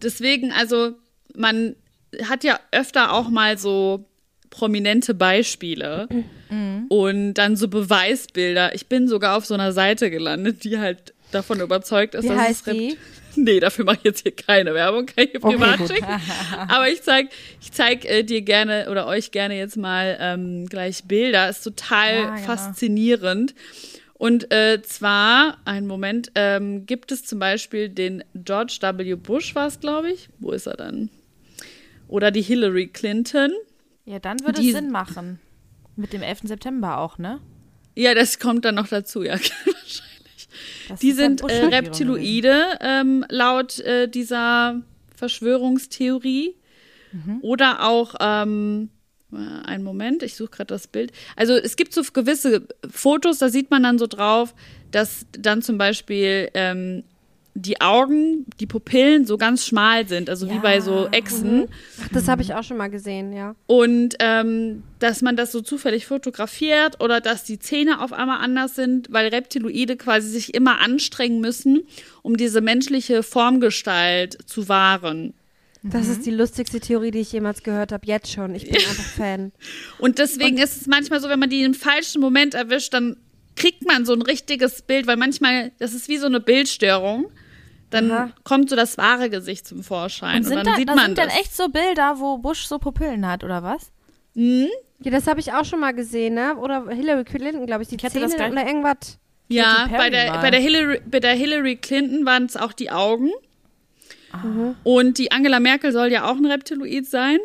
Deswegen, 0.02 0.52
also 0.52 0.96
man 1.34 1.78
hat 2.24 2.44
ja 2.44 2.60
öfter 2.74 3.14
auch 3.14 3.30
mal 3.30 3.58
so 3.58 4.04
prominente 4.52 5.14
Beispiele 5.16 6.08
und 6.90 7.34
dann 7.36 7.56
so 7.56 7.68
Beweisbilder. 7.68 8.76
Ich 8.76 8.86
bin 8.88 9.08
sogar 9.08 9.36
auf 9.38 9.46
so 9.46 9.54
einer 9.56 9.72
Seite 9.72 10.12
gelandet, 10.12 10.64
die 10.64 10.78
halt 10.78 11.14
davon 11.32 11.60
überzeugt 11.62 12.14
ist, 12.14 12.26
Wie 12.26 12.28
dass 12.30 12.38
heißt 12.38 12.68
es 12.68 12.74
die? 12.74 12.98
Nee, 13.38 13.62
dafür 13.62 13.86
mache 13.86 13.96
ich 14.00 14.04
jetzt 14.04 14.24
hier 14.24 14.36
keine 14.36 14.74
Werbung, 14.74 15.06
kann 15.06 15.24
ich 15.24 15.32
hier 15.32 15.42
Okay, 15.42 15.56
privat 15.56 15.78
gut. 15.78 15.88
schicken. 15.88 16.06
Aber 16.68 16.90
ich 16.90 17.02
zeig, 17.02 17.30
ich 17.62 17.72
zeig 17.72 18.04
äh, 18.04 18.24
dir 18.24 18.42
gerne 18.42 18.90
oder 18.92 19.08
euch 19.08 19.32
gerne 19.32 19.58
jetzt 19.58 19.78
mal 19.78 20.18
ähm, 20.20 20.66
gleich 20.68 21.06
Bilder. 21.06 21.50
Ist 21.50 21.64
total 21.64 22.14
Ja, 22.14 22.36
genau. 22.36 22.46
faszinierend. 22.46 23.56
Und 24.16 24.52
äh, 24.54 24.82
zwar, 24.82 25.60
einen 25.64 25.88
Moment, 25.88 26.34
ähm, 26.36 26.86
gibt 26.86 27.14
es 27.14 27.24
zum 27.24 27.40
Beispiel 27.40 27.88
den 27.88 28.22
George 28.36 28.78
W. 28.82 29.16
Bush, 29.16 29.56
war 29.56 29.68
es, 29.68 29.80
glaube 29.80 30.12
ich. 30.12 30.28
Wo 30.40 30.52
ist 30.52 30.68
er 30.68 30.76
dann? 30.76 31.10
Oder 32.10 32.32
die 32.32 32.42
Hillary 32.42 32.88
Clinton. 32.88 33.54
Ja, 34.12 34.20
dann 34.20 34.42
würde 34.42 34.62
es 34.62 34.74
Sinn 34.74 34.92
machen. 34.92 35.40
Mit 35.96 36.12
dem 36.12 36.22
11. 36.22 36.42
September 36.44 36.98
auch, 36.98 37.18
ne? 37.18 37.40
Ja, 37.96 38.14
das 38.14 38.40
kommt 38.40 38.66
dann 38.66 38.76
noch 38.76 38.90
dazu, 38.90 39.24
ja, 39.24 39.32
wahrscheinlich. 39.66 40.50
Das 40.90 41.00
Die 41.00 41.14
sind 41.14 41.40
äh. 41.42 41.66
Reptiloide, 41.68 42.78
ähm, 42.82 43.24
laut 43.30 43.80
äh, 43.80 44.10
dieser 44.10 44.82
Verschwörungstheorie. 45.16 46.56
Mhm. 47.14 47.40
Oder 47.42 47.88
auch, 47.88 48.16
ähm, 48.20 48.90
äh, 49.32 49.38
einen 49.66 49.86
Moment, 49.86 50.24
ich 50.24 50.36
suche 50.36 50.52
gerade 50.52 50.74
das 50.74 50.88
Bild. 50.88 51.14
Also 51.38 51.54
es 51.54 51.78
gibt 51.78 51.94
so 51.94 52.04
gewisse 52.04 52.68
Fotos, 52.90 53.38
da 53.38 53.48
sieht 53.48 53.72
man 53.72 53.84
dann 53.84 53.98
so 53.98 54.08
drauf, 54.08 54.54
dass 54.92 55.26
dann 55.32 55.62
zum 55.62 55.78
Beispiel 55.78 56.50
ähm, 56.54 57.06
die 57.54 57.82
Augen, 57.82 58.46
die 58.60 58.66
Pupillen 58.66 59.26
so 59.26 59.38
ganz 59.38 59.66
schmal 59.66 60.08
sind, 60.08 60.30
also 60.30 60.50
wie 60.50 60.60
bei 60.60 60.80
so 60.80 61.08
Echsen. 61.12 61.68
Ach, 62.02 62.08
das 62.14 62.28
habe 62.28 62.42
ich 62.42 62.54
auch 62.54 62.64
schon 62.64 62.78
mal 62.78 62.90
gesehen, 62.90 63.34
ja. 63.34 63.56
Und 63.68 64.16
ähm, 64.20 64.84
dass 65.00 65.22
man 65.22 65.36
das 65.36 65.52
so 65.52 65.62
zufällig 65.62 66.06
fotografiert 66.06 67.02
oder 67.02 67.20
dass 67.20 67.44
die 67.44 67.60
Zähne 67.60 68.02
auf 68.02 68.14
einmal 68.14 68.40
anders 68.40 68.76
sind, 68.76 69.12
weil 69.12 69.28
Reptiloide 69.28 69.98
quasi 69.98 70.30
sich 70.30 70.54
immer 70.54 70.80
anstrengen 70.80 71.42
müssen, 71.42 71.84
um 72.22 72.38
diese 72.38 72.62
menschliche 72.62 73.22
Formgestalt 73.22 74.38
zu 74.48 74.70
wahren. 74.70 75.34
Das 75.84 76.08
ist 76.08 76.28
die 76.28 76.32
lustigste 76.32 76.80
Theorie, 76.80 77.10
die 77.10 77.20
ich 77.20 77.32
jemals 77.32 77.64
gehört 77.64 77.92
habe. 77.92 78.06
Jetzt 78.06 78.32
schon. 78.32 78.54
Ich 78.54 78.66
bin 78.66 78.76
einfach 78.76 79.04
Fan. 79.04 79.52
Und 79.98 80.20
deswegen 80.20 80.58
ist 80.58 80.80
es 80.80 80.88
manchmal 80.88 81.20
so, 81.20 81.28
wenn 81.28 81.40
man 81.40 81.50
die 81.50 81.64
im 81.64 81.74
falschen 81.74 82.22
Moment 82.22 82.54
erwischt, 82.54 82.94
dann 82.94 83.18
kriegt 83.56 83.86
man 83.86 84.06
so 84.06 84.14
ein 84.14 84.22
richtiges 84.22 84.84
Bild, 84.84 85.08
weil 85.08 85.18
manchmal, 85.18 85.72
das 85.80 85.94
ist 85.94 86.08
wie 86.08 86.18
so 86.18 86.28
eine 86.28 86.40
Bildstörung. 86.40 87.32
Dann 87.92 88.12
Aha. 88.12 88.30
kommt 88.44 88.70
so 88.70 88.76
das 88.76 88.98
wahre 88.98 89.30
Gesicht 89.30 89.68
zum 89.68 89.84
Vorschein. 89.84 90.38
Und 90.38 90.42
Und, 90.44 90.48
sind 90.48 90.58
dann 90.58 90.66
da, 90.66 90.76
sieht 90.76 90.90
da 90.90 90.96
man 90.96 91.06
sind 91.08 91.18
das. 91.20 91.28
dann 91.28 91.38
echt 91.38 91.56
so 91.56 91.70
Bilder, 91.70 92.16
wo 92.20 92.38
Bush 92.40 92.66
so 92.66 92.80
Pupillen 92.80 93.28
hat, 93.28 93.44
oder 93.44 93.62
was? 93.64 93.92
Ja, 94.34 95.12
das 95.12 95.28
habe 95.28 95.40
ich 95.40 95.52
auch 95.54 95.66
schon 95.66 95.80
mal 95.80 95.92
gesehen, 95.94 96.34
ne? 96.36 96.56
Oder 96.58 96.88
Hillary 96.90 97.24
Clinton, 97.26 97.66
glaube 97.68 97.84
ich, 97.84 97.90
die 97.90 97.96
Ich 97.96 98.02
Zähne 98.02 98.26
das 98.26 98.34
oder 98.36 98.66
irgendwas. 98.66 99.20
ja, 99.50 99.88
bei 99.92 100.10
der, 100.10 100.32
bei, 100.42 100.50
der 100.52 100.60
Hillary, 100.60 101.02
bei 101.06 101.20
der 101.20 101.34
Hillary 101.34 101.76
Clinton 101.76 102.26
waren 102.26 102.46
es 102.46 102.56
auch 102.58 102.74
die 102.74 102.90
Augen. 102.92 103.30
Und 104.84 105.18
die 105.18 105.32
Angela 105.34 105.60
Merkel 105.60 105.92
soll 105.92 106.12
ja 106.12 106.24
auch 106.32 106.38
ein 106.38 106.46
Reptiloid 106.46 107.06
sein. 107.06 107.40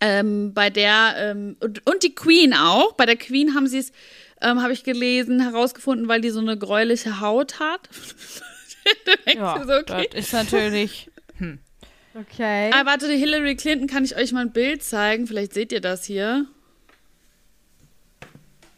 Ähm, 0.00 0.54
bei 0.54 0.70
der, 0.70 1.14
ähm, 1.16 1.56
und, 1.60 1.84
und 1.86 2.02
die 2.02 2.14
Queen 2.14 2.54
auch. 2.54 2.92
Bei 2.92 3.06
der 3.06 3.16
Queen 3.16 3.54
haben 3.54 3.66
sie 3.66 3.78
es, 3.78 3.92
ähm, 4.40 4.62
habe 4.62 4.72
ich 4.72 4.84
gelesen, 4.84 5.40
herausgefunden, 5.40 6.08
weil 6.08 6.20
die 6.20 6.30
so 6.30 6.40
eine 6.40 6.56
gräuliche 6.56 7.20
Haut 7.20 7.58
hat. 7.60 7.88
Ja, 9.40 9.64
so, 9.66 9.72
okay. 9.74 10.08
das 10.12 10.20
ist 10.26 10.32
natürlich. 10.32 11.10
Okay. 12.14 12.70
Ah, 12.74 12.84
warte, 12.86 13.08
die 13.08 13.16
Hillary 13.16 13.54
Clinton 13.56 13.86
kann 13.86 14.04
ich 14.04 14.16
euch 14.16 14.32
mal 14.32 14.40
ein 14.40 14.52
Bild 14.52 14.82
zeigen. 14.82 15.26
Vielleicht 15.28 15.54
seht 15.54 15.70
ihr 15.72 15.80
das 15.80 16.04
hier. 16.04 16.46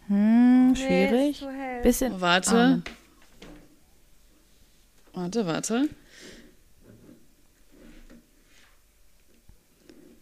Hm, 0.08 0.72
ist 0.74 0.82
schwierig. 0.82 1.42
Bisschen. 1.82 2.12
Oh, 2.14 2.20
warte. 2.20 2.50
Amen. 2.56 2.84
Warte, 5.14 5.46
warte. 5.46 5.88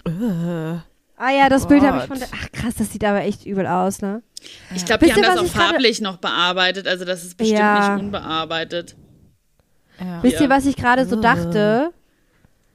Äh, 0.06 0.78
Ah 1.22 1.30
ja, 1.32 1.50
das 1.50 1.68
Bild 1.68 1.82
habe 1.82 1.98
ich 1.98 2.08
Gott. 2.08 2.18
von 2.18 2.18
der. 2.18 2.28
Ach 2.32 2.50
krass, 2.52 2.74
das 2.78 2.92
sieht 2.92 3.04
aber 3.04 3.20
echt 3.20 3.44
übel 3.44 3.66
aus, 3.66 4.00
ne? 4.00 4.22
Ich 4.74 4.86
glaube, 4.86 5.04
die 5.04 5.12
haben 5.12 5.20
das 5.20 5.36
auch 5.38 5.44
farblich 5.46 6.00
noch 6.00 6.16
bearbeitet. 6.16 6.86
Also 6.86 7.04
das 7.04 7.24
ist 7.24 7.36
bestimmt 7.36 7.58
Ja. 7.58 7.94
nicht 7.96 8.04
unbearbeitet. 8.04 8.96
Ja. 10.00 10.22
Wisst 10.22 10.40
ihr, 10.40 10.48
was 10.48 10.66
ich 10.66 10.76
gerade 10.76 11.06
so 11.06 11.20
dachte? 11.20 11.92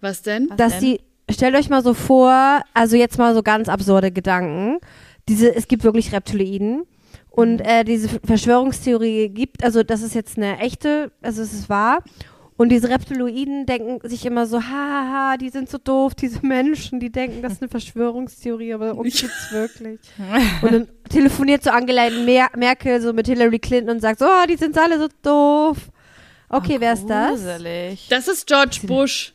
Was 0.02 0.22
denn? 0.22 0.50
Was 0.50 0.58
dass 0.58 0.80
denn? 0.80 0.82
die, 0.82 1.34
stellt 1.34 1.56
euch 1.56 1.70
mal 1.70 1.84
so 1.84 1.94
vor, 1.94 2.62
also 2.74 2.96
jetzt 2.96 3.18
mal 3.18 3.34
so 3.34 3.44
ganz 3.44 3.70
absurde 3.70 4.12
Gedanken. 4.12 4.80
Diese, 5.28 5.54
es 5.54 5.68
gibt 5.68 5.84
wirklich 5.84 6.12
Reptiloiden. 6.12 6.84
Und 7.32 7.60
äh, 7.60 7.84
diese 7.84 8.08
Verschwörungstheorie 8.24 9.28
gibt, 9.28 9.64
also 9.64 9.84
das 9.84 10.02
ist 10.02 10.16
jetzt 10.16 10.38
eine 10.38 10.60
echte, 10.60 11.12
also 11.22 11.42
es 11.42 11.54
ist 11.54 11.70
wahr. 11.70 12.02
Und 12.58 12.70
diese 12.70 12.90
Reptiloiden 12.90 13.66
denken 13.66 14.08
sich 14.08 14.26
immer 14.26 14.46
so, 14.46 14.62
haha, 14.62 15.36
die 15.36 15.50
sind 15.50 15.70
so 15.70 15.78
doof, 15.78 16.16
diese 16.16 16.46
Menschen, 16.46 17.02
die 17.02 17.12
denken, 17.12 17.42
das 17.42 17.54
ist 17.54 17.62
eine 17.62 17.70
Verschwörungstheorie, 17.70 18.74
aber 18.74 18.96
uns 18.96 19.14
gibt's 19.20 19.52
wirklich. 19.52 20.00
Und 20.62 20.72
dann 20.72 20.88
telefoniert 21.10 21.64
so 21.64 21.72
Angela 21.72 22.10
Mer 22.10 22.48
Merkel 22.56 23.02
so 23.02 23.12
mit 23.12 23.28
Hillary 23.28 23.60
Clinton 23.60 23.90
und 23.96 24.00
sagt 24.00 24.20
so, 24.20 24.26
oh, 24.26 24.46
die 24.48 24.56
sind 24.56 24.78
alle 24.78 24.98
so 24.98 25.08
doof. 25.22 25.90
Okay, 26.50 26.78
wer 26.80 26.94
ist 26.94 27.08
das? 27.08 27.42
Das 28.10 28.28
ist 28.28 28.48
George 28.48 28.80
Bush. 28.84 29.34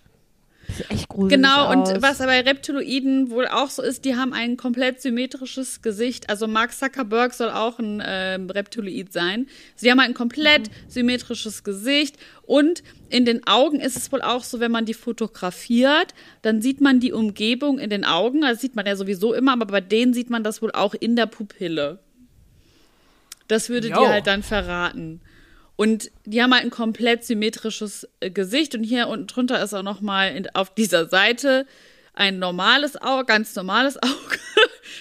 Sieht 0.76 0.88
echt 0.90 1.08
gruselig 1.08 1.30
Genau, 1.36 1.66
aus. 1.66 1.90
und 1.90 2.00
was 2.02 2.18
bei 2.18 2.40
Reptiloiden 2.42 3.30
wohl 3.30 3.48
auch 3.48 3.70
so 3.70 3.82
ist, 3.82 4.04
die 4.04 4.14
haben 4.14 4.32
ein 4.32 4.56
komplett 4.56 5.02
symmetrisches 5.02 5.82
Gesicht. 5.82 6.30
Also 6.30 6.46
Mark 6.46 6.72
Zuckerberg 6.72 7.34
soll 7.34 7.50
auch 7.50 7.80
ein 7.80 8.00
ähm, 8.06 8.48
Reptiloid 8.48 9.12
sein. 9.12 9.48
Sie 9.74 9.90
haben 9.90 9.98
ein 9.98 10.14
komplett 10.14 10.70
symmetrisches 10.86 11.64
Gesicht 11.64 12.16
und 12.42 12.84
in 13.08 13.24
den 13.24 13.44
Augen 13.48 13.80
ist 13.80 13.96
es 13.96 14.12
wohl 14.12 14.22
auch 14.22 14.44
so, 14.44 14.60
wenn 14.60 14.70
man 14.70 14.84
die 14.84 14.94
fotografiert, 14.94 16.14
dann 16.42 16.62
sieht 16.62 16.80
man 16.80 17.00
die 17.00 17.12
Umgebung 17.12 17.80
in 17.80 17.90
den 17.90 18.04
Augen. 18.04 18.42
Das 18.42 18.60
sieht 18.60 18.76
man 18.76 18.86
ja 18.86 18.94
sowieso 18.94 19.34
immer, 19.34 19.52
aber 19.54 19.66
bei 19.66 19.80
denen 19.80 20.14
sieht 20.14 20.30
man 20.30 20.44
das 20.44 20.62
wohl 20.62 20.70
auch 20.70 20.94
in 20.94 21.16
der 21.16 21.26
Pupille. 21.26 21.98
Das 23.48 23.68
würde 23.68 23.88
Jo. 23.88 23.96
dir 23.96 24.08
halt 24.08 24.28
dann 24.28 24.44
verraten. 24.44 25.20
Und 25.80 26.10
die 26.26 26.42
haben 26.42 26.52
halt 26.52 26.64
ein 26.64 26.70
komplett 26.70 27.24
symmetrisches 27.24 28.06
äh, 28.20 28.28
Gesicht 28.28 28.74
und 28.74 28.84
hier 28.84 29.08
unten 29.08 29.28
drunter 29.28 29.62
ist 29.64 29.72
auch 29.72 29.82
noch 29.82 30.02
mal 30.02 30.26
in, 30.26 30.46
auf 30.54 30.74
dieser 30.74 31.08
Seite 31.08 31.64
ein 32.12 32.38
normales 32.38 33.00
Auge, 33.00 33.24
ganz 33.24 33.56
normales 33.56 33.96
Auge 34.02 34.38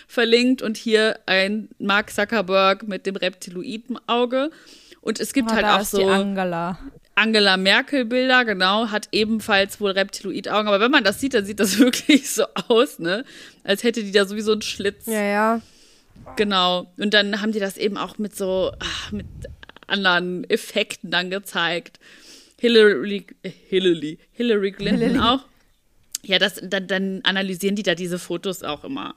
verlinkt 0.08 0.62
und 0.62 0.78
hier 0.78 1.20
ein 1.26 1.68
Mark 1.80 2.12
Zuckerberg 2.14 2.88
mit 2.88 3.06
dem 3.06 3.18
Reptiloiden-Auge. 3.18 4.52
Und 5.02 5.20
es 5.20 5.34
gibt 5.34 5.52
Ah, 5.52 5.56
halt 5.56 5.66
auch 5.66 5.84
so 5.84 6.08
Angela. 6.08 6.80
Angela 7.14 7.58
Merkel 7.58 8.06
Bilder, 8.06 8.46
genau, 8.46 8.88
hat 8.88 9.10
ebenfalls 9.12 9.82
wohl 9.82 9.92
Reptiloid-Augen. 9.92 10.70
Aber 10.70 10.80
wenn 10.80 10.92
man 10.92 11.04
das 11.04 11.20
sieht, 11.20 11.34
dann 11.34 11.44
sieht 11.44 11.60
das 11.60 11.78
wirklich 11.80 12.30
so 12.30 12.46
aus, 12.70 13.00
ne? 13.00 13.26
Als 13.66 13.84
hätte 13.84 14.02
die 14.02 14.14
da 14.14 14.24
sowieso 14.24 14.54
einen 14.54 14.62
Schlitz. 14.62 15.08
Ja, 15.08 15.24
ja. 15.24 15.62
Genau. 16.38 16.90
Und 16.96 17.14
dann 17.14 17.42
haben 17.42 17.52
die 17.52 17.60
das 17.60 17.76
eben 17.76 17.98
auch 17.98 18.18
mit 18.18 18.34
so, 18.34 18.72
ach, 18.80 19.12
mit 19.12 19.26
anderen 19.90 20.50
Effekten 20.50 21.12
dann 21.12 21.30
gezeigt. 21.30 22.00
Hillary, 22.60 23.26
Hillary, 23.44 24.20
Hillary 24.32 24.72
Clinton 24.72 25.20
auch. 25.20 25.46
Ja, 26.24 26.40
das, 26.40 26.60
dann, 26.62 26.88
dann 26.88 27.22
analysieren 27.24 27.76
die 27.76 27.84
da 27.84 27.96
diese 27.96 28.20
Fotos 28.20 28.64
auch 28.64 28.84
immer. 28.84 29.16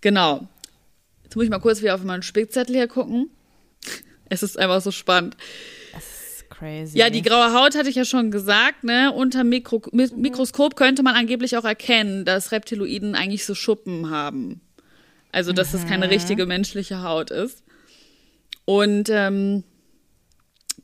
Genau. 0.00 0.48
Jetzt 1.24 1.36
muss 1.36 1.44
ich 1.44 1.50
mal 1.50 1.58
kurz 1.58 1.82
wieder 1.82 1.94
auf 1.94 2.02
meinen 2.04 2.22
Spickzettel 2.22 2.74
hier 2.74 2.88
gucken. 2.88 3.30
Es 4.28 4.42
ist 4.42 4.58
einfach 4.58 4.80
so 4.80 4.90
spannend. 4.90 5.36
Crazy. 6.60 6.98
Ja, 6.98 7.08
die 7.08 7.22
graue 7.22 7.54
Haut 7.54 7.74
hatte 7.74 7.88
ich 7.88 7.96
ja 7.96 8.04
schon 8.04 8.30
gesagt, 8.30 8.84
ne? 8.84 9.12
Unter 9.12 9.44
Mikro 9.44 9.82
Mi 9.92 10.08
Mikroskop 10.14 10.76
könnte 10.76 11.02
man 11.02 11.14
angeblich 11.14 11.56
auch 11.56 11.64
erkennen, 11.64 12.24
dass 12.26 12.52
Reptiloiden 12.52 13.14
eigentlich 13.14 13.46
so 13.46 13.54
Schuppen 13.54 14.10
haben. 14.10 14.60
Also, 15.32 15.52
dass 15.52 15.72
das 15.72 15.86
keine 15.86 16.10
richtige 16.10 16.44
menschliche 16.44 17.02
Haut 17.02 17.30
ist. 17.30 17.62
Und 18.66 19.08
ähm, 19.10 19.64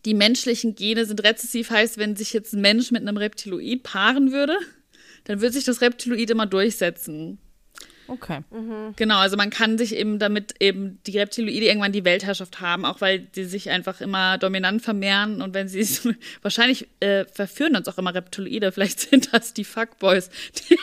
die 0.07 0.15
menschlichen 0.15 0.75
Gene 0.75 1.05
sind 1.05 1.23
rezessiv, 1.23 1.69
heißt, 1.71 1.99
wenn 1.99 2.17
sich 2.17 2.33
jetzt 2.33 2.55
ein 2.55 2.63
Mensch 2.63 2.91
mit 2.91 3.03
einem 3.03 3.19
Reptiloid 3.19 3.83
paaren 3.83 4.33
würde, 4.33 4.57
dann 5.25 5.41
würde 5.43 5.53
sich 5.53 5.65
das 5.65 5.83
Reptiloid 5.83 6.31
immer 6.31 6.47
durchsetzen. 6.47 7.39
Okay. 8.09 8.39
Genau, 8.95 9.17
also 9.19 9.37
man 9.37 9.51
kann 9.51 9.79
sich 9.79 9.93
eben 9.97 10.21
damit 10.21 10.55
eben 10.61 11.01
die 11.09 11.19
Reptiloide 11.19 11.67
irgendwann 11.67 11.91
die 11.91 12.05
Weltherrschaft 12.05 12.61
haben, 12.61 12.85
auch 12.85 13.01
weil 13.01 13.19
die 13.19 13.43
sich 13.43 13.69
einfach 13.71 14.01
immer 14.01 14.39
dominant 14.39 14.81
vermehren 14.81 15.43
und 15.43 15.55
wenn 15.55 15.67
sie 15.67 15.81
es- 15.81 16.07
wahrscheinlich 16.43 16.87
äh, 17.01 17.25
verführen 17.25 17.75
uns 17.75 17.89
auch 17.89 17.99
immer 17.99 18.15
Reptiloide, 18.15 18.71
vielleicht 18.71 19.01
sind 19.01 19.35
das 19.35 19.55
die 19.55 19.65
Fuckboys, 19.65 20.31
die, 20.71 20.79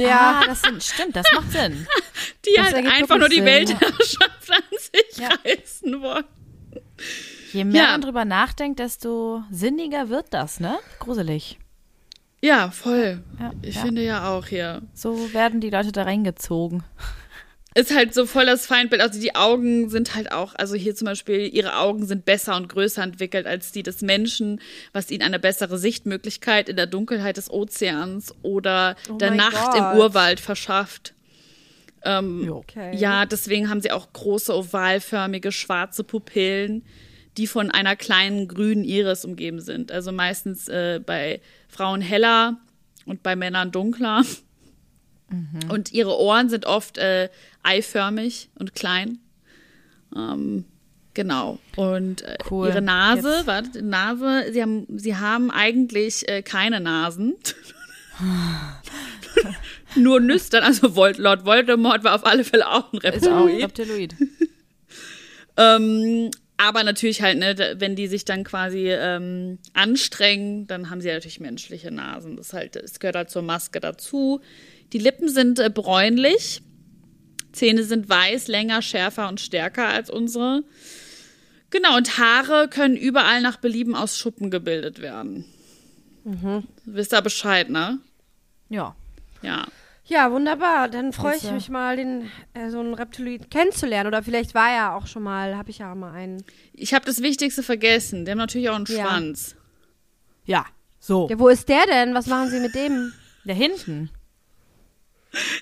Ja, 0.00 0.42
das 0.46 0.62
sind, 0.62 0.82
stimmt, 0.82 1.14
das 1.16 1.26
macht 1.34 1.52
Sinn. 1.52 1.86
die 2.46 2.54
Das 2.56 2.72
halt 2.72 2.86
einfach 2.86 3.18
nur 3.18 3.28
die 3.28 3.34
Sinn. 3.36 3.44
Weltherrschaft 3.44 4.50
an 4.50 4.62
sich 4.78 5.18
Ja. 5.18 5.28
reißen 5.44 6.00
wollen. 6.00 6.24
Je 7.54 7.64
mehr 7.64 7.82
Ja. 7.84 7.90
man 7.92 8.00
drüber 8.00 8.24
nachdenkt, 8.24 8.78
desto 8.80 9.42
sinniger 9.50 10.08
wird 10.10 10.26
das, 10.30 10.60
ne? 10.60 10.76
Gruselig. 10.98 11.58
Ja, 12.42 12.70
voll. 12.70 13.22
Ja, 13.40 13.52
Ich 13.62 13.76
ja. 13.76 13.80
finde 13.82 14.02
ja 14.04 14.28
auch 14.28 14.46
hier. 14.46 14.82
So 14.92 15.32
werden 15.32 15.60
die 15.60 15.70
Leute 15.70 15.92
da 15.92 16.02
reingezogen. 16.02 16.82
Ist 17.76 17.92
halt 17.94 18.14
so 18.14 18.26
voll 18.26 18.46
das 18.46 18.66
Feindbild. 18.66 19.00
Also 19.02 19.18
die 19.20 19.34
Augen 19.34 19.88
sind 19.88 20.14
halt 20.14 20.30
auch, 20.30 20.54
also 20.54 20.76
hier 20.76 20.94
zum 20.94 21.06
Beispiel, 21.06 21.48
ihre 21.52 21.76
Augen 21.76 22.06
sind 22.06 22.24
besser 22.24 22.54
und 22.56 22.68
größer 22.68 23.02
entwickelt 23.02 23.46
als 23.46 23.72
die 23.72 23.82
des 23.82 24.00
Menschen, 24.02 24.60
was 24.92 25.10
ihnen 25.10 25.22
eine 25.22 25.40
bessere 25.40 25.76
Sichtmöglichkeit 25.78 26.68
in 26.68 26.76
der 26.76 26.86
Dunkelheit 26.86 27.36
des 27.36 27.50
Ozeans 27.50 28.32
oder 28.42 28.94
Oh 29.10 29.14
der 29.14 29.32
Nacht 29.32 29.72
Gott. 29.72 29.76
im 29.76 29.98
Urwald 29.98 30.38
verschafft. 30.38 31.14
Ähm. 32.04 32.48
Okay. 32.52 32.94
Ja, 32.96 33.24
deswegen 33.26 33.70
haben 33.70 33.80
sie 33.80 33.90
auch 33.90 34.12
große, 34.12 34.54
ovalförmige, 34.54 35.50
schwarze 35.50 36.04
Pupillen, 36.04 36.84
die 37.36 37.46
von 37.46 37.70
einer 37.70 37.96
kleinen 37.96 38.46
grünen 38.48 38.84
Iris 38.84 39.24
umgeben 39.24 39.60
sind. 39.60 39.90
Also 39.92 40.12
meistens 40.12 40.68
äh, 40.68 41.00
bei 41.04 41.40
Frauen 41.68 42.00
heller 42.00 42.58
und 43.06 43.22
bei 43.22 43.34
Männern 43.36 43.70
dunkler. 43.72 44.24
Und 45.68 45.92
ihre 45.92 46.16
Ohren 46.18 46.48
sind 46.48 46.64
oft 46.66 46.96
äh, 46.98 47.28
eiförmig 47.64 48.50
und 48.58 48.74
klein. 48.74 49.18
Ähm, 50.14 50.64
genau. 51.14 51.58
Und 51.76 52.22
äh, 52.22 52.36
Cool. 52.48 52.68
ihre 52.68 52.82
Nase, 52.82 53.36
Jetzt- 53.38 53.46
warte, 53.48 53.82
Nase, 53.82 54.52
sie 54.52 54.62
haben, 54.62 54.86
sie 54.96 55.16
haben 55.16 55.50
eigentlich 55.50 56.28
äh, 56.28 56.42
keine 56.42 56.78
Nasen. 56.80 57.34
Nur 59.96 60.20
nüstern, 60.20 60.62
also 60.62 60.94
Vol 60.94 61.14
Lord 61.18 61.44
Voldemort 61.44 62.04
war 62.04 62.14
auf 62.14 62.26
alle 62.26 62.44
Fälle 62.44 62.68
auch 62.70 62.92
ein 62.92 62.98
Ist 62.98 63.26
auch 63.28 63.46
Reptiloid. 63.46 63.62
Reptiloid. 63.62 64.14
Ähm, 65.56 66.32
aber 66.68 66.84
natürlich 66.84 67.22
halt, 67.22 67.38
ne, 67.38 67.76
wenn 67.78 67.96
die 67.96 68.06
sich 68.06 68.24
dann 68.24 68.44
quasi 68.44 68.88
ähm, 68.90 69.58
anstrengen, 69.72 70.66
dann 70.66 70.90
haben 70.90 71.00
sie 71.00 71.08
natürlich 71.08 71.40
menschliche 71.40 71.90
Nasen. 71.90 72.36
Das 72.36 72.52
halt, 72.52 72.76
das 72.76 72.98
gehört 73.00 73.16
halt 73.16 73.30
zur 73.30 73.42
Maske 73.42 73.80
dazu. 73.80 74.40
Die 74.92 74.98
Lippen 74.98 75.28
sind 75.28 75.58
äh, 75.58 75.70
bräunlich. 75.70 76.62
Zähne 77.52 77.84
sind 77.84 78.08
weiß, 78.08 78.48
länger, 78.48 78.82
schärfer 78.82 79.28
und 79.28 79.40
stärker 79.40 79.86
als 79.88 80.10
unsere. 80.10 80.64
Genau, 81.70 81.96
und 81.96 82.18
Haare 82.18 82.68
können 82.68 82.96
überall 82.96 83.40
nach 83.40 83.56
Belieben 83.56 83.94
aus 83.94 84.18
Schuppen 84.18 84.50
gebildet 84.50 85.00
werden. 85.00 85.44
Wisst 86.84 87.12
ihr 87.12 87.22
Bescheid, 87.22 87.68
ne? 87.70 87.98
Ja. 88.68 88.96
Ja. 89.42 89.66
Ja, 90.06 90.30
wunderbar. 90.30 90.88
Dann 90.88 91.12
freue 91.12 91.36
ich 91.36 91.50
mich 91.50 91.70
mal, 91.70 91.96
den, 91.96 92.30
äh, 92.52 92.68
so 92.68 92.78
einen 92.80 92.92
Reptiloid 92.94 93.50
kennenzulernen. 93.50 94.06
Oder 94.08 94.22
vielleicht 94.22 94.54
war 94.54 94.70
ja 94.70 94.94
auch 94.94 95.06
schon 95.06 95.22
mal, 95.22 95.56
habe 95.56 95.70
ich 95.70 95.78
ja 95.78 95.94
mal 95.94 96.12
einen. 96.12 96.44
Ich 96.74 96.92
habe 96.92 97.06
das 97.06 97.22
Wichtigste 97.22 97.62
vergessen. 97.62 98.24
Die 98.24 98.30
haben 98.30 98.38
natürlich 98.38 98.68
auch 98.68 98.74
einen 98.76 98.86
Ja. 98.86 99.06
Schwanz. 99.06 99.56
Ja, 100.44 100.66
so. 100.98 101.28
Ja, 101.30 101.38
wo 101.38 101.48
ist 101.48 101.68
der 101.70 101.86
denn? 101.86 102.14
Was 102.14 102.26
machen 102.26 102.50
Sie 102.50 102.60
mit 102.60 102.74
dem? 102.74 103.12
Da 103.46 103.54
hinten. 103.54 104.10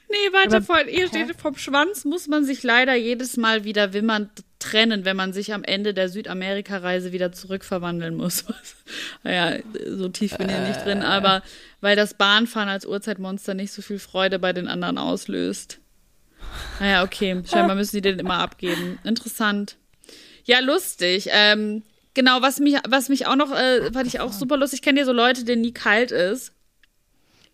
Nee, 0.08 0.32
warte, 0.32 0.56
Aber- 0.56 0.64
von, 0.64 0.86
hier 0.88 1.08
steht, 1.08 1.34
vom 1.40 1.56
Schwanz 1.56 2.04
muss 2.04 2.28
man 2.28 2.44
sich 2.44 2.62
leider 2.62 2.94
jedes 2.94 3.36
Mal 3.36 3.64
wieder 3.64 3.92
wimmernd 3.92 4.30
trennen, 4.58 5.04
wenn 5.04 5.16
man 5.16 5.32
sich 5.32 5.52
am 5.52 5.64
Ende 5.64 5.92
der 5.94 6.08
Südamerika-Reise 6.08 7.12
wieder 7.12 7.32
zurückverwandeln 7.32 8.14
muss. 8.14 8.44
naja, 9.22 9.60
so 9.88 10.08
tief 10.08 10.36
bin 10.36 10.48
ich 10.48 10.58
nicht 10.58 10.84
drin, 10.84 11.02
aber 11.02 11.42
weil 11.80 11.96
das 11.96 12.14
Bahnfahren 12.14 12.68
als 12.68 12.86
Urzeitmonster 12.86 13.54
nicht 13.54 13.72
so 13.72 13.82
viel 13.82 13.98
Freude 13.98 14.38
bei 14.38 14.52
den 14.52 14.68
anderen 14.68 14.98
auslöst. 14.98 15.78
Naja, 16.78 17.02
okay, 17.02 17.42
scheinbar 17.50 17.76
müssen 17.76 17.96
die 17.96 18.02
den 18.02 18.18
immer 18.18 18.38
abgeben. 18.38 18.98
Interessant. 19.04 19.76
Ja, 20.44 20.60
lustig. 20.60 21.28
Ähm, 21.30 21.82
genau, 22.14 22.42
was 22.42 22.58
mich, 22.60 22.76
was 22.88 23.08
mich 23.08 23.26
auch 23.26 23.36
noch, 23.36 23.52
äh, 23.52 23.90
fand 23.92 24.06
ich 24.06 24.20
auch 24.20 24.32
super 24.32 24.56
lustig. 24.56 24.78
Ich 24.78 24.82
kenne 24.82 25.00
ja 25.00 25.06
so 25.06 25.12
Leute, 25.12 25.44
denen 25.44 25.62
nie 25.62 25.72
kalt 25.72 26.10
ist 26.12 26.52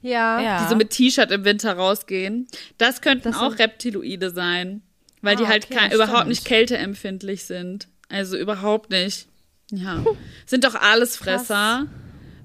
Ja. 0.01 0.40
Ja. 0.40 0.62
die 0.62 0.68
so 0.70 0.76
mit 0.76 0.90
T-Shirt 0.90 1.30
im 1.30 1.44
Winter 1.44 1.72
rausgehen. 1.74 2.46
Das 2.78 3.01
könnten 3.01 3.30
Das 3.32 3.36
auch 3.40 3.51
sind- 3.51 3.61
Reptiloide 3.61 4.30
sein, 4.30 4.82
weil 5.22 5.36
die 5.36 5.44
Ah, 5.44 5.49
halt 5.49 5.68
okay, 5.70 5.94
überhaupt 5.94 6.28
nicht 6.28 6.44
kälteempfindlich 6.44 7.44
sind. 7.44 7.88
Also 8.09 8.36
überhaupt 8.36 8.90
nicht. 8.90 9.26
Ja. 9.70 10.05
Sind 10.46 10.64
doch 10.64 10.74
Allesfresser. 10.74 11.86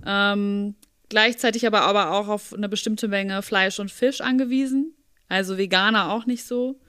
Ähm, 0.06 0.76
gleichzeitig 1.10 1.66
aber, 1.68 1.82
aber 1.84 2.12
auch 2.12 2.28
auf 2.28 2.54
eine 2.54 2.68
bestimmte 2.68 3.08
Menge 3.08 3.42
Fleisch 3.42 3.80
und 3.80 3.92
Fisch 3.92 4.20
angewiesen. 4.20 4.94
Also 5.30 5.58
Veganer 5.58 6.12
auch 6.12 6.26
nicht 6.26 6.44
so. 6.46 6.80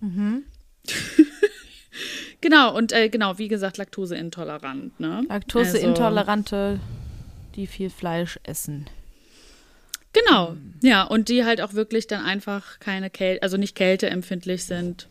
Mhm. 0.00 0.44
genau, 2.40 2.74
und 2.76 2.92
äh, 2.92 3.08
genau, 3.08 3.38
wie 3.38 3.48
gesagt, 3.48 3.76
laktoseintolerant. 3.78 4.98
Ne? 4.98 5.24
Laktoseintolerante, 5.28 6.80
die 7.54 7.66
viel 7.66 7.90
Fleisch 7.90 8.38
essen. 8.44 8.86
Genau, 10.12 10.56
ja, 10.82 11.04
und 11.04 11.28
die 11.28 11.44
halt 11.44 11.60
auch 11.62 11.72
wirklich 11.74 12.06
dann 12.06 12.24
einfach 12.24 12.78
keine 12.80 13.08
Kälte, 13.08 13.42
also 13.42 13.56
nicht 13.56 13.74
kälteempfindlich 13.74 14.64
sind. 14.64 15.08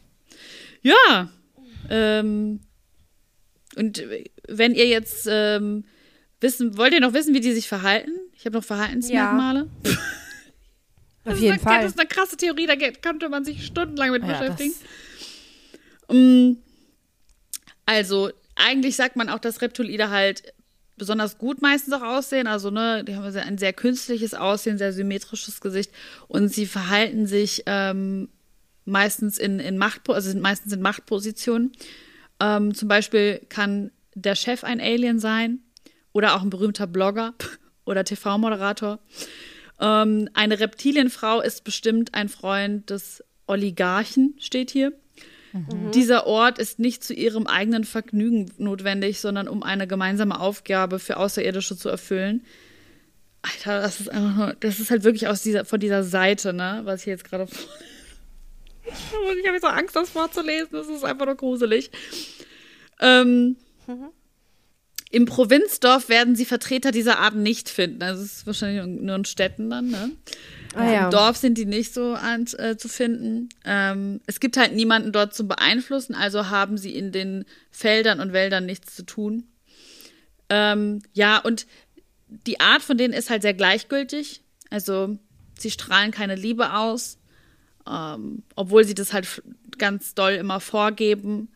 Ja, 0.84 1.30
ähm, 1.90 2.60
und 3.76 4.04
wenn 4.48 4.76
ihr 4.76 4.88
jetzt 4.88 5.28
ähm, 5.30 5.86
wissen, 6.40 6.78
wollt 6.78 6.94
ihr 6.94 7.00
noch 7.00 7.14
wissen, 7.14 7.34
wie 7.34 7.40
die 7.40 7.54
sich 7.54 7.68
verhalten? 7.68 8.12
Ich 8.36 8.46
habe 8.46 8.58
noch 8.58 8.64
Verhaltensmerkmale. 8.64 9.70
Das 9.84 9.96
Auf 11.36 11.40
jeden 11.40 11.54
eine, 11.54 11.62
Fall. 11.62 11.82
Das 11.82 11.92
ist 11.94 12.00
eine 12.00 12.08
krasse 12.10 12.38
Theorie, 12.38 12.66
da 12.68 12.76
könnte 12.76 13.30
man 13.30 13.46
sich 13.46 13.66
stundenlang 13.66 14.12
mit 14.12 14.24
Ja, 14.24 14.40
beschäftigen. 14.40 14.74
das, 16.08 16.16
Mm, 16.18 16.58
Also, 17.86 18.32
eigentlich 18.56 18.98
sagt 18.98 19.16
man 19.16 19.30
auch, 19.30 19.40
dass 19.40 19.62
Reptiloide 19.62 20.10
halt 20.10 20.54
besonders 21.02 21.40
gut 21.40 21.64
meistens 21.64 21.96
auch 21.96 22.04
aussehen. 22.04 22.46
Also, 22.46 22.70
ne, 22.70 23.04
die 23.04 23.16
haben 23.16 23.26
ein 23.26 23.58
sehr 23.58 23.74
künstliches 23.74 24.36
Aussehen, 24.36 24.78
sehr 24.78 24.94
symmetrisches 24.94 25.60
Gesicht 25.60 25.92
und 26.28 26.50
sie 26.50 26.68
verhalten 26.68 27.26
sich 27.26 27.64
ähm, 27.66 28.30
meistens 28.86 29.40
in, 29.40 29.60
in 29.60 29.80
Macht, 29.80 30.08
also 30.08 30.30
sind 30.30 30.44
meistens 30.44 30.74
in 30.74 30.82
Machtpositionen. 30.84 31.72
Ähm, 32.40 32.76
zum 32.76 32.88
Beispiel 32.88 33.42
kann 33.50 33.90
der 34.14 34.36
Chef 34.36 34.64
ein 34.64 34.80
Alien 34.80 35.18
sein 35.20 35.62
oder 36.14 36.36
auch 36.36 36.44
ein 36.44 36.52
berühmter 36.52 36.86
Blogger 36.86 37.34
oder 37.86 38.04
TV-Moderator. 38.04 39.00
Ähm, 39.80 40.30
eine 40.36 40.60
Reptilienfrau 40.60 41.42
ist 41.42 41.64
bestimmt 41.64 42.14
ein 42.14 42.30
Freund 42.30 42.92
des 42.92 43.24
Oligarchen, 43.48 44.36
steht 44.38 44.70
hier. 44.70 44.94
Dieser 45.94 46.28
Ort 46.28 46.60
ist 46.60 46.80
nicht 46.80 47.04
zu 47.04 47.14
ihrem 47.14 47.46
eigenen 47.46 47.84
Vergnügen 47.84 48.52
notwendig, 48.58 49.20
sondern 49.20 49.48
um 49.48 49.64
eine 49.64 49.86
gemeinsame 49.86 50.40
Aufgabe 50.40 51.00
für 51.00 51.18
Außerirdische 51.18 51.76
zu 51.76 51.90
erfüllen. 51.90 52.46
Alter, 53.42 53.82
das 53.82 54.00
ist 54.00 54.10
einfach 54.10 54.36
nur, 54.36 54.56
das 54.60 54.80
ist 54.80 54.92
halt 54.92 55.04
wirklich 55.04 55.28
aus 55.28 55.42
dieser, 55.42 55.66
von 55.66 55.80
dieser 55.80 56.04
Seite, 56.04 56.54
ne, 56.54 56.82
was 56.84 57.02
ich 57.02 57.08
jetzt 57.08 57.24
gerade 57.26 57.48
vor. 57.48 57.70
Ich 58.84 59.48
habe 59.48 59.60
so 59.60 59.68
Angst, 59.68 59.96
das 59.96 60.10
vorzulesen, 60.10 60.70
das 60.72 60.88
ist 60.88 61.06
einfach 61.06 61.26
nur 61.26 61.36
gruselig. 61.36 61.92
Ähm, 63.00 63.56
Im 65.12 65.26
Provinzdorf 65.26 66.10
werden 66.10 66.36
sie 66.36 66.46
Vertreter 66.46 66.92
dieser 66.92 67.20
Art 67.20 67.36
nicht 67.36 67.70
finden. 67.70 68.02
Also 68.02 68.24
es 68.24 68.38
ist 68.38 68.48
wahrscheinlich 68.48 69.02
nur 69.02 69.16
in 69.16 69.24
Städten 69.24 69.70
dann, 69.70 69.92
ne? 69.92 70.12
Ah, 70.74 70.90
ja. 70.90 71.04
Im 71.06 71.12
Dorf 71.12 71.38
sind 71.38 71.58
die 71.58 71.66
nicht 71.66 71.94
so 71.94 72.14
an, 72.14 72.46
äh, 72.58 72.78
zu 72.78 72.88
finden. 72.88 73.50
Ähm, 73.66 74.22
es 74.26 74.40
gibt 74.40 74.58
halt 74.58 74.74
niemanden 74.74 75.12
dort 75.12 75.34
zu 75.34 75.48
beeinflussen, 75.48 76.16
also 76.16 76.50
haben 76.50 76.78
sie 76.78 76.96
in 76.96 77.12
den 77.12 77.46
Feldern 77.72 78.20
und 78.20 78.32
Wäldern 78.32 78.66
nichts 78.66 78.96
zu 78.96 79.06
tun. 79.06 79.44
Ähm, 80.50 81.02
ja, 81.14 81.40
und 81.40 81.68
die 82.48 82.60
Art 82.60 82.82
von 82.82 82.98
denen 82.98 83.14
ist 83.14 83.30
halt 83.30 83.42
sehr 83.42 83.54
gleichgültig. 83.54 84.42
Also 84.70 85.18
sie 85.58 85.72
strahlen 85.72 86.12
keine 86.12 86.36
Liebe 86.36 86.74
aus, 86.74 87.18
ähm, 87.88 88.44
obwohl 88.56 88.86
sie 88.86 88.96
das 88.96 89.14
halt 89.14 89.42
ganz 89.78 90.14
doll 90.14 90.34
immer 90.34 90.60
vorgeben. 90.60 91.50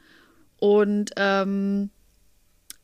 Und 0.57 1.11
ähm, 1.15 1.89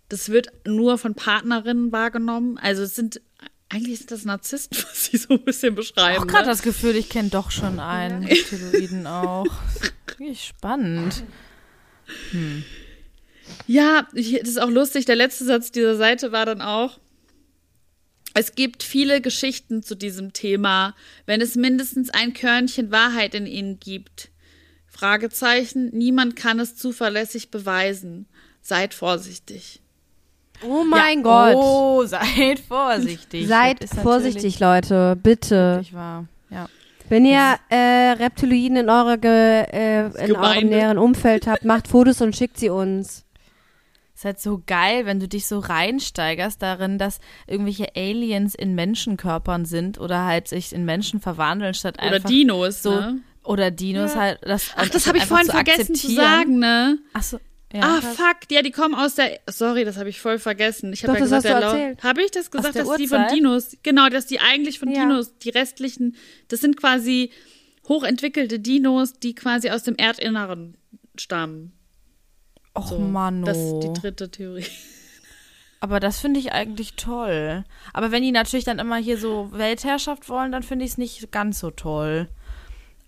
das 0.07 0.29
wird 0.29 0.51
nur 0.67 0.97
von 0.97 1.15
Partnerinnen 1.15 1.91
wahrgenommen. 1.91 2.57
Also 2.57 2.83
es 2.83 2.95
sind 2.95 3.21
eigentlich 3.71 3.99
sind 3.99 4.11
das 4.11 4.25
Narzissten, 4.25 4.77
was 4.89 5.05
sie 5.05 5.17
so 5.17 5.33
ein 5.33 5.43
bisschen 5.43 5.75
beschreiben. 5.75 6.23
auch 6.23 6.27
gerade 6.27 6.45
ne? 6.45 6.51
das 6.51 6.61
Gefühl, 6.61 6.95
ich 6.95 7.09
kenne 7.09 7.29
doch 7.29 7.51
schon 7.51 7.79
einen 7.79 8.25
Reptiloiden 8.25 9.07
auch. 9.07 9.45
Richtig 10.19 10.47
spannend. 10.47 11.23
Ja, 13.67 14.07
ich, 14.13 14.39
das 14.39 14.49
ist 14.49 14.61
auch 14.61 14.69
lustig. 14.69 15.05
Der 15.05 15.15
letzte 15.15 15.45
Satz 15.45 15.71
dieser 15.71 15.95
Seite 15.95 16.31
war 16.31 16.45
dann 16.45 16.61
auch, 16.61 16.99
es 18.33 18.55
gibt 18.55 18.83
viele 18.83 19.19
Geschichten 19.19 19.83
zu 19.83 19.95
diesem 19.95 20.31
Thema, 20.31 20.95
wenn 21.25 21.41
es 21.41 21.55
mindestens 21.55 22.09
ein 22.09 22.33
Körnchen 22.33 22.91
Wahrheit 22.91 23.35
in 23.35 23.45
ihnen 23.45 23.79
gibt. 23.79 24.29
Fragezeichen, 24.87 25.89
niemand 25.93 26.35
kann 26.35 26.59
es 26.59 26.75
zuverlässig 26.75 27.51
beweisen. 27.51 28.27
Seid 28.61 28.93
vorsichtig. 28.93 29.80
Oh 30.63 30.83
mein 30.83 31.19
ja. 31.19 31.23
Gott. 31.23 31.55
Oh, 31.55 32.05
seid 32.05 32.59
vorsichtig. 32.67 33.47
Seid 33.47 33.83
vorsichtig, 34.01 34.59
Leute, 34.59 35.17
bitte. 35.21 35.83
wahr. 35.91 36.25
Ja. 36.49 36.67
Wenn 37.09 37.25
ihr 37.25 37.57
äh, 37.69 38.11
Reptiloiden 38.11 38.77
in, 38.77 38.89
eure 38.89 39.17
Ge 39.17 39.65
äh, 39.71 40.05
in 40.05 40.11
eurem 40.11 40.27
Gemeinde. 40.27 40.67
näheren 40.67 40.97
Umfeld 40.97 41.47
habt, 41.47 41.65
macht 41.65 41.87
Fotos 41.87 42.21
und 42.21 42.35
schickt 42.35 42.57
sie 42.57 42.69
uns. 42.69 43.25
Ist 44.15 44.25
halt 44.25 44.39
so 44.39 44.61
geil, 44.65 45.05
wenn 45.05 45.19
du 45.19 45.27
dich 45.27 45.47
so 45.47 45.59
reinsteigerst 45.59 46.61
darin, 46.61 46.99
dass 46.99 47.19
irgendwelche 47.47 47.87
Aliens 47.95 48.53
in 48.53 48.75
Menschenkörpern 48.75 49.65
sind 49.65 49.99
oder 49.99 50.25
halt 50.25 50.47
sich 50.47 50.73
in 50.73 50.85
Menschen 50.85 51.19
verwandeln, 51.19 51.73
statt 51.73 51.97
Oder 51.97 52.17
einfach 52.17 52.29
Dinos, 52.29 52.83
so 52.83 52.91
ne? 52.91 53.21
oder 53.43 53.71
Dinos 53.71 54.15
halt. 54.15 54.39
Das, 54.43 54.69
Ach, 54.75 54.87
das 54.87 55.07
habe 55.07 55.17
ich 55.17 55.25
vorhin 55.25 55.47
zu 55.47 55.53
vergessen 55.53 55.95
zu 55.95 56.11
sagen, 56.11 56.59
ne? 56.59 56.99
Ach 57.13 57.23
so. 57.23 57.39
Ja, 57.73 57.81
ah, 57.97 58.01
fuck, 58.01 58.51
ja, 58.51 58.61
die 58.61 58.71
kommen 58.71 58.95
aus 58.95 59.15
der. 59.15 59.39
Sorry, 59.47 59.85
das 59.85 59.97
habe 59.97 60.09
ich 60.09 60.19
voll 60.19 60.39
vergessen. 60.39 60.91
Ich 60.91 61.03
habe 61.03 61.13
ja 61.13 61.19
gesagt, 61.19 61.45
der 61.45 61.55
erzählt. 61.57 62.03
Habe 62.03 62.21
ich 62.23 62.31
das 62.31 62.51
gesagt, 62.51 62.75
dass 62.75 62.97
die 62.97 63.07
von? 63.07 63.27
Dinos, 63.33 63.77
genau, 63.83 64.09
dass 64.09 64.25
die 64.25 64.39
eigentlich 64.39 64.79
von 64.79 64.89
Ja. 64.91 65.01
Dinos, 65.01 65.37
die 65.37 65.49
restlichen, 65.49 66.15
das 66.49 66.59
sind 66.59 66.77
quasi 66.77 67.31
hochentwickelte 67.87 68.59
Dinos, 68.59 69.13
die 69.13 69.35
quasi 69.35 69.69
aus 69.69 69.83
dem 69.83 69.95
Erdinneren 69.95 70.75
stammen. 71.17 71.73
Och, 72.77 72.87
So, 72.87 72.99
Mann. 72.99 73.43
Das 73.43 73.57
ist 73.57 73.79
die 73.79 73.93
dritte 73.93 74.29
Theorie. 74.29 74.65
Aber 75.79 75.99
das 75.99 76.19
finde 76.19 76.39
ich 76.39 76.51
eigentlich 76.51 76.93
toll. 76.93 77.63
Aber 77.91 78.11
wenn 78.11 78.21
die 78.21 78.31
natürlich 78.31 78.65
dann 78.65 78.79
immer 78.79 78.97
hier 78.97 79.17
so 79.17 79.49
Weltherrschaft 79.51 80.29
wollen, 80.29 80.51
dann 80.51 80.61
finde 80.61 80.85
ich 80.85 80.91
es 80.91 80.97
nicht 80.97 81.31
ganz 81.31 81.59
so 81.59 81.71
toll. 81.71 82.29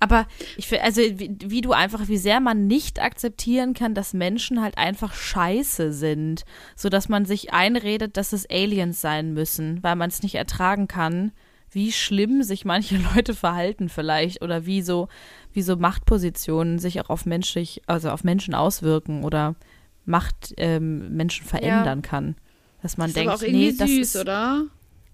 Aber 0.04 0.28
ich 0.58 0.68
finde, 0.68 0.84
also 0.84 1.00
wie, 1.02 1.38
wie 1.46 1.62
du 1.62 1.72
einfach, 1.72 2.10
wie 2.10 2.18
sehr 2.18 2.42
man 2.42 2.68
nicht 2.68 3.02
akzeptieren 3.02 3.74
kann, 3.74 3.96
dass 3.96 4.14
Menschen 4.14 4.62
halt 4.62 4.78
einfach 4.78 5.14
scheiße 5.14 5.94
sind, 5.94 6.44
so 6.76 6.90
dass 6.90 7.08
man 7.08 7.24
sich 7.24 7.54
einredet, 7.54 8.18
dass 8.18 8.34
es 8.34 8.46
Aliens 8.50 9.00
sein 9.00 9.34
müssen, 9.34 9.82
weil 9.82 9.96
man 9.96 10.10
es 10.10 10.22
nicht 10.22 10.36
ertragen 10.36 10.90
kann, 10.90 11.32
wie 11.72 11.94
schlimm 11.94 12.44
sich 12.44 12.66
manche 12.66 12.98
Leute 13.16 13.34
verhalten 13.34 13.88
vielleicht 13.88 14.42
oder 14.42 14.66
wie 14.66 14.82
so, 14.82 15.08
wie 15.54 15.62
so 15.62 15.78
Machtpositionen 15.78 16.80
sich 16.80 17.00
auch 17.00 17.10
auf 17.10 17.26
menschlich, 17.26 17.82
also 17.88 18.10
auf 18.10 18.26
Menschen 18.26 18.56
auswirken 18.56 19.24
oder 19.24 19.56
Macht 20.04 20.54
ähm, 20.58 21.16
Menschen 21.16 21.46
verändern 21.46 22.02
kann. 22.02 22.36
Dass 22.82 22.98
man 22.98 23.06
Das 23.06 23.12
ist 23.12 23.16
denkt, 23.16 23.30
aber 23.30 23.40
auch 23.40 23.42
irgendwie 23.42 23.72
nee, 23.72 23.78
das 23.78 23.90
süß, 23.90 24.16
ist, 24.16 24.22
oder? 24.22 24.64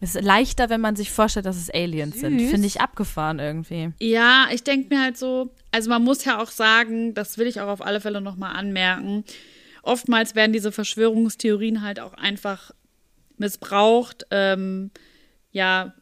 Es 0.02 0.16
ist 0.16 0.24
leichter, 0.24 0.70
wenn 0.70 0.82
man 0.82 0.96
sich 0.96 1.12
vorstellt, 1.12 1.46
dass 1.46 1.58
es 1.58 1.70
Aliens 1.70 2.20
sind. 2.20 2.40
Süß. 2.40 2.52
Finde 2.52 2.68
ich 2.68 2.80
abgefahren 2.80 3.40
irgendwie. 3.40 3.92
Ja, 4.00 4.48
ich 4.52 4.64
denke 4.64 4.94
mir 4.94 5.02
halt 5.02 5.18
so, 5.18 5.54
also 5.72 5.90
man 5.90 6.04
muss 6.04 6.24
ja 6.26 6.42
auch 6.42 6.52
sagen, 6.52 7.14
das 7.14 7.38
will 7.38 7.48
ich 7.48 7.60
auch 7.60 7.68
auf 7.68 7.82
alle 7.82 8.00
Fälle 8.00 8.22
nochmal 8.22 8.56
anmerken, 8.56 9.26
oftmals 9.84 10.36
werden 10.36 10.54
diese 10.54 10.72
Verschwörungstheorien 10.72 11.82
halt 11.82 12.00
auch 12.00 12.14
einfach 12.14 12.72
missbraucht, 13.38 14.26
ähm, 14.32 14.92
ja, 15.52 15.94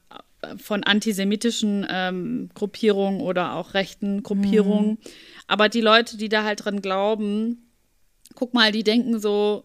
von 0.57 0.83
antisemitischen 0.83 1.85
ähm, 1.89 2.49
Gruppierungen 2.53 3.21
oder 3.21 3.55
auch 3.55 3.73
rechten 3.73 4.21
Gruppierungen. 4.21 4.99
Aber 5.47 5.67
die 5.67 5.81
Leute, 5.81 6.17
die 6.17 6.29
da 6.29 6.43
halt 6.43 6.63
dran 6.63 6.81
glauben, 6.81 7.71
guck 8.35 8.53
mal, 8.53 8.71
die 8.71 8.83
denken 8.83 9.19
so, 9.19 9.63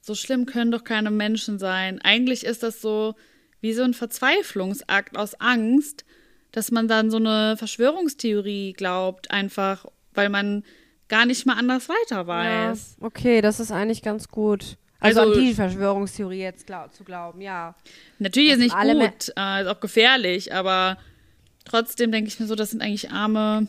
so 0.00 0.14
schlimm 0.14 0.46
können 0.46 0.70
doch 0.70 0.84
keine 0.84 1.10
Menschen 1.10 1.58
sein. 1.58 2.00
Eigentlich 2.00 2.44
ist 2.44 2.62
das 2.62 2.80
so 2.80 3.14
wie 3.62 3.72
so 3.72 3.82
ein 3.82 3.94
Verzweiflungsakt 3.94 5.16
aus 5.16 5.34
Angst, 5.40 6.04
dass 6.50 6.70
man 6.70 6.86
dann 6.88 7.10
so 7.10 7.16
eine 7.16 7.56
Verschwörungstheorie 7.56 8.74
glaubt, 8.74 9.30
einfach 9.30 9.86
weil 10.12 10.28
man 10.28 10.64
gar 11.08 11.24
nicht 11.24 11.46
mal 11.46 11.56
anders 11.56 11.88
weiter 11.88 12.26
weiß. 12.26 12.96
Ja, 13.00 13.06
okay, 13.06 13.40
das 13.40 13.60
ist 13.60 13.70
eigentlich 13.70 14.02
ganz 14.02 14.28
gut. 14.28 14.76
Also, 15.00 15.20
Also- 15.20 15.32
an 15.32 15.40
die 15.40 15.54
Verschwörungstheorie 15.54 16.40
jetzt 16.40 16.66
glaub, 16.66 16.92
zu 16.92 17.04
glauben, 17.04 17.40
ja. 17.40 17.74
Natürlich 18.18 18.52
ist 18.52 18.58
nicht 18.58 18.76
gut, 18.76 19.32
äh, 19.36 19.62
ist 19.62 19.68
auch 19.68 19.80
gefährlich, 19.80 20.54
aber 20.54 20.98
trotzdem 21.64 22.12
denke 22.12 22.28
ich 22.28 22.38
mir 22.38 22.46
so, 22.46 22.54
das 22.54 22.70
sind 22.70 22.82
eigentlich 22.82 23.10
arme, 23.10 23.66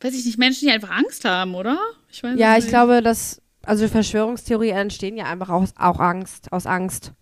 weiß 0.00 0.14
ich 0.14 0.24
nicht, 0.24 0.38
Menschen, 0.38 0.66
die 0.66 0.72
einfach 0.72 0.90
Angst 0.90 1.24
haben, 1.24 1.54
oder? 1.54 1.78
Ich 2.10 2.22
Ja, 2.22 2.56
ich 2.56 2.66
glaube, 2.68 3.02
dass, 3.02 3.40
also 3.62 3.86
Verschwörungstheorien 3.88 4.76
entstehen 4.76 5.16
ja 5.16 5.26
einfach 5.26 5.48
aus, 5.48 5.72
auch 5.76 6.00
Angst, 6.00 6.52
aus 6.52 6.66
Angst. 6.66 7.12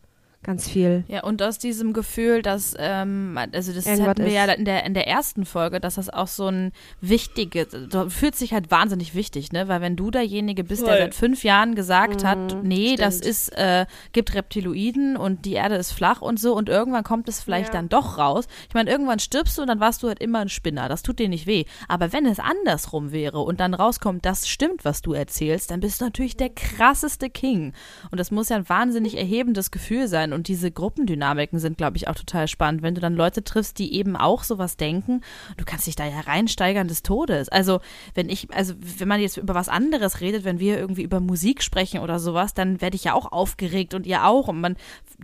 Ganz 0.45 0.69
viel. 0.69 1.03
Ja, 1.09 1.25
und 1.25 1.43
aus 1.43 1.59
diesem 1.59 1.93
Gefühl, 1.93 2.43
dass, 2.43 2.75
ähm, 2.79 3.37
also 3.53 3.73
das 3.73 3.87
Irgendwas 3.87 4.09
hatten 4.09 4.21
wir 4.23 4.29
ist. 4.29 4.35
ja 4.35 4.45
in 4.53 4.65
der, 4.65 4.87
in 4.87 4.95
der 4.95 5.09
ersten 5.09 5.45
Folge, 5.45 5.81
dass 5.81 5.97
das 5.97 6.09
auch 6.09 6.29
so 6.29 6.47
ein 6.47 6.71
wichtiges, 7.01 7.69
du 7.71 8.09
fühlst 8.09 8.41
dich 8.41 8.53
halt 8.53 8.71
wahnsinnig 8.71 9.17
wichtig, 9.17 9.51
ne? 9.51 9.67
Weil 9.67 9.81
wenn 9.81 9.97
du 9.97 10.13
derjenige 10.13 10.63
bist, 10.63 10.83
der 10.83 10.95
Voll. 10.95 10.99
seit 10.99 11.15
fünf 11.17 11.43
Jahren 11.43 11.75
gesagt 11.75 12.23
hat, 12.25 12.63
nee, 12.63 12.95
das 12.95 13.17
Stimmt. 13.17 13.31
ist, 13.31 13.49
äh, 13.59 13.87
gibt 14.13 14.33
Reptiloiden 14.35 15.17
und 15.17 15.45
die 15.45 15.55
Erde 15.55 15.75
ist 15.75 15.91
flach 15.93 16.23
und 16.23 16.39
so 16.39 16.55
und 16.55 16.69
irgendwann 16.69 17.03
kommt 17.05 17.29
es 17.29 17.41
vielleicht 17.43 17.75
Ja. 17.75 17.81
dann 17.81 17.89
doch 17.89 18.17
raus. 18.17 18.47
Ich 18.69 18.75
meine, 18.75 18.91
irgendwann 18.91 19.19
stirbst 19.19 19.59
du 19.59 19.63
und 19.63 19.69
dann 19.69 19.81
warst 19.81 20.05
du 20.05 20.09
halt 20.09 20.21
immer 20.21 20.39
ein 20.39 20.49
Spinner. 20.49 20.89
Das 20.89 21.03
tut 21.03 21.19
dir 21.19 21.29
nicht 21.29 21.49
weh. 21.49 21.65
Aber 21.89 22.13
wenn 22.13 22.27
es 22.27 22.39
andersrum 22.39 23.11
wäre 23.11 23.41
und 23.41 23.59
dann 23.59 23.75
rauskommt, 23.75 24.25
das 24.25 24.49
stimmt, 24.49 24.85
was 24.85 25.03
du 25.03 25.15
erzählst, 25.15 25.73
dann 25.73 25.81
bist 25.81 26.01
du 26.01 26.05
natürlich 26.05 26.37
der 26.37 26.51
krasseste 26.51 27.29
King. 27.29 27.73
Und 28.13 28.19
das 28.21 28.31
muss 28.31 28.51
ja 28.51 28.57
ein 28.57 28.69
wahnsinnig 28.69 29.17
erhebendes 29.19 29.73
Gefühl 29.73 30.07
sein. 30.07 30.28
Und 30.33 30.49
diese 30.49 30.71
Gruppendynamiken 30.71 31.59
sind, 31.59 31.79
glaube 31.79 31.97
ich, 31.97 32.09
auch 32.09 32.15
total 32.15 32.49
spannend. 32.49 32.83
Wenn 32.83 32.95
du 32.95 33.01
dann 33.01 33.15
Leute 33.15 33.45
triffst, 33.45 33.79
die 33.79 33.95
eben 33.95 34.17
auch 34.17 34.45
sowas 34.45 34.77
denken, 34.77 35.23
du 35.57 35.65
kannst 35.65 35.87
dich 35.87 35.97
da 35.97 36.07
ja 36.07 36.21
reinsteigern 36.21 36.89
des 36.89 37.03
Todes. 37.03 37.49
Also, 37.49 37.81
wenn 38.15 38.29
ich, 38.29 38.49
also, 38.55 38.75
wenn 38.79 39.09
man 39.09 39.21
jetzt 39.21 39.37
über 39.37 39.55
was 39.55 39.69
anderes 39.69 40.21
redet, 40.21 40.45
wenn 40.45 40.59
wir 40.61 40.79
irgendwie 40.79 41.03
über 41.03 41.21
Musik 41.21 41.63
sprechen 41.63 42.01
oder 42.01 42.19
sowas, 42.19 42.55
dann 42.55 42.81
werde 42.81 42.97
ich 42.97 43.05
ja 43.05 43.15
auch 43.15 43.33
aufgeregt 43.33 43.95
und 43.95 44.07
ihr 44.07 44.25
auch. 44.25 44.49
Und 44.49 44.61
man 44.61 44.77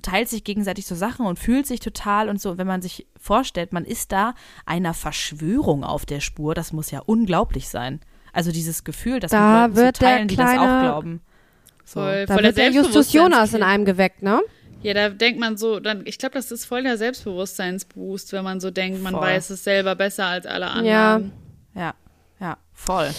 teilt 0.02 0.28
sich 0.28 0.44
gegenseitig 0.44 0.86
so 0.86 0.94
Sachen 0.94 1.26
und 1.26 1.38
fühlt 1.38 1.66
sich 1.66 1.80
total 1.80 2.28
und 2.28 2.40
so. 2.40 2.50
Und 2.50 2.58
wenn 2.58 2.66
man 2.66 2.82
sich 2.82 3.06
vorstellt, 3.20 3.72
man 3.72 3.84
ist 3.84 4.12
da 4.12 4.34
einer 4.66 4.94
Verschwörung 4.94 5.84
auf 5.84 6.06
der 6.06 6.20
Spur, 6.20 6.54
das 6.54 6.72
muss 6.72 6.90
ja 6.90 7.00
unglaublich 7.04 7.68
sein. 7.68 8.00
Also 8.32 8.50
dieses 8.50 8.84
Gefühl, 8.84 9.20
dass 9.20 9.30
Da 9.30 9.62
Leuten 9.66 9.76
wird 9.76 9.96
zu 9.96 10.02
teilen, 10.04 10.26
der 10.26 10.26
die 10.26 10.36
das 10.36 10.50
auch 10.50 10.54
kleine- 10.56 10.82
glauben. 10.82 11.20
So. 11.84 12.00
Voll, 12.00 12.26
Da 12.26 12.34
voll 12.34 12.42
wird 12.42 12.56
der 12.56 12.70
Justus 12.70 13.12
Jonas 13.12 13.54
in 13.54 13.62
einem 13.62 13.84
geweckt, 13.84 14.22
ne? 14.22 14.40
Ja, 14.84 14.94
da 14.94 15.08
denkt 15.08 15.40
man 15.40 15.56
so, 15.56 15.80
dann, 15.80 16.02
ich 16.06 16.18
glaube, 16.18 16.34
das 16.34 16.50
ist 16.52 16.66
voll 16.66 16.82
der 16.82 16.98
Selbstbewusstseinsboost, 16.98 18.32
wenn 18.32 18.44
man 18.44 18.60
so 18.60 18.70
denkt, 18.70 19.02
man 19.02 19.14
Voll. 19.14 19.22
weiß 19.22 19.50
es 19.50 19.64
selber 19.64 19.94
besser 19.94 20.26
als 20.26 20.46
alle 20.46 20.66
anderen. 20.68 21.32
Ja. 21.74 21.82
Ja, 21.82 21.94
ja, 22.38 22.58
voll. 22.72 23.10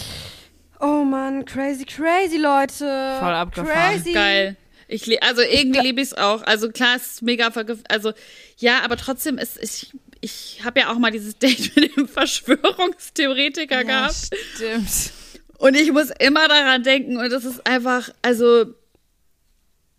Oh 0.80 1.04
Mann, 1.04 1.44
crazy, 1.44 1.84
crazy, 1.84 2.36
Leute. 2.36 2.84
Voll 3.18 3.34
abgefahren. 3.34 3.94
Crazy. 3.96 4.12
Geil. 4.12 4.56
Ich 4.88 5.06
le- 5.06 5.20
also 5.22 5.42
irgendwie 5.42 5.80
liebe 5.80 6.00
ich 6.00 6.08
es 6.12 6.14
auch. 6.14 6.42
Also 6.42 6.70
klar, 6.70 6.96
es 6.96 7.06
ist 7.14 7.22
mega 7.22 7.50
vergif 7.50 7.80
also 7.88 8.12
ja, 8.58 8.82
aber 8.84 8.96
trotzdem 8.96 9.36
ist 9.38 9.58
ich 9.60 9.92
ich 10.20 10.60
habe 10.64 10.80
ja 10.80 10.90
auch 10.92 10.98
mal 10.98 11.10
dieses 11.10 11.36
Date 11.40 11.74
mit 11.76 11.96
dem 11.96 12.06
Verschwörungstheoretiker 12.06 13.82
gehabt 13.84 14.14
stimmt. 14.54 15.12
und 15.58 15.74
ich 15.76 15.90
muss 15.92 16.10
immer 16.20 16.46
daran 16.48 16.82
denken 16.84 17.16
und 17.16 17.30
das 17.32 17.44
ist 17.44 17.66
einfach 17.66 18.10
also 18.22 18.66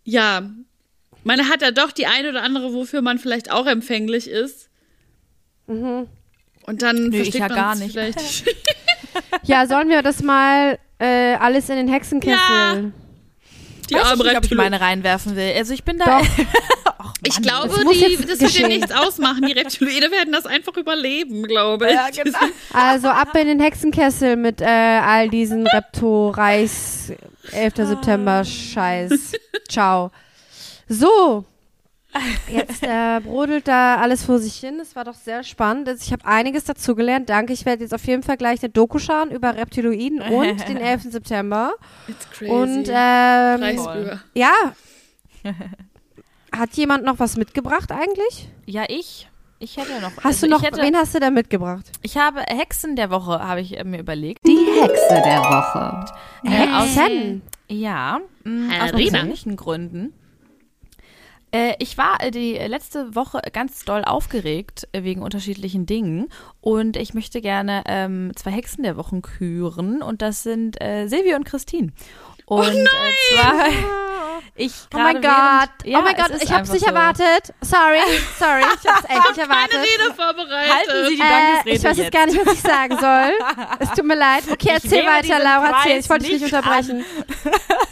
ja, 0.04 0.48
man 1.28 1.46
hat 1.50 1.60
ja 1.60 1.72
doch 1.72 1.92
die 1.92 2.06
eine 2.06 2.30
oder 2.30 2.42
andere, 2.42 2.72
wofür 2.72 3.02
man 3.02 3.18
vielleicht 3.18 3.52
auch 3.52 3.66
empfänglich 3.66 4.30
ist. 4.30 4.70
Und 5.66 6.08
dann 6.66 7.10
Nö, 7.10 7.16
ich 7.18 7.30
versteht 7.30 7.42
ja 7.42 7.48
man 7.48 7.56
gar 7.56 7.74
nicht. 7.76 7.92
vielleicht. 7.92 8.44
Ja, 9.42 9.66
sollen 9.66 9.88
wir 9.88 10.02
das 10.02 10.22
mal 10.22 10.78
äh, 10.98 11.34
alles 11.34 11.68
in 11.68 11.76
den 11.76 11.88
Hexenkessel? 11.88 12.36
Ja. 12.36 12.74
Die 13.90 13.94
Weiß 13.94 14.12
ich 14.14 14.22
nicht, 14.22 14.36
ob 14.36 14.44
ich 14.44 14.54
meine 14.54 14.80
reinwerfen 14.80 15.36
will. 15.36 15.52
Also 15.56 15.74
ich 15.74 15.84
bin 15.84 15.98
da. 15.98 16.20
Doch. 16.20 16.26
Ich 17.24 17.42
glaube, 17.42 17.68
das 17.68 17.78
die, 17.80 18.16
das 18.26 18.40
wird 18.40 18.58
dir 18.58 18.68
nichts 18.68 18.92
ausmachen. 18.92 19.42
Die 19.42 19.52
Reptiloide 19.52 20.10
werden 20.10 20.32
das 20.32 20.46
einfach 20.46 20.76
überleben, 20.76 21.42
glaube 21.44 21.88
ich. 21.88 21.94
Ja, 21.94 22.08
genau. 22.10 22.38
Also 22.72 23.08
ab 23.08 23.34
in 23.36 23.48
den 23.48 23.60
Hexenkessel 23.60 24.36
mit 24.36 24.60
äh, 24.60 24.64
all 24.64 25.28
diesen 25.28 25.66
Repto-Reichs 25.66 27.12
11. 27.52 27.74
September 27.76 28.44
Scheiß. 28.44 29.32
Ciao. 29.68 30.12
So. 30.88 31.44
Jetzt 32.50 32.82
äh, 32.82 33.20
brodelt 33.20 33.68
da 33.68 33.96
alles 33.96 34.24
vor 34.24 34.38
sich 34.38 34.54
hin. 34.56 34.80
Es 34.80 34.96
war 34.96 35.04
doch 35.04 35.14
sehr 35.14 35.44
spannend. 35.44 35.88
Also 35.88 36.02
Ich 36.04 36.12
habe 36.12 36.24
einiges 36.24 36.64
dazugelernt. 36.64 37.28
Danke. 37.28 37.52
Ich 37.52 37.66
werde 37.66 37.82
jetzt 37.82 37.92
auf 37.94 38.04
jeden 38.06 38.22
Fall 38.22 38.38
gleich 38.38 38.62
eine 38.62 38.70
Doku 38.70 38.98
schauen 38.98 39.30
über 39.30 39.54
Reptiloiden 39.56 40.22
und 40.22 40.66
den 40.68 40.76
11. 40.78 41.02
September. 41.10 41.72
It's 42.08 42.28
crazy. 42.30 42.50
Und 42.50 42.88
ähm, 42.90 44.20
ja, 44.34 44.52
Hat 46.56 46.72
jemand 46.74 47.04
noch 47.04 47.18
was 47.18 47.36
mitgebracht 47.36 47.92
eigentlich? 47.92 48.48
Ja, 48.66 48.84
ich. 48.88 49.28
Ich 49.60 49.76
hätte 49.76 50.00
noch. 50.00 50.12
Hast 50.18 50.24
also 50.24 50.46
du 50.46 50.52
noch, 50.52 50.62
hätte, 50.62 50.80
wen 50.80 50.96
hast 50.96 51.14
du 51.14 51.20
da 51.20 51.30
mitgebracht? 51.30 51.84
ich 52.02 52.16
habe 52.16 52.40
Hexen 52.40 52.96
der 52.96 53.10
Woche, 53.10 53.40
habe 53.40 53.60
ich 53.60 53.82
mir 53.84 53.98
überlegt. 54.00 54.46
Die 54.46 54.56
Hexe 54.80 55.20
der 55.24 55.40
Woche. 55.40 56.06
Äh, 56.44 56.72
aus- 56.72 56.96
Hexen. 56.96 57.42
Ja, 57.68 58.20
mh, 58.44 58.84
aus 58.84 58.92
persönlichen 58.92 59.56
Gründen. 59.56 60.14
Äh, 61.50 61.74
ich 61.78 61.96
war 61.96 62.22
äh, 62.22 62.30
die 62.30 62.54
letzte 62.54 63.14
Woche 63.14 63.40
ganz 63.52 63.84
doll 63.84 64.04
aufgeregt 64.04 64.86
äh, 64.92 65.02
wegen 65.02 65.22
unterschiedlichen 65.22 65.86
Dingen 65.86 66.28
und 66.60 66.96
ich 66.96 67.14
möchte 67.14 67.40
gerne 67.40 67.82
ähm, 67.86 68.32
zwei 68.36 68.50
Hexen 68.50 68.82
der 68.84 68.96
Wochen 68.96 69.22
küren 69.22 70.02
und 70.02 70.20
das 70.22 70.42
sind 70.42 70.80
äh, 70.82 71.06
Silvia 71.08 71.36
und 71.36 71.44
Christine. 71.44 71.92
Und 72.44 72.66
äh, 72.66 72.86
zwar 73.34 73.66
ich 74.56 74.72
Oh 74.94 74.98
mein 74.98 75.16
Gott. 75.16 75.22
während- 75.24 75.70
ja, 75.84 75.98
oh 75.98 76.02
mein 76.02 76.16
Gott, 76.16 76.42
ich 76.42 76.50
hab's 76.52 76.70
nicht 76.72 76.80
so. 76.84 76.88
erwartet. 76.88 77.52
Sorry, 77.60 77.98
sorry, 78.38 78.60
ich 78.60 78.88
hab's 78.90 79.04
echt 79.08 79.28
nicht 79.28 79.38
erwartet. 79.38 79.70
Keine 79.72 79.82
Rede 79.84 80.14
vorbereitet. 80.14 80.72
Halten 80.74 81.08
Sie 81.08 81.16
die 81.16 81.20
Äh, 81.22 81.28
Dankesrede 81.28 81.76
ich 81.76 81.84
weiß 81.84 81.96
jetzt 81.98 82.12
gar 82.12 82.26
nicht, 82.26 82.46
was 82.46 82.54
ich 82.54 82.60
sagen 82.60 82.98
soll. 82.98 83.32
Es 83.80 83.90
tut 83.90 84.04
mir 84.04 84.16
leid. 84.16 84.44
Okay, 84.50 84.70
erzähl 84.74 85.04
weiter, 85.06 85.38
Laura, 85.38 85.78
erzähl. 85.78 85.98
Ich 86.00 86.08
wollte 86.10 86.24
dich 86.24 86.32
nicht 86.34 86.42
nicht 86.42 86.54
unterbrechen. 86.54 87.04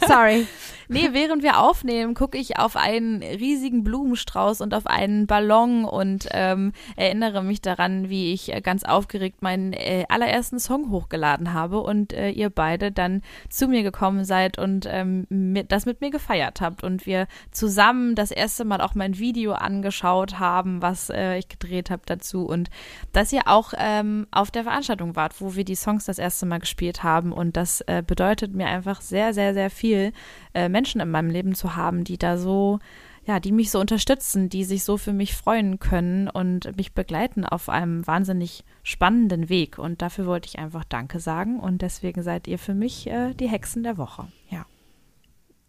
Sorry. 0.07 0.47
Nee, 0.89 1.09
während 1.11 1.43
wir 1.43 1.59
aufnehmen, 1.59 2.13
gucke 2.13 2.37
ich 2.37 2.57
auf 2.57 2.77
einen 2.77 3.21
riesigen 3.21 3.83
Blumenstrauß 3.83 4.61
und 4.61 4.73
auf 4.73 4.87
einen 4.87 5.27
Ballon 5.27 5.83
und 5.83 6.29
ähm, 6.31 6.71
erinnere 6.95 7.43
mich 7.43 7.61
daran, 7.61 8.09
wie 8.09 8.31
ich 8.31 8.53
äh, 8.53 8.61
ganz 8.61 8.83
aufgeregt 8.83 9.41
meinen 9.41 9.73
äh, 9.73 10.05
allerersten 10.07 10.59
Song 10.59 10.89
hochgeladen 10.89 11.53
habe 11.53 11.81
und 11.81 12.13
äh, 12.13 12.29
ihr 12.29 12.49
beide 12.49 12.93
dann 12.93 13.21
zu 13.49 13.67
mir 13.67 13.83
gekommen 13.83 14.23
seid 14.23 14.57
und 14.57 14.87
ähm, 14.89 15.27
mit, 15.29 15.73
das 15.73 15.85
mit 15.85 15.99
mir 15.99 16.09
gefeiert 16.09 16.61
habt 16.61 16.83
und 16.83 17.05
wir 17.05 17.27
zusammen 17.51 18.15
das 18.15 18.31
erste 18.31 18.63
Mal 18.63 18.79
auch 18.79 18.95
mein 18.95 19.17
Video 19.19 19.53
angeschaut 19.53 20.39
haben, 20.39 20.81
was 20.81 21.09
äh, 21.09 21.37
ich 21.37 21.49
gedreht 21.49 21.89
habe 21.89 22.03
dazu 22.05 22.45
und 22.45 22.69
dass 23.11 23.33
ihr 23.33 23.41
auch 23.47 23.73
ähm, 23.77 24.27
auf 24.31 24.51
der 24.51 24.63
Veranstaltung 24.63 25.17
wart, 25.17 25.41
wo 25.41 25.55
wir 25.55 25.65
die 25.65 25.75
Songs 25.75 26.05
das 26.05 26.17
erste 26.17 26.45
Mal 26.45 26.59
gespielt 26.59 27.03
haben 27.03 27.33
und 27.33 27.57
das 27.57 27.81
äh, 27.81 28.03
bedeutet 28.05 28.53
mir 28.53 28.67
einfach 28.67 29.01
sehr, 29.01 29.33
sehr, 29.33 29.53
sehr 29.53 29.69
viel, 29.69 30.13
äh, 30.57 30.69
Menschen 30.69 30.99
in 31.01 31.11
meinem 31.11 31.29
Leben 31.29 31.53
zu 31.55 31.75
haben, 31.75 32.03
die 32.03 32.17
da 32.17 32.37
so, 32.37 32.79
ja, 33.25 33.39
die 33.39 33.51
mich 33.51 33.69
so 33.71 33.79
unterstützen, 33.79 34.49
die 34.49 34.63
sich 34.63 34.83
so 34.83 34.97
für 34.97 35.13
mich 35.13 35.35
freuen 35.35 35.79
können 35.79 36.27
und 36.29 36.75
mich 36.77 36.93
begleiten 36.93 37.45
auf 37.45 37.69
einem 37.69 38.05
wahnsinnig 38.07 38.63
spannenden 38.83 39.49
Weg. 39.49 39.77
Und 39.77 40.01
dafür 40.01 40.25
wollte 40.25 40.47
ich 40.47 40.59
einfach 40.59 40.83
Danke 40.83 41.19
sagen 41.19 41.59
und 41.59 41.81
deswegen 41.81 42.23
seid 42.23 42.47
ihr 42.47 42.57
für 42.59 42.73
mich 42.73 43.07
äh, 43.07 43.33
die 43.33 43.47
Hexen 43.49 43.83
der 43.83 43.97
Woche. 43.97 44.27
Ja. 44.49 44.65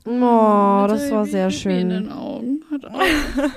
Oh, 0.06 0.86
das 0.88 1.10
war 1.10 1.26
sehr 1.26 1.48
Pipi 1.48 1.56
In 1.56 1.60
schön. 1.60 1.88
den 1.90 2.12
Augen. 2.12 2.60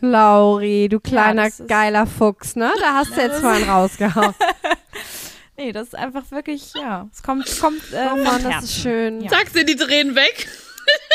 Lauri, 0.00 0.88
du 0.88 0.98
kleiner, 0.98 1.46
ist- 1.46 1.68
geiler 1.68 2.06
Fuchs, 2.06 2.56
ne? 2.56 2.70
Da 2.80 2.94
hast 2.94 3.16
du 3.16 3.20
jetzt 3.20 3.42
mal 3.42 3.54
einen 3.60 3.70
rausgehauen. 3.70 4.34
Nee, 5.62 5.70
das 5.70 5.88
ist 5.88 5.94
einfach 5.94 6.28
wirklich, 6.32 6.72
ja, 6.74 7.08
es 7.12 7.22
kommt, 7.22 7.46
kommt 7.60 7.92
äh, 7.92 8.08
Oh 8.12 8.16
Mann, 8.16 8.42
das 8.42 8.64
ist 8.64 8.80
schön. 8.82 9.20
Ja. 9.20 9.30
Zack, 9.30 9.48
sind 9.50 9.68
die 9.68 9.76
Tränen 9.76 10.16
weg. 10.16 10.48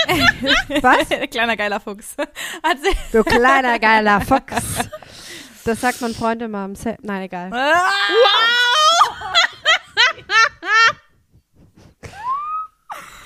Was? 0.82 1.30
Kleiner 1.30 1.58
geiler 1.58 1.82
Fuchs. 1.82 2.16
Hat 2.64 2.78
sie- 2.82 2.95
Du 3.12 3.26
kleiner, 3.26 3.78
geiler 3.78 4.22
Fuchs. 4.22 4.88
Das 5.66 5.82
sagt 5.82 6.00
mein 6.00 6.14
Freund 6.16 6.41
immer 6.41 6.60
am 6.60 6.76
Set. 6.76 7.04
Nein, 7.04 7.24
egal. 7.24 7.52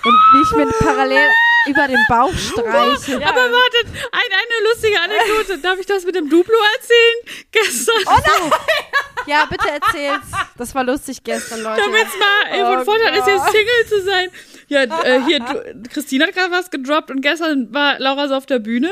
Und 0.03 0.13
wie 0.34 0.41
ich 0.41 0.51
mir 0.55 0.72
parallel 0.80 1.30
über 1.68 1.88
den 1.88 2.03
Bauch 2.07 2.34
streiche. 2.34 3.20
Ja. 3.20 3.30
Aber 3.30 3.41
wartet, 3.41 3.88
ein, 4.12 4.32
eine 4.32 4.70
lustige 4.70 4.99
Anekdote. 4.99 5.57
Darf 5.59 5.80
ich 5.80 5.86
das 5.86 6.05
mit 6.05 6.16
dem 6.16 6.30
Duplo 6.30 6.55
erzählen? 6.76 7.45
Gestern. 7.51 7.95
Oh 8.05 8.49
Ja, 9.28 9.45
bitte 9.45 9.70
erzähl's. 9.70 10.26
Das 10.57 10.74
war 10.74 10.84
lustig 10.84 11.24
gestern, 11.24 11.62
Leute. 11.62 11.82
Damit 11.86 12.07
es 12.07 12.18
mal 12.18 12.51
ey, 12.51 12.66
von 12.66 12.82
Oh 12.82 12.86
Vorteil 12.86 13.20
ist, 13.20 13.28
jetzt. 13.28 13.51
Single 13.51 13.86
zu 13.88 14.01
sein. 14.01 14.30
Ja, 14.68 14.84
äh, 15.03 15.22
hier, 15.26 15.39
du, 15.39 15.89
Christine 15.89 16.26
hat 16.26 16.34
gerade 16.34 16.51
was 16.51 16.72
gedroppt 16.72 17.12
und 17.12 17.22
gestern 17.22 17.74
war 17.74 17.99
Laura 17.99 18.28
so 18.28 18.36
auf 18.36 18.45
der 18.45 18.59
Bühne 18.59 18.89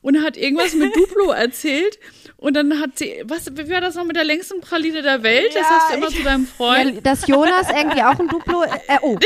und 0.00 0.22
hat 0.22 0.36
irgendwas 0.36 0.74
mit 0.74 0.94
Duplo 0.94 1.32
erzählt. 1.32 1.98
Und 2.42 2.54
dann 2.54 2.80
hat 2.80 2.98
sie, 2.98 3.22
was, 3.24 3.46
wie 3.56 3.70
war 3.70 3.80
das 3.80 3.94
noch 3.94 4.04
mit 4.04 4.16
der 4.16 4.24
längsten 4.24 4.60
Praline 4.60 5.00
der 5.02 5.22
Welt? 5.22 5.54
das 5.54 5.62
Ja, 5.62 5.70
hast 5.70 5.92
du 5.92 5.96
immer 5.96 6.08
ich- 6.08 6.16
zu 6.16 6.22
deinem 6.24 6.46
Freund. 6.56 6.94
Ja, 6.96 7.00
dass 7.00 7.26
Jonas 7.28 7.68
irgendwie 7.70 8.02
auch 8.02 8.18
ein 8.18 8.26
Duplo. 8.28 8.64
Äh, 8.64 8.98
oh, 9.02 9.16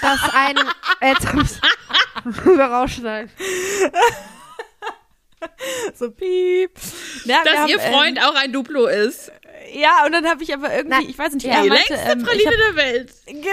dass 0.00 0.20
ein. 0.32 0.56
Äh, 1.00 1.08
jetzt 1.10 1.26
rüber 2.46 2.66
rausschneiden. 2.66 3.30
so 5.94 6.10
piep. 6.10 6.70
Ja, 7.24 7.42
dass 7.44 7.56
haben, 7.58 7.68
ihr 7.68 7.80
Freund 7.80 8.20
auch 8.22 8.34
ein 8.36 8.52
Duplo 8.52 8.86
ist. 8.86 9.30
Ähm, 9.72 9.80
ja, 9.80 10.04
und 10.06 10.12
dann 10.12 10.26
habe 10.28 10.42
ich 10.42 10.52
aber 10.54 10.72
irgendwie, 10.72 10.88
Nein. 11.00 11.06
ich 11.08 11.18
weiß 11.18 11.32
nicht, 11.34 11.44
Die 11.46 11.50
meinte, 11.50 11.68
längste 11.74 11.94
ähm, 11.94 12.20
ich 12.20 12.24
Praline 12.24 12.50
hab, 12.50 12.56
der 12.56 12.76
Welt. 12.76 13.10
Genau. 13.26 13.44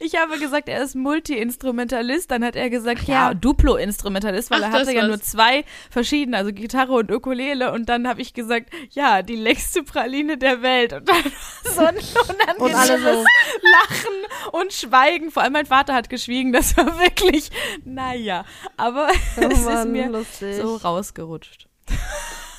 Ich 0.00 0.16
habe 0.16 0.38
gesagt, 0.38 0.68
er 0.68 0.82
ist 0.82 0.94
Multi-Instrumentalist. 0.94 2.30
Dann 2.30 2.44
hat 2.44 2.56
er 2.56 2.70
gesagt, 2.70 3.02
ja, 3.04 3.28
Ja. 3.28 3.34
Duplo-Instrumentalist, 3.34 4.50
weil 4.50 4.62
Ach, 4.64 4.68
er 4.68 4.72
hatte 4.80 4.92
ja 4.92 4.98
war's. 5.02 5.08
nur 5.08 5.20
zwei 5.20 5.64
verschiedene, 5.90 6.36
also 6.36 6.52
Gitarre 6.52 6.92
und 6.92 7.10
Ukulele. 7.10 7.72
Und 7.72 7.88
dann 7.88 8.06
habe 8.08 8.20
ich 8.20 8.34
gesagt, 8.34 8.70
ja, 8.90 9.22
die 9.22 9.36
längste 9.36 9.82
Praline 9.82 10.38
der 10.38 10.62
Welt. 10.62 10.92
Und 10.92 11.08
dann 11.08 11.22
so 11.64 11.80
ein 11.80 11.96
unangenehmes 12.58 13.02
so. 13.02 13.24
Lachen 13.72 14.52
und 14.52 14.72
Schweigen. 14.72 15.30
Vor 15.30 15.42
allem 15.42 15.52
mein 15.52 15.66
Vater 15.66 15.94
hat 15.94 16.08
geschwiegen. 16.10 16.52
Das 16.52 16.76
war 16.76 16.98
wirklich, 16.98 17.50
naja. 17.84 18.44
Aber 18.76 19.08
es 19.36 19.44
ist 19.58 19.66
Oh 19.66 19.70
Mann, 19.70 19.92
mir 19.92 20.08
lustig. 20.08 20.56
so 20.56 20.76
rausgerutscht. 20.76 21.66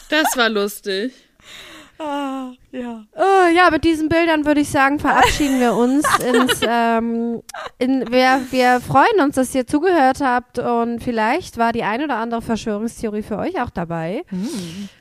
Das 0.09 0.35
war 0.37 0.49
lustig. 0.49 1.13
Ah, 2.01 2.53
ja. 2.71 3.03
Oh, 3.13 3.47
ja, 3.53 3.69
mit 3.69 3.83
diesen 3.83 4.07
Bildern 4.07 4.45
würde 4.45 4.61
ich 4.61 4.69
sagen, 4.69 4.99
verabschieden 4.99 5.59
wir 5.59 5.73
uns 5.73 6.05
ins, 6.19 6.61
ähm, 6.65 7.43
in, 7.77 8.09
wir, 8.09 8.41
wir 8.51 8.79
freuen 8.79 9.19
uns, 9.21 9.35
dass 9.35 9.53
ihr 9.53 9.67
zugehört 9.67 10.21
habt 10.21 10.59
und 10.59 11.03
vielleicht 11.03 11.57
war 11.57 11.73
die 11.73 11.83
ein 11.83 12.01
oder 12.01 12.15
andere 12.15 12.41
Verschwörungstheorie 12.41 13.21
für 13.21 13.37
euch 13.37 13.61
auch 13.61 13.69
dabei. 13.69 14.23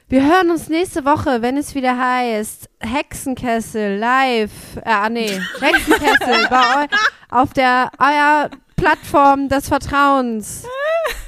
Wir 0.09 0.25
hören 0.25 0.51
uns 0.51 0.69
nächste 0.69 1.05
Woche, 1.05 1.41
wenn 1.41 1.57
es 1.57 1.77
wieder 1.77 1.97
heißt 1.97 2.69
Hexenkessel 2.81 3.99
live, 3.99 4.51
äh, 4.79 4.91
ah 4.91 5.09
nee, 5.09 5.41
Hexenkessel 5.61 6.49
bei 6.51 6.85
eu 6.85 6.87
auf 7.31 7.53
der 7.53 7.93
euer 8.01 8.51
Plattform 8.75 9.49
des 9.49 9.69
Vertrauens. 9.69 10.65